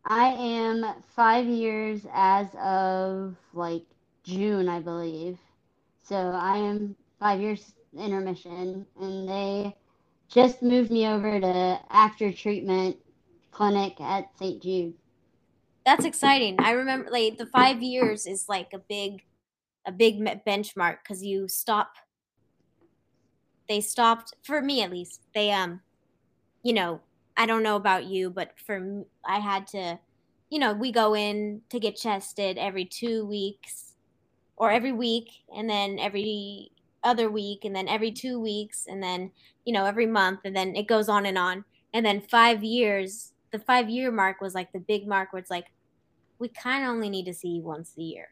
i 0.07 0.27
am 0.29 0.85
five 1.15 1.45
years 1.45 2.01
as 2.13 2.47
of 2.55 3.35
like 3.53 3.83
june 4.23 4.67
i 4.67 4.79
believe 4.79 5.37
so 6.03 6.15
i 6.15 6.57
am 6.57 6.95
five 7.19 7.39
years 7.39 7.73
in 7.97 8.13
remission 8.13 8.85
and 8.99 9.29
they 9.29 9.75
just 10.29 10.61
moved 10.61 10.91
me 10.91 11.07
over 11.07 11.39
to 11.39 11.79
after 11.89 12.31
treatment 12.31 12.97
clinic 13.51 13.99
at 14.01 14.29
st 14.37 14.61
jude 14.61 14.93
that's 15.87 16.03
exciting. 16.03 16.57
I 16.59 16.71
remember 16.71 17.09
like 17.09 17.37
the 17.37 17.45
five 17.45 17.81
years 17.81 18.25
is 18.25 18.49
like 18.49 18.73
a 18.73 18.77
big, 18.77 19.23
a 19.85 19.91
big 19.93 20.19
benchmark 20.45 20.97
because 21.01 21.23
you 21.23 21.47
stop. 21.47 21.93
They 23.69 23.79
stopped 23.79 24.33
for 24.43 24.61
me 24.61 24.83
at 24.83 24.91
least. 24.91 25.21
They 25.33 25.49
um, 25.49 25.79
you 26.61 26.73
know, 26.73 26.99
I 27.37 27.45
don't 27.45 27.63
know 27.63 27.75
about 27.75 28.05
you, 28.05 28.29
but 28.29 28.51
for 28.65 29.05
I 29.25 29.39
had 29.39 29.67
to, 29.67 29.99
you 30.49 30.59
know, 30.59 30.73
we 30.73 30.91
go 30.91 31.15
in 31.15 31.61
to 31.69 31.79
get 31.79 31.95
tested 31.95 32.57
every 32.57 32.85
two 32.85 33.25
weeks, 33.25 33.93
or 34.57 34.71
every 34.71 34.91
week, 34.91 35.29
and 35.55 35.69
then 35.69 35.99
every 35.99 36.71
other 37.03 37.29
week, 37.29 37.63
and 37.63 37.75
then 37.75 37.87
every 37.87 38.11
two 38.11 38.39
weeks, 38.39 38.85
and 38.87 39.01
then 39.01 39.31
you 39.65 39.73
know 39.73 39.85
every 39.85 40.07
month, 40.07 40.39
and 40.45 40.55
then 40.55 40.75
it 40.75 40.87
goes 40.87 41.07
on 41.09 41.25
and 41.25 41.37
on, 41.37 41.63
and 41.93 42.05
then 42.05 42.19
five 42.21 42.63
years. 42.63 43.33
The 43.51 43.59
five 43.59 43.89
year 43.89 44.11
mark 44.11 44.41
was 44.41 44.53
like 44.53 44.73
the 44.73 44.79
big 44.79 45.07
mark 45.07 45.31
where 45.31 45.39
it's 45.39 45.49
like, 45.49 45.67
we 46.37 46.49
kind 46.49 46.83
of 46.83 46.89
only 46.89 47.09
need 47.09 47.25
to 47.25 47.33
see 47.33 47.47
you 47.47 47.61
once 47.61 47.93
a 47.97 48.01
year. 48.01 48.27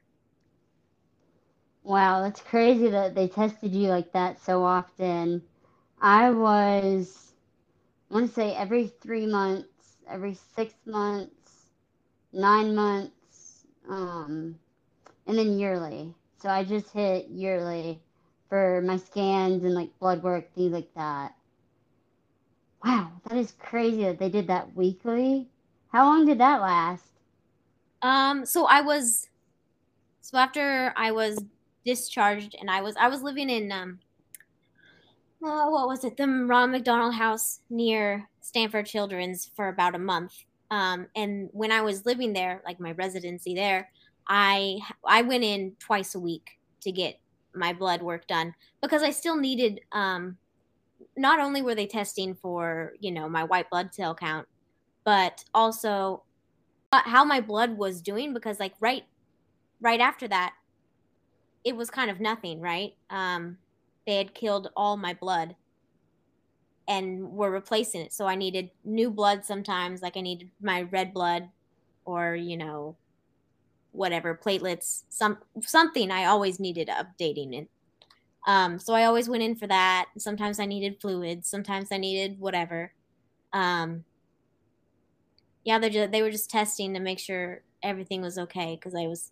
Wow, 1.83 2.21
that's 2.21 2.41
crazy 2.41 2.89
that 2.89 3.15
they 3.15 3.29
tested 3.29 3.73
you 3.73 3.87
like 3.87 4.11
that 4.11 4.41
so 4.41 4.63
often. 4.63 5.41
I 6.01 6.31
was, 6.31 7.24
I 8.09 8.13
want 8.13 8.27
to 8.27 8.33
say 8.33 8.55
every 8.55 8.87
three 8.87 9.25
months, 9.25 9.97
every 10.07 10.35
six 10.55 10.73
months, 10.85 11.71
nine 12.31 12.75
months, 12.75 13.65
um, 13.89 14.59
and 15.27 15.37
then 15.37 15.57
yearly. 15.59 16.13
So 16.41 16.49
I 16.49 16.63
just 16.63 16.91
hit 16.91 17.27
yearly 17.29 17.99
for 18.49 18.81
my 18.81 18.97
scans 18.97 19.63
and 19.63 19.73
like 19.73 19.97
blood 19.99 20.23
work, 20.23 20.53
things 20.53 20.73
like 20.73 20.93
that. 20.95 21.35
Wow, 22.83 23.11
that 23.27 23.37
is 23.37 23.53
crazy 23.53 24.03
that 24.03 24.19
they 24.19 24.29
did 24.29 24.47
that 24.47 24.75
weekly. 24.75 25.49
How 25.91 26.05
long 26.05 26.25
did 26.25 26.37
that 26.39 26.61
last? 26.61 27.05
Um, 28.01 28.45
so 28.45 28.65
I 28.67 28.81
was, 28.81 29.29
so 30.21 30.37
after 30.37 30.93
I 30.95 31.11
was 31.11 31.39
discharged 31.83 32.55
and 32.59 32.69
I 32.69 32.81
was, 32.81 32.95
I 32.97 33.07
was 33.07 33.23
living 33.23 33.49
in, 33.49 33.71
um, 33.71 33.99
uh, 35.45 35.69
what 35.69 35.87
was 35.87 36.03
it? 36.03 36.17
The 36.17 36.27
Ron 36.27 36.71
McDonald 36.71 37.13
House 37.13 37.61
near 37.69 38.29
Stanford 38.41 38.85
Children's 38.85 39.51
for 39.55 39.69
about 39.69 39.95
a 39.95 39.99
month. 39.99 40.33
Um, 40.71 41.07
and 41.15 41.49
when 41.51 41.71
I 41.71 41.81
was 41.81 42.05
living 42.05 42.33
there, 42.33 42.61
like 42.65 42.79
my 42.79 42.91
residency 42.93 43.53
there, 43.53 43.91
I 44.27 44.79
I 45.05 45.21
went 45.21 45.43
in 45.43 45.75
twice 45.79 46.15
a 46.15 46.19
week 46.19 46.57
to 46.81 46.91
get 46.91 47.19
my 47.53 47.73
blood 47.73 48.01
work 48.01 48.27
done 48.27 48.55
because 48.81 49.03
I 49.03 49.11
still 49.11 49.37
needed. 49.37 49.81
Um, 49.91 50.37
not 51.15 51.39
only 51.39 51.61
were 51.61 51.75
they 51.75 51.87
testing 51.87 52.35
for 52.35 52.93
you 52.99 53.11
know 53.11 53.29
my 53.29 53.43
white 53.43 53.69
blood 53.69 53.93
cell 53.93 54.15
count, 54.15 54.47
but 55.03 55.45
also 55.53 56.23
how 56.91 57.23
my 57.23 57.41
blood 57.41 57.77
was 57.77 58.01
doing 58.01 58.33
because 58.33 58.59
like 58.59 58.73
right 58.79 59.03
right 59.81 59.99
after 59.99 60.27
that 60.27 60.53
it 61.65 61.75
was 61.75 61.89
kind 61.89 62.09
of 62.09 62.21
nothing 62.21 62.61
right 62.61 62.93
um 63.09 63.57
they 64.05 64.17
had 64.17 64.33
killed 64.33 64.69
all 64.75 64.97
my 64.97 65.13
blood 65.13 65.55
and 66.87 67.31
were 67.31 67.49
replacing 67.51 68.01
it. 68.01 68.13
So 68.13 68.27
i 68.27 68.35
needed 68.35 68.69
new 68.83 69.09
blood 69.09 69.45
sometimes 69.45 70.01
like 70.01 70.17
i 70.17 70.21
needed 70.21 70.51
my 70.61 70.83
red 70.83 71.13
blood 71.13 71.49
or 72.05 72.35
you 72.35 72.57
know 72.57 72.95
whatever 73.91 74.39
platelets 74.43 75.03
some 75.09 75.37
something 75.61 76.11
i 76.11 76.25
always 76.25 76.59
needed 76.59 76.89
updating 76.89 77.53
it. 77.53 77.69
Um 78.47 78.77
so 78.79 78.93
i 78.93 79.05
always 79.05 79.29
went 79.29 79.43
in 79.43 79.55
for 79.55 79.67
that. 79.67 80.07
Sometimes 80.17 80.59
i 80.59 80.65
needed 80.65 81.01
fluids 81.01 81.49
sometimes 81.49 81.91
i 81.91 81.97
needed 81.97 82.39
whatever. 82.39 82.93
Um 83.53 84.05
yeah, 85.65 85.79
they 85.79 85.89
they 86.07 86.21
were 86.21 86.31
just 86.31 86.49
testing 86.49 86.93
to 86.93 86.99
make 86.99 87.19
sure 87.19 87.63
everything 87.81 88.21
was 88.21 88.37
okay 88.37 88.75
because 88.75 88.95
I 88.95 89.07
was 89.07 89.31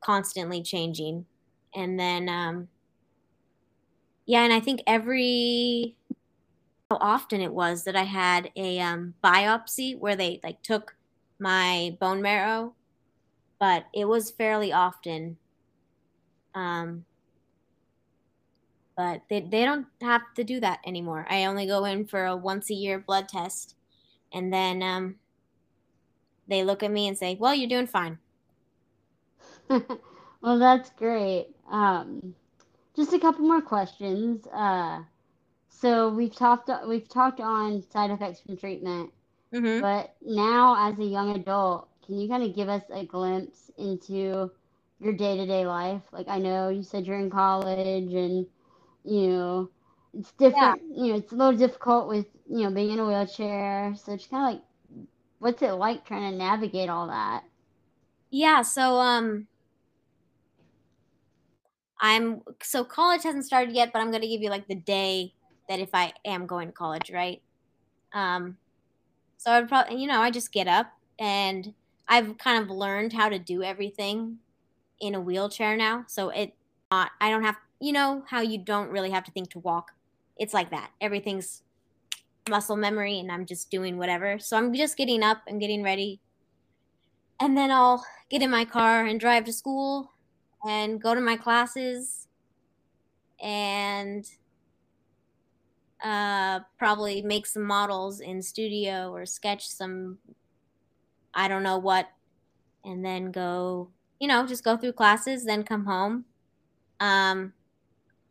constantly 0.00 0.62
changing, 0.62 1.26
and 1.74 2.00
then 2.00 2.28
um, 2.28 2.68
yeah, 4.26 4.42
and 4.44 4.52
I 4.52 4.60
think 4.60 4.82
every 4.86 5.96
how 6.90 6.98
often 7.00 7.40
it 7.40 7.52
was 7.52 7.84
that 7.84 7.96
I 7.96 8.02
had 8.02 8.50
a 8.56 8.80
um, 8.80 9.14
biopsy 9.22 9.98
where 9.98 10.16
they 10.16 10.40
like 10.42 10.62
took 10.62 10.96
my 11.38 11.96
bone 12.00 12.20
marrow, 12.20 12.74
but 13.60 13.86
it 13.94 14.06
was 14.06 14.30
fairly 14.30 14.72
often. 14.72 15.38
Um, 16.54 17.04
but 18.96 19.22
they, 19.30 19.40
they 19.40 19.64
don't 19.64 19.86
have 20.00 20.22
to 20.34 20.44
do 20.44 20.60
that 20.60 20.80
anymore. 20.86 21.26
I 21.30 21.44
only 21.44 21.66
go 21.66 21.84
in 21.84 22.06
for 22.06 22.26
a 22.26 22.36
once 22.36 22.70
a 22.70 22.74
year 22.74 22.98
blood 22.98 23.28
test, 23.28 23.76
and 24.32 24.52
then 24.52 24.82
um, 24.82 25.16
they 26.48 26.64
look 26.64 26.82
at 26.82 26.90
me 26.90 27.08
and 27.08 27.16
say, 27.16 27.36
"Well, 27.38 27.54
you're 27.54 27.68
doing 27.68 27.86
fine." 27.86 28.18
well, 30.40 30.58
that's 30.58 30.90
great. 30.90 31.48
Um, 31.70 32.34
just 32.96 33.12
a 33.12 33.18
couple 33.18 33.46
more 33.46 33.62
questions. 33.62 34.46
Uh, 34.46 35.02
so 35.68 36.10
we've 36.10 36.34
talked 36.34 36.70
we've 36.86 37.08
talked 37.08 37.40
on 37.40 37.82
side 37.90 38.10
effects 38.10 38.40
from 38.40 38.56
treatment, 38.56 39.10
mm-hmm. 39.52 39.80
but 39.80 40.14
now 40.22 40.90
as 40.90 40.98
a 40.98 41.04
young 41.04 41.34
adult, 41.36 41.88
can 42.04 42.18
you 42.18 42.28
kind 42.28 42.42
of 42.42 42.54
give 42.54 42.68
us 42.68 42.82
a 42.92 43.04
glimpse 43.04 43.70
into 43.78 44.50
your 45.00 45.12
day 45.14 45.36
to 45.36 45.46
day 45.46 45.66
life? 45.66 46.02
Like 46.12 46.28
I 46.28 46.38
know 46.38 46.68
you 46.68 46.82
said 46.82 47.06
you're 47.06 47.18
in 47.18 47.30
college, 47.30 48.12
and 48.12 48.46
you 49.04 49.26
know 49.28 49.70
it's 50.12 50.32
different. 50.32 50.82
Yeah. 50.90 51.04
You 51.04 51.12
know 51.12 51.18
it's 51.18 51.32
a 51.32 51.36
little 51.36 51.56
difficult 51.56 52.08
with 52.08 52.26
you 52.48 52.64
know 52.64 52.70
being 52.70 52.90
in 52.90 52.98
a 52.98 53.06
wheelchair. 53.06 53.94
So 53.96 54.16
just 54.16 54.30
kind 54.30 54.44
of 54.44 54.60
like 54.60 54.62
what's 55.38 55.62
it 55.62 55.72
like 55.72 56.04
trying 56.04 56.30
to 56.30 56.36
navigate 56.36 56.90
all 56.90 57.06
that? 57.06 57.44
Yeah, 58.30 58.62
so 58.62 58.96
um 58.98 59.46
I'm 62.00 62.42
so 62.62 62.84
college 62.84 63.22
hasn't 63.22 63.44
started 63.44 63.74
yet, 63.74 63.92
but 63.92 64.00
I'm 64.00 64.10
going 64.10 64.22
to 64.22 64.28
give 64.28 64.40
you 64.40 64.50
like 64.50 64.66
the 64.66 64.74
day 64.74 65.34
that 65.68 65.80
if 65.80 65.90
I 65.92 66.12
am 66.24 66.46
going 66.46 66.68
to 66.68 66.72
college, 66.72 67.10
right? 67.12 67.42
Um 68.12 68.56
so 69.36 69.52
I'd 69.52 69.68
probably 69.68 70.00
you 70.00 70.08
know, 70.08 70.20
I 70.20 70.30
just 70.30 70.52
get 70.52 70.66
up 70.66 70.92
and 71.18 71.74
I've 72.08 72.38
kind 72.38 72.62
of 72.62 72.70
learned 72.70 73.12
how 73.12 73.28
to 73.28 73.38
do 73.38 73.62
everything 73.62 74.38
in 75.00 75.14
a 75.14 75.20
wheelchair 75.20 75.76
now. 75.76 76.04
So 76.08 76.30
it 76.30 76.54
not 76.90 77.12
I 77.20 77.30
don't 77.30 77.44
have 77.44 77.56
you 77.80 77.92
know 77.92 78.24
how 78.28 78.40
you 78.40 78.58
don't 78.58 78.90
really 78.90 79.10
have 79.10 79.24
to 79.24 79.30
think 79.30 79.50
to 79.50 79.58
walk. 79.58 79.92
It's 80.36 80.54
like 80.54 80.70
that. 80.70 80.90
Everything's 81.00 81.62
muscle 82.48 82.76
memory 82.76 83.18
and 83.20 83.30
I'm 83.30 83.46
just 83.46 83.70
doing 83.70 83.98
whatever. 83.98 84.38
So 84.38 84.56
I'm 84.56 84.74
just 84.74 84.96
getting 84.96 85.22
up 85.22 85.42
and 85.46 85.60
getting 85.60 85.82
ready. 85.82 86.20
And 87.40 87.56
then 87.56 87.70
I'll 87.70 88.04
get 88.28 88.42
in 88.42 88.50
my 88.50 88.64
car 88.64 89.04
and 89.04 89.20
drive 89.20 89.44
to 89.44 89.52
school 89.52 90.12
and 90.66 91.00
go 91.00 91.14
to 91.14 91.20
my 91.20 91.36
classes 91.36 92.28
and 93.42 94.26
uh, 96.02 96.60
probably 96.78 97.22
make 97.22 97.46
some 97.46 97.64
models 97.64 98.20
in 98.20 98.42
studio 98.42 99.10
or 99.12 99.26
sketch 99.26 99.68
some 99.68 100.18
I 101.34 101.48
don't 101.48 101.62
know 101.62 101.78
what 101.78 102.08
and 102.84 103.04
then 103.04 103.30
go, 103.30 103.90
you 104.18 104.28
know, 104.28 104.46
just 104.46 104.64
go 104.64 104.76
through 104.76 104.94
classes, 104.94 105.44
then 105.44 105.62
come 105.64 105.84
home, 105.84 106.24
um, 106.98 107.52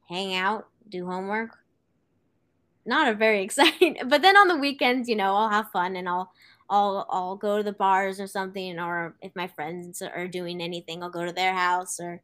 hang 0.09 0.35
out, 0.35 0.67
do 0.89 1.05
homework, 1.05 1.59
not 2.85 3.07
a 3.07 3.13
very 3.13 3.41
exciting. 3.43 3.97
But 4.07 4.21
then 4.21 4.37
on 4.37 4.47
the 4.47 4.57
weekends, 4.57 5.07
you 5.07 5.15
know, 5.15 5.35
I'll 5.35 5.49
have 5.49 5.71
fun 5.71 5.95
and 5.95 6.09
I'll 6.09 6.31
I'll 6.69 7.05
I'll 7.09 7.35
go 7.35 7.57
to 7.57 7.63
the 7.63 7.73
bars 7.73 8.19
or 8.19 8.27
something, 8.27 8.79
or 8.79 9.15
if 9.21 9.35
my 9.35 9.47
friends 9.47 10.01
are 10.01 10.27
doing 10.27 10.61
anything, 10.61 11.01
I'll 11.01 11.09
go 11.09 11.25
to 11.25 11.33
their 11.33 11.53
house 11.53 11.99
or, 11.99 12.21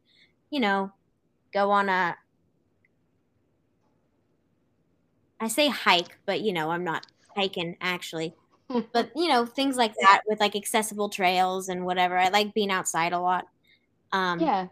you 0.50 0.60
know, 0.60 0.92
go 1.54 1.72
on 1.72 1.90
a. 1.90 2.16
I 5.40 5.48
say 5.48 5.68
hike, 5.68 6.18
but 6.26 6.42
you 6.42 6.54
know, 6.54 6.70
I'm 6.70 6.84
not 6.84 7.08
hiking 7.36 7.76
actually. 7.82 8.36
but 8.94 9.12
you 9.16 9.28
know, 9.28 9.46
things 9.46 9.78
like 9.78 9.94
that 10.02 10.22
with 10.28 10.40
like 10.40 10.56
accessible 10.56 11.10
trails 11.10 11.70
and 11.70 11.86
whatever. 11.86 12.18
I 12.18 12.30
like 12.30 12.54
being 12.54 12.72
outside 12.72 13.14
a 13.14 13.20
lot. 13.20 13.48
Um, 14.12 14.40
yeah. 14.40 14.68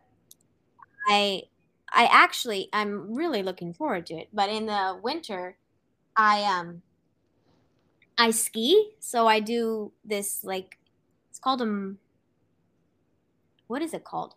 I 1.07 1.43
I 1.91 2.05
actually 2.05 2.69
I'm 2.73 3.13
really 3.13 3.43
looking 3.43 3.73
forward 3.73 4.05
to 4.07 4.15
it. 4.15 4.29
But 4.33 4.49
in 4.49 4.65
the 4.65 4.99
winter, 5.01 5.57
I 6.15 6.43
um 6.43 6.81
I 8.17 8.31
ski, 8.31 8.91
so 8.99 9.27
I 9.27 9.39
do 9.39 9.91
this 10.05 10.43
like 10.43 10.77
it's 11.29 11.39
called 11.39 11.61
a 11.61 11.95
what 13.67 13.81
is 13.81 13.93
it 13.93 14.03
called? 14.03 14.35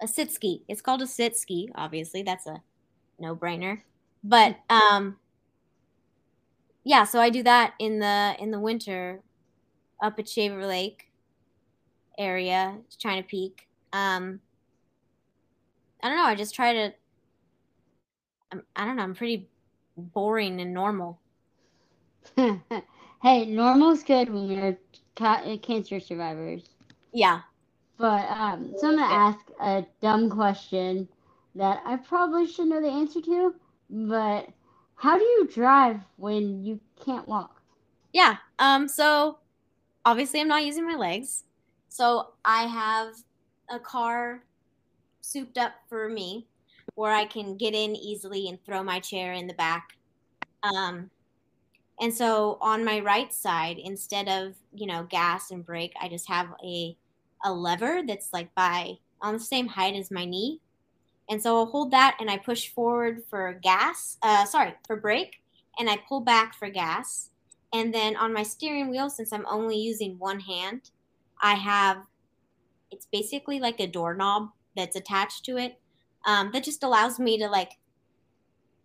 A 0.00 0.06
sit 0.06 0.30
ski. 0.30 0.62
It's 0.68 0.80
called 0.80 1.02
a 1.02 1.06
sit 1.06 1.36
ski. 1.36 1.70
Obviously, 1.74 2.22
that's 2.22 2.46
a 2.46 2.62
no 3.18 3.34
brainer. 3.34 3.80
But 4.22 4.58
um, 4.70 5.16
yeah. 6.84 7.04
So 7.04 7.20
I 7.20 7.30
do 7.30 7.42
that 7.42 7.74
in 7.78 7.98
the 7.98 8.36
in 8.38 8.50
the 8.52 8.60
winter, 8.60 9.22
up 10.02 10.18
at 10.18 10.28
Shaver 10.28 10.66
Lake 10.66 11.10
area, 12.16 12.78
China 12.96 13.22
Peak. 13.22 13.66
Um, 13.92 14.40
I 16.02 16.08
don't 16.08 16.18
know. 16.18 16.24
I 16.24 16.34
just 16.34 16.54
try 16.54 16.72
to. 16.72 16.94
I 18.76 18.86
don't 18.86 18.96
know. 18.96 19.02
I'm 19.02 19.14
pretty 19.14 19.48
boring 19.96 20.60
and 20.60 20.72
normal. 20.72 21.18
hey, 23.22 23.46
normal's 23.46 24.02
good 24.02 24.32
when 24.32 24.48
we're 24.48 24.78
ca- 25.16 25.56
cancer 25.58 26.00
survivors. 26.00 26.68
Yeah. 27.12 27.40
But 27.96 28.28
um, 28.30 28.74
so 28.78 28.88
I'm 28.88 28.96
gonna 28.96 29.12
ask 29.12 29.38
a 29.60 29.84
dumb 30.00 30.30
question 30.30 31.08
that 31.54 31.82
I 31.84 31.96
probably 31.96 32.46
should 32.46 32.68
know 32.68 32.80
the 32.80 32.88
answer 32.88 33.20
to. 33.20 33.54
But 33.90 34.48
how 34.94 35.18
do 35.18 35.24
you 35.24 35.48
drive 35.52 36.00
when 36.16 36.62
you 36.64 36.80
can't 37.04 37.26
walk? 37.26 37.60
Yeah. 38.12 38.36
Um. 38.58 38.86
So 38.88 39.38
obviously, 40.04 40.40
I'm 40.40 40.48
not 40.48 40.64
using 40.64 40.86
my 40.86 40.94
legs. 40.94 41.44
So 41.88 42.28
I 42.44 42.64
have 42.64 43.14
a 43.68 43.80
car 43.80 44.44
souped 45.20 45.58
up 45.58 45.72
for 45.88 46.08
me 46.08 46.46
where 46.94 47.12
I 47.12 47.24
can 47.24 47.56
get 47.56 47.74
in 47.74 47.96
easily 47.96 48.48
and 48.48 48.64
throw 48.64 48.82
my 48.82 49.00
chair 49.00 49.32
in 49.32 49.46
the 49.46 49.54
back. 49.54 49.90
Um, 50.62 51.10
and 52.00 52.14
so 52.14 52.58
on 52.60 52.84
my 52.84 53.00
right 53.00 53.32
side, 53.32 53.78
instead 53.78 54.28
of, 54.28 54.54
you 54.72 54.86
know, 54.86 55.06
gas 55.08 55.50
and 55.50 55.64
brake, 55.66 55.94
I 56.00 56.08
just 56.08 56.28
have 56.28 56.48
a, 56.64 56.96
a 57.44 57.52
lever 57.52 58.02
that's 58.06 58.32
like 58.32 58.54
by 58.54 58.98
on 59.20 59.34
the 59.34 59.40
same 59.40 59.66
height 59.66 59.96
as 59.96 60.10
my 60.10 60.24
knee. 60.24 60.60
And 61.28 61.42
so 61.42 61.56
I'll 61.56 61.66
hold 61.66 61.90
that 61.90 62.16
and 62.20 62.30
I 62.30 62.38
push 62.38 62.68
forward 62.68 63.22
for 63.28 63.58
gas, 63.62 64.16
uh, 64.22 64.44
sorry, 64.44 64.74
for 64.86 64.96
brake, 64.96 65.42
and 65.78 65.90
I 65.90 65.98
pull 66.08 66.20
back 66.20 66.54
for 66.54 66.70
gas. 66.70 67.30
And 67.72 67.92
then 67.92 68.16
on 68.16 68.32
my 68.32 68.44
steering 68.44 68.90
wheel, 68.90 69.10
since 69.10 69.32
I'm 69.32 69.44
only 69.46 69.76
using 69.76 70.18
one 70.18 70.40
hand, 70.40 70.90
I 71.42 71.54
have 71.54 71.98
it's 72.90 73.06
basically 73.06 73.60
like 73.60 73.80
a 73.80 73.86
doorknob 73.86 74.48
that's 74.74 74.96
attached 74.96 75.44
to 75.44 75.58
it 75.58 75.78
um, 76.26 76.50
that 76.52 76.64
just 76.64 76.82
allows 76.82 77.18
me 77.18 77.38
to 77.38 77.48
like 77.48 77.72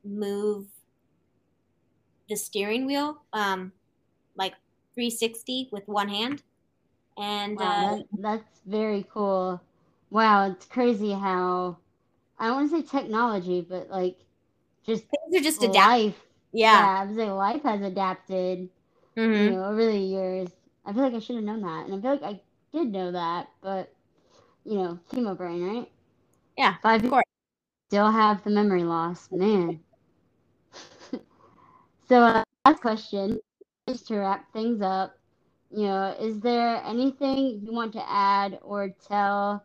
move 0.03 0.65
the 2.29 2.35
steering 2.35 2.85
wheel 2.85 3.21
um, 3.33 3.71
like 4.35 4.53
360 4.95 5.69
with 5.71 5.87
one 5.87 6.09
hand. 6.09 6.41
And 7.17 7.57
wow, 7.57 7.65
uh, 7.65 7.95
that, 7.95 8.05
that's 8.19 8.59
very 8.65 9.05
cool. 9.13 9.61
Wow, 10.09 10.51
it's 10.51 10.65
crazy 10.65 11.11
how 11.11 11.77
I 12.39 12.47
don't 12.47 12.55
want 12.55 12.71
to 12.71 12.81
say 12.81 12.99
technology, 12.99 13.61
but 13.61 13.89
like 13.89 14.17
just 14.85 15.05
things 15.05 15.41
are 15.41 15.43
just 15.43 15.61
life. 15.61 15.69
adapting. 15.69 16.13
Yeah. 16.51 16.81
yeah, 16.81 17.01
I 17.01 17.05
was 17.05 17.17
like 17.17 17.29
life 17.29 17.63
has 17.63 17.81
adapted. 17.81 18.69
Mm-hmm. 19.17 19.43
You 19.43 19.51
know, 19.51 19.65
over 19.65 19.85
the 19.85 19.97
years. 19.97 20.49
I 20.85 20.91
feel 20.91 21.03
like 21.03 21.13
I 21.13 21.19
should 21.19 21.35
have 21.37 21.45
known 21.45 21.61
that, 21.61 21.85
and 21.85 21.95
I 21.95 22.01
feel 22.01 22.11
like 22.11 22.23
I 22.23 22.41
did 22.77 22.91
know 22.91 23.11
that, 23.13 23.47
but 23.61 23.93
you 24.65 24.75
know, 24.75 24.99
chemo 25.11 25.37
brain, 25.37 25.65
right? 25.65 25.91
Yeah, 26.57 26.75
five 26.81 27.03
of 27.03 27.09
course. 27.09 27.23
Still 27.89 28.11
have 28.11 28.43
the 28.43 28.49
memory 28.49 28.83
loss, 28.83 29.29
man. 29.31 29.79
So, 32.13 32.21
uh, 32.21 32.43
last 32.67 32.81
question, 32.81 33.39
just 33.89 34.07
to 34.07 34.17
wrap 34.19 34.53
things 34.53 34.83
up. 34.83 35.17
You 35.71 35.85
know, 35.87 36.15
is 36.19 36.39
there 36.41 36.79
anything 36.85 37.61
you 37.65 37.73
want 37.73 37.93
to 37.93 38.07
add 38.07 38.59
or 38.61 38.89
tell 38.89 39.63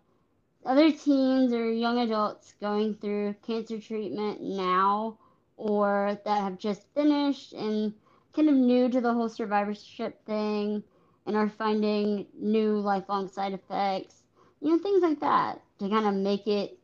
other 0.64 0.90
teens 0.90 1.52
or 1.52 1.70
young 1.70 1.98
adults 1.98 2.54
going 2.60 2.94
through 2.94 3.34
cancer 3.46 3.78
treatment 3.78 4.40
now 4.42 5.18
or 5.58 6.18
that 6.24 6.40
have 6.40 6.58
just 6.58 6.86
finished 6.94 7.52
and 7.52 7.92
kind 8.34 8.48
of 8.48 8.54
new 8.54 8.88
to 8.88 9.02
the 9.02 9.12
whole 9.12 9.28
survivorship 9.28 10.24
thing 10.24 10.82
and 11.26 11.36
are 11.36 11.50
finding 11.50 12.26
new 12.34 12.78
lifelong 12.80 13.28
side 13.28 13.52
effects, 13.52 14.22
you 14.62 14.70
know, 14.70 14.78
things 14.78 15.02
like 15.02 15.20
that 15.20 15.60
to 15.80 15.90
kind 15.90 16.06
of 16.06 16.14
make 16.14 16.46
it 16.46 16.78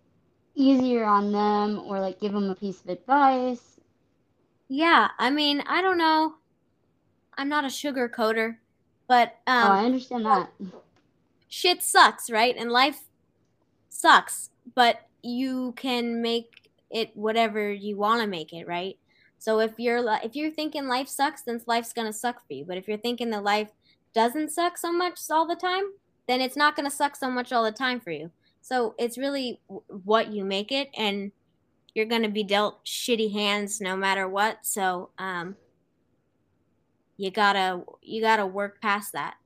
easier 0.55 1.05
on 1.05 1.33
them 1.33 1.81
or 1.87 2.01
like 2.01 2.21
give 2.21 2.33
them 2.33 2.51
a 2.51 2.55
piece 2.55 2.83
of 2.83 2.91
advice? 2.91 3.74
Yeah, 4.69 5.09
I 5.19 5.31
mean, 5.31 5.62
I 5.67 5.83
don't 5.83 5.99
know. 5.99 6.35
I'm 7.37 7.49
not 7.49 7.65
a 7.65 7.71
sugar 7.71 8.09
coater, 8.09 8.61
but 9.09 9.37
um, 9.47 9.71
oh, 9.71 9.75
I 9.75 9.85
understand 9.85 10.27
that. 10.27 10.51
Shit 11.49 11.83
sucks, 11.83 12.31
right? 12.31 12.55
And 12.57 12.71
life 12.71 13.03
sucks, 13.89 14.51
but 14.75 15.07
you 15.23 15.73
can 15.77 16.23
make 16.23 16.71
it 16.91 17.11
whatever 17.15 17.73
you 17.73 17.97
want 17.97 18.21
to 18.21 18.27
make 18.27 18.53
it, 18.53 18.67
right? 18.67 18.97
So 19.39 19.61
if 19.61 19.73
you're 19.79 20.03
if 20.23 20.35
you're 20.37 20.51
thinking 20.51 20.87
life 20.87 21.09
sucks, 21.09 21.43
then 21.43 21.61
life's 21.67 21.93
gonna 21.93 22.12
suck 22.12 22.47
for 22.47 22.55
you. 22.55 22.65
But 22.65 22.79
if 22.79 22.89
you're 22.89 22.97
thinking 22.97 23.31
that 23.31 23.45
life 23.45 23.69
doesn't 24.15 24.53
suck 24.53 24.79
so 24.79 24.93
much 24.93 25.19
all 25.31 25.47
the 25.47 25.57
time, 25.57 25.85
then 26.27 26.41
it's 26.41 26.57
not 26.57 26.77
gonna 26.77 26.91
suck 26.91 27.17
so 27.17 27.29
much 27.31 27.53
all 27.53 27.65
the 27.65 27.73
time 27.73 28.01
for 28.01 28.11
you. 28.11 28.31
So 28.62 28.95
it's 28.99 29.19
really 29.19 29.61
what 30.05 30.33
you 30.33 30.45
make 30.45 30.73
it, 30.73 30.89
and 30.97 31.33
you're 31.95 32.07
going 32.07 32.23
to 32.23 32.29
be 32.29 32.43
dealt 32.43 32.85
shitty 32.85 33.33
hands 33.33 33.81
no 33.81 33.97
matter 33.97 34.29
what. 34.29 34.59
So 34.67 35.11
um, 35.19 35.57
you 37.17 37.31
gotta 37.31 37.83
you 38.03 38.21
gotta 38.21 38.45
work 38.45 38.81
past 38.81 39.13
that. 39.13 39.37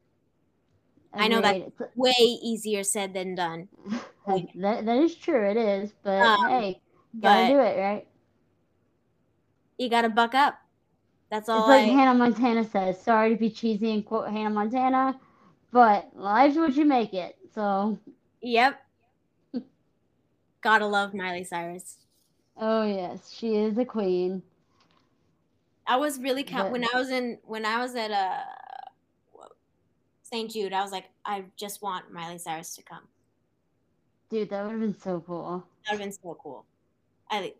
I 1.12 1.28
know 1.28 1.40
that's 1.40 1.70
way 1.94 2.12
easier 2.18 2.84
said 2.84 3.14
than 3.14 3.34
done. 3.34 3.68
that, 4.26 4.84
that 4.84 4.98
is 4.98 5.14
true. 5.14 5.50
It 5.50 5.56
is, 5.56 5.92
but 6.02 6.20
um, 6.20 6.48
hey, 6.48 6.80
gotta 7.18 7.52
do 7.52 7.58
it 7.58 7.78
right. 7.78 8.06
You 9.78 9.88
gotta 9.88 10.08
buck 10.08 10.34
up. 10.34 10.58
That's 11.30 11.48
all. 11.48 11.60
It's 11.60 11.68
like 11.68 11.90
I... 11.90 11.92
Hannah 11.92 12.18
Montana 12.18 12.64
says. 12.64 13.00
Sorry 13.02 13.30
to 13.30 13.36
be 13.36 13.50
cheesy 13.50 13.92
and 13.92 14.04
quote 14.04 14.28
Hannah 14.28 14.50
Montana, 14.50 15.18
but 15.72 16.10
life's 16.14 16.56
what 16.56 16.74
you 16.74 16.84
make 16.84 17.12
it. 17.14 17.36
So. 17.54 17.98
Yep. 18.40 18.80
Gotta 20.60 20.86
love 20.86 21.12
Miley 21.12 21.44
Cyrus. 21.44 21.96
Oh 22.58 22.82
yes, 22.82 23.30
she 23.30 23.56
is 23.56 23.78
a 23.78 23.84
queen. 23.84 24.42
I 25.86 25.96
was 25.96 26.18
really 26.20 26.42
count 26.42 26.66
but, 26.66 26.72
when 26.72 26.84
I 26.84 26.98
was 26.98 27.10
in 27.10 27.38
when 27.44 27.64
I 27.64 27.80
was 27.80 27.94
at 27.94 28.10
uh 28.10 28.40
St. 30.22 30.50
Jude, 30.50 30.74
I 30.74 30.82
was 30.82 30.92
like, 30.92 31.06
I 31.24 31.44
just 31.56 31.80
want 31.80 32.12
Miley 32.12 32.36
Cyrus 32.36 32.74
to 32.76 32.82
come. 32.82 33.08
Dude, 34.28 34.50
that 34.50 34.62
would 34.62 34.72
have 34.72 34.80
been 34.80 34.98
so 35.00 35.24
cool. 35.26 35.64
That 35.86 35.92
would 35.92 36.00
have 36.00 36.10
been 36.10 36.12
so 36.12 36.36
cool. 36.42 36.66
I 37.30 37.54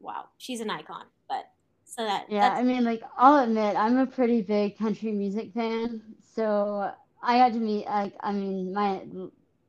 wow, 0.00 0.26
she's 0.36 0.60
an 0.60 0.68
icon. 0.68 1.06
But 1.28 1.50
so 1.84 2.04
that 2.04 2.26
yeah, 2.28 2.50
I 2.50 2.62
mean, 2.62 2.84
like 2.84 3.02
I'll 3.16 3.42
admit, 3.44 3.76
I'm 3.76 3.96
a 3.98 4.06
pretty 4.06 4.42
big 4.42 4.76
country 4.76 5.12
music 5.12 5.54
fan, 5.54 6.02
so 6.34 6.92
I 7.22 7.38
got 7.38 7.54
to 7.54 7.58
meet 7.58 7.86
like 7.86 8.14
I 8.20 8.32
mean, 8.32 8.74
my 8.74 9.02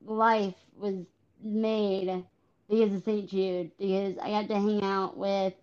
life 0.04 0.56
was 0.76 1.06
made 1.42 2.22
because 2.68 2.94
of 2.94 3.04
St. 3.04 3.28
Jude 3.28 3.70
because 3.78 4.16
I 4.18 4.30
got 4.30 4.48
to 4.48 4.54
hang 4.54 4.82
out 4.82 5.16
with 5.16 5.54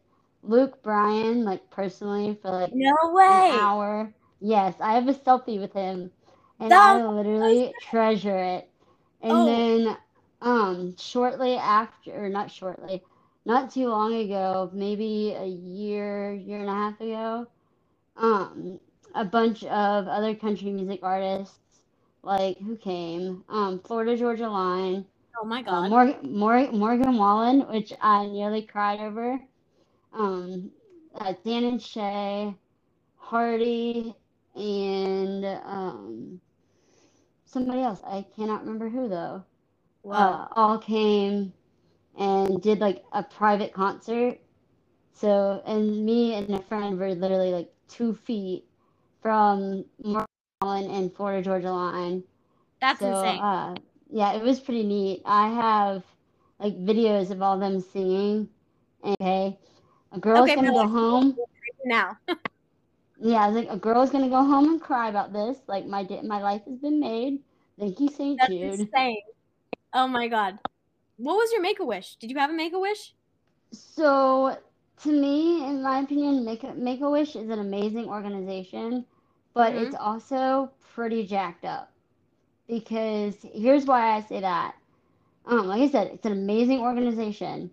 Luke 0.43 0.82
Bryan 0.84 1.43
like 1.43 1.70
personally 1.70 2.38
for 2.41 2.51
like 2.51 2.74
no 2.74 2.93
way 3.12 3.51
an 3.54 3.60
hour. 3.60 4.14
Yes, 4.39 4.76
I 4.82 4.93
have 4.93 5.08
a 5.08 5.14
selfie 5.14 5.60
with 5.60 5.74
him, 5.74 6.12
and 6.60 6.74
I 6.74 7.06
literally 7.06 7.74
treasure 7.82 8.38
it. 8.38 8.70
And 9.22 9.32
oh. 9.32 9.45
then, 9.45 9.97
um, 10.41 10.97
shortly 10.97 11.56
after, 11.56 12.26
or 12.26 12.28
not 12.28 12.51
shortly, 12.51 13.01
not 13.45 13.72
too 13.72 13.88
long 13.88 14.14
ago, 14.14 14.70
maybe 14.74 15.34
a 15.38 15.45
year, 15.45 16.34
year 16.34 16.60
and 16.60 16.70
a 16.70 16.74
half 16.74 16.99
ago, 16.99 17.47
um, 18.18 18.80
a 19.16 19.24
bunch 19.24 19.64
of 19.64 20.08
other 20.08 20.36
country 20.36 20.72
music 20.72 20.99
artists, 21.04 21.58
like 22.22 22.58
who 22.60 22.76
came, 22.76 23.45
um, 23.47 23.80
Florida 23.80 24.18
Georgia 24.18 24.49
Line. 24.49 25.06
Oh 25.41 25.45
my 25.45 25.61
uh, 25.61 25.63
God. 25.63 25.86
Uh, 25.86 25.89
Morgan, 25.89 26.38
Morgan, 26.38 26.79
Morgan 26.79 27.17
Wallen, 27.17 27.61
which 27.69 27.93
I 28.01 28.27
nearly 28.27 28.63
cried 28.63 28.99
over. 28.99 29.39
Um, 30.13 30.71
uh, 31.15 31.34
Dan 31.45 31.65
and 31.65 31.81
Shay, 31.81 32.55
Hardy, 33.17 34.15
and 34.55 35.45
um, 35.45 36.41
somebody 37.45 37.81
else. 37.81 38.01
I 38.05 38.25
cannot 38.36 38.61
remember 38.61 38.89
who 38.89 39.09
though. 39.09 39.43
Wow. 40.03 40.17
Uh, 40.17 40.47
all 40.55 40.77
came 40.79 41.53
and 42.17 42.61
did 42.61 42.79
like 42.79 43.03
a 43.13 43.23
private 43.23 43.73
concert. 43.73 44.39
So, 45.13 45.61
and 45.65 46.05
me 46.05 46.36
and 46.36 46.49
a 46.55 46.61
friend 46.63 46.99
were 46.99 47.15
literally 47.15 47.51
like 47.51 47.71
two 47.88 48.15
feet 48.15 48.65
from 49.21 49.86
Morgan 50.03 50.27
Wallen 50.61 50.89
and 50.91 51.15
Florida 51.15 51.43
Georgia 51.43 51.71
Line. 51.71 52.23
That's 52.81 52.99
so, 52.99 53.07
insane. 53.07 53.39
Uh, 53.39 53.75
yeah, 54.14 54.34
it 54.34 54.43
was 54.43 54.59
pretty 54.59 54.84
neat. 54.84 55.24
I 55.26 55.49
have 55.49 56.03
like 56.59 56.78
videos 56.86 57.32
of 57.32 57.41
all 57.41 57.57
them 57.57 57.82
singing. 57.82 58.47
Okay, 59.03 59.57
a 60.11 60.20
girl's 60.20 60.49
okay, 60.49 60.55
gonna 60.55 60.72
go 60.72 60.88
home 60.88 61.36
now. 61.86 62.16
yeah, 63.20 63.38
I 63.38 63.47
was 63.47 63.55
like, 63.55 63.70
a 63.72 63.78
girl's 63.78 64.11
gonna 64.11 64.30
go 64.30 64.43
home 64.45 64.66
and 64.70 64.80
cry 64.80 65.09
about 65.09 65.34
this. 65.34 65.57
Like 65.68 65.88
my 65.88 66.07
my 66.24 66.41
life 66.41 66.61
has 66.66 66.78
been 66.78 66.99
made. 66.99 67.39
Thank 67.80 67.99
you, 67.99 68.07
Saint 68.07 68.39
That's 68.39 68.51
Jude. 68.51 68.80
Insane. 68.82 69.22
Oh 69.93 70.07
my 70.07 70.28
god. 70.28 70.59
What 71.18 71.36
was 71.36 71.51
your 71.51 71.61
make 71.61 71.80
a 71.80 71.86
wish? 71.86 72.16
Did 72.18 72.30
you 72.30 72.38
have 72.38 72.51
a 72.51 72.53
make 72.53 72.74
a 72.74 72.80
wish? 72.80 73.16
So, 73.72 74.55
to 75.01 75.11
me, 75.11 75.66
in 75.68 75.82
my 75.82 76.01
opinion, 76.01 76.45
Make 76.45 76.78
make 76.78 77.01
a 77.01 77.09
Wish 77.09 77.36
is 77.36 77.49
an 77.49 77.57
amazing 77.57 78.05
organization, 78.05 79.05
but 79.55 79.74
mm-hmm. 79.74 79.86
it's 79.86 79.95
also 79.95 80.70
pretty 80.93 81.26
jacked 81.26 81.66
up. 81.66 81.93
Because 82.74 83.36
here's 83.53 83.86
why 83.86 84.15
I 84.15 84.21
say 84.21 84.41
that. 84.41 84.76
Um, 85.45 85.67
like 85.67 85.82
I 85.82 85.89
said, 85.89 86.07
it's 86.07 86.26
an 86.26 86.32
amazing 86.32 86.80
organization, 86.80 87.69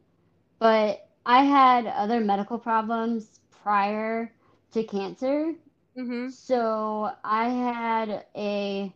but 0.58 1.08
I 1.24 1.44
had 1.44 1.86
other 1.86 2.20
medical 2.20 2.58
problems 2.58 3.40
prior 3.62 4.32
to 4.72 4.82
cancer. 4.82 5.54
Mm-hmm. 5.96 6.28
So 6.30 7.12
I 7.24 7.48
had 7.48 8.24
a 8.36 8.92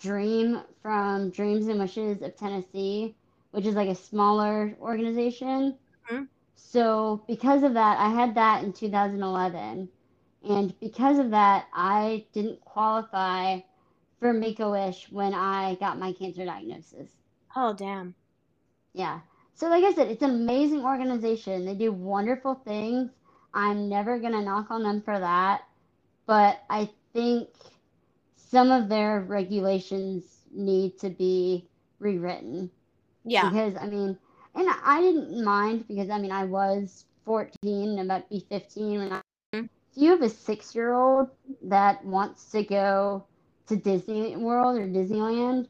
dream 0.00 0.62
from 0.82 1.30
Dreams 1.30 1.68
and 1.68 1.78
Wishes 1.78 2.22
of 2.22 2.36
Tennessee 2.36 3.14
which 3.56 3.64
is 3.64 3.74
like 3.74 3.88
a 3.88 3.94
smaller 3.94 4.76
organization. 4.82 5.74
Mm-hmm. 6.10 6.24
So 6.56 7.24
because 7.26 7.62
of 7.62 7.72
that, 7.72 7.98
I 7.98 8.10
had 8.10 8.34
that 8.34 8.62
in 8.62 8.74
2011, 8.74 9.88
and 10.46 10.78
because 10.78 11.18
of 11.18 11.30
that, 11.30 11.64
I 11.72 12.26
didn't 12.34 12.60
qualify 12.60 13.60
for 14.20 14.32
Make 14.32 14.60
a 14.60 14.70
Wish 14.70 15.06
when 15.10 15.34
I 15.34 15.76
got 15.76 15.98
my 15.98 16.12
cancer 16.12 16.44
diagnosis. 16.44 17.10
Oh 17.54 17.74
damn. 17.74 18.14
Yeah. 18.92 19.20
So 19.54 19.68
like 19.68 19.84
I 19.84 19.92
said, 19.92 20.08
it's 20.08 20.22
an 20.22 20.30
amazing 20.30 20.84
organization. 20.84 21.64
They 21.64 21.74
do 21.74 21.92
wonderful 21.92 22.54
things. 22.54 23.10
I'm 23.54 23.88
never 23.88 24.18
gonna 24.18 24.42
knock 24.42 24.70
on 24.70 24.82
them 24.82 25.00
for 25.02 25.18
that, 25.18 25.62
but 26.26 26.62
I 26.68 26.90
think 27.12 27.48
some 28.36 28.70
of 28.70 28.88
their 28.88 29.20
regulations 29.20 30.24
need 30.52 30.98
to 30.98 31.10
be 31.10 31.66
rewritten. 31.98 32.70
Yeah. 33.24 33.48
Because 33.48 33.74
I 33.76 33.86
mean, 33.86 34.18
and 34.54 34.68
I 34.84 35.00
didn't 35.00 35.44
mind 35.44 35.86
because 35.88 36.10
I 36.10 36.18
mean 36.18 36.32
I 36.32 36.44
was 36.44 37.04
14 37.24 37.98
about 37.98 38.28
to 38.28 38.34
be 38.36 38.46
15 38.48 38.98
when 38.98 39.12
I. 39.12 39.20
Mm-hmm. 39.54 39.66
Do 39.94 40.00
you 40.00 40.10
have 40.10 40.22
a 40.22 40.28
six-year-old 40.28 41.30
that 41.62 42.04
wants 42.04 42.50
to 42.52 42.62
go 42.62 43.24
to 43.68 43.76
Disney 43.76 44.36
World 44.36 44.78
or 44.78 44.86
Disneyland, 44.86 45.68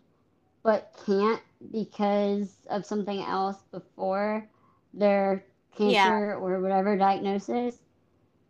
but 0.62 0.92
can't 1.06 1.40
because 1.72 2.54
of 2.68 2.84
something 2.84 3.20
else 3.20 3.56
before 3.70 4.48
their 4.92 5.44
cancer 5.76 5.92
yeah. 5.92 6.34
or 6.34 6.60
whatever 6.60 6.96
diagnosis? 6.96 7.78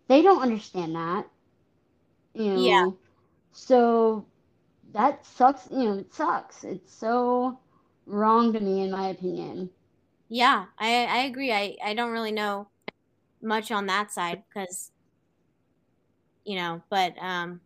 They 0.09 0.23
don't 0.23 0.43
understand 0.43 0.95
that. 0.95 1.27
You 2.35 2.53
know. 2.53 2.61
Yeah. 2.61 2.87
So 3.53 4.27
that 4.93 5.25
sucks. 5.27 5.69
You 5.71 5.85
know, 5.85 5.99
it 5.99 6.15
sucks. 6.15 6.65
It's 6.65 6.93
so 6.93 7.59
wrong 8.07 8.53
to 8.53 8.61
me, 8.61 8.83
in 8.83 8.91
my 8.91 9.09
opinion. 9.09 9.71
Yeah, 10.29 10.67
I 10.79 11.05
I 11.07 11.19
agree. 11.25 11.53
I 11.53 11.77
I 11.85 11.95
don't 11.95 12.13
really 12.13 12.33
know 12.33 12.69
much 13.43 13.71
on 13.71 13.87
that 13.87 14.11
side 14.11 14.43
because 14.49 14.91
you 16.45 16.57
know, 16.57 16.83
but 16.89 17.15
um. 17.21 17.61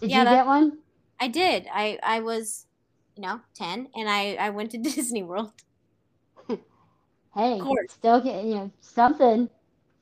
Did 0.00 0.10
yeah, 0.10 0.18
you 0.18 0.24
that, 0.26 0.34
get 0.34 0.46
one? 0.46 0.78
I 1.20 1.28
did. 1.28 1.66
I 1.72 1.98
I 2.02 2.20
was, 2.20 2.66
you 3.16 3.22
know, 3.22 3.40
ten, 3.54 3.88
and 3.94 4.08
I 4.08 4.34
I 4.34 4.50
went 4.50 4.70
to 4.72 4.78
Disney 4.82 5.22
World. 5.22 5.52
hey, 7.34 7.60
still 7.88 8.20
get 8.20 8.44
you 8.44 8.54
know 8.54 8.70
something. 8.80 9.48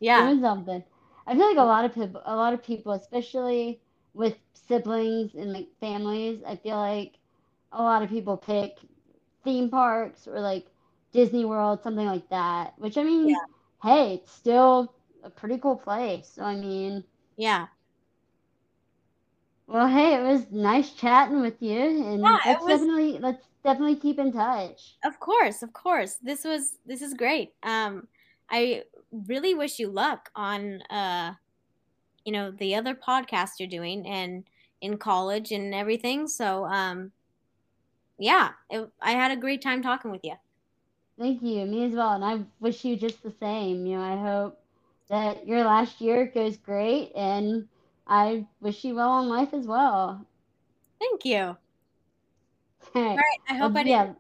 Yeah, 0.01 0.27
doing 0.27 0.41
something. 0.41 0.85
I 1.27 1.35
feel 1.35 1.47
like 1.47 1.57
a 1.57 1.63
lot 1.63 1.85
of 1.85 1.95
people, 1.95 2.23
a 2.25 2.37
lot 2.37 2.53
of 2.53 2.63
people, 2.63 2.93
especially 2.93 3.81
with 4.15 4.37
siblings 4.53 5.35
and 5.35 5.53
like 5.53 5.69
families, 5.81 6.41
I 6.47 6.57
feel 6.57 6.77
like 6.77 7.15
a 7.73 7.83
lot 7.83 8.03
of 8.03 8.09
people 8.09 8.37
pick 8.37 8.79
theme 9.45 9.69
parks 9.69 10.27
or 10.27 10.41
like 10.41 10.67
Disney 11.13 11.45
World, 11.45 11.83
something 11.83 12.07
like 12.07 12.29
that. 12.31 12.75
Which 12.79 12.97
I 12.97 13.05
mean, 13.05 13.29
yeah. 13.29 13.37
hey, 13.83 14.15
it's 14.15 14.33
still 14.33 14.95
a 15.23 15.31
pretty 15.31 15.59
cool 15.59 15.77
place. 15.77 16.31
So 16.35 16.43
I 16.43 16.57
mean, 16.57 17.05
yeah. 17.37 17.67
Well, 19.67 19.89
hey, 19.89 20.15
it 20.15 20.23
was 20.23 20.51
nice 20.51 20.93
chatting 20.93 21.41
with 21.41 21.61
you, 21.61 21.79
and 21.79 22.21
yeah, 22.21 22.39
let's 22.47 22.63
was... 22.63 22.81
definitely 22.81 23.19
let's 23.19 23.45
definitely 23.65 23.97
keep 23.97 24.19
in 24.19 24.33
touch. 24.33 24.97
Of 25.05 25.19
course, 25.19 25.63
of 25.63 25.73
course. 25.73 26.19
This 26.23 26.45
was 26.45 26.79
this 26.87 27.03
is 27.03 27.15
great. 27.15 27.55
Um, 27.63 28.07
I 28.49 28.85
really 29.27 29.55
wish 29.55 29.79
you 29.81 29.89
luck 29.89 30.31
on 30.37 30.83
uh, 30.83 31.35
you 32.27 32.33
know, 32.33 32.51
the 32.51 32.75
other 32.75 32.95
podcast 32.95 33.53
you're 33.59 33.69
doing 33.69 34.07
and 34.07 34.45
in 34.83 34.99
college 34.99 35.53
and 35.53 35.73
everything. 35.73 36.27
So, 36.27 36.67
um, 36.67 37.13
yeah, 38.19 38.51
it, 38.69 38.91
I 39.01 39.13
had 39.13 39.31
a 39.31 39.37
great 39.37 39.63
time 39.63 39.81
talking 39.81 40.11
with 40.11 40.23
you. 40.25 40.35
Thank 41.19 41.41
you. 41.41 41.65
Me 41.65 41.87
as 41.87 41.93
well. 41.93 42.13
And 42.13 42.25
I 42.25 42.41
wish 42.61 42.85
you 42.85 42.97
just 42.97 43.23
the 43.23 43.33
same. 43.41 43.87
You 43.87 43.97
know, 43.97 44.03
I 44.03 44.17
hope 44.17 44.61
that 45.09 45.47
your 45.47 45.63
last 45.63 46.01
year 46.01 46.27
goes 46.27 46.57
great 46.57 47.13
and 47.15 47.69
I 48.07 48.47
wish 48.61 48.85
you 48.85 48.95
well 48.95 49.21
in 49.21 49.29
life 49.29 49.53
as 49.53 49.67
well. 49.67 50.27
Thank 51.01 51.25
you. 51.25 51.57
All 52.95 53.03
right. 53.03 53.19
All 53.19 53.25
right 53.25 53.41
I 53.49 53.55
hope 53.57 53.75
well, 53.75 53.81
I 53.81 53.83
didn't 53.85 54.17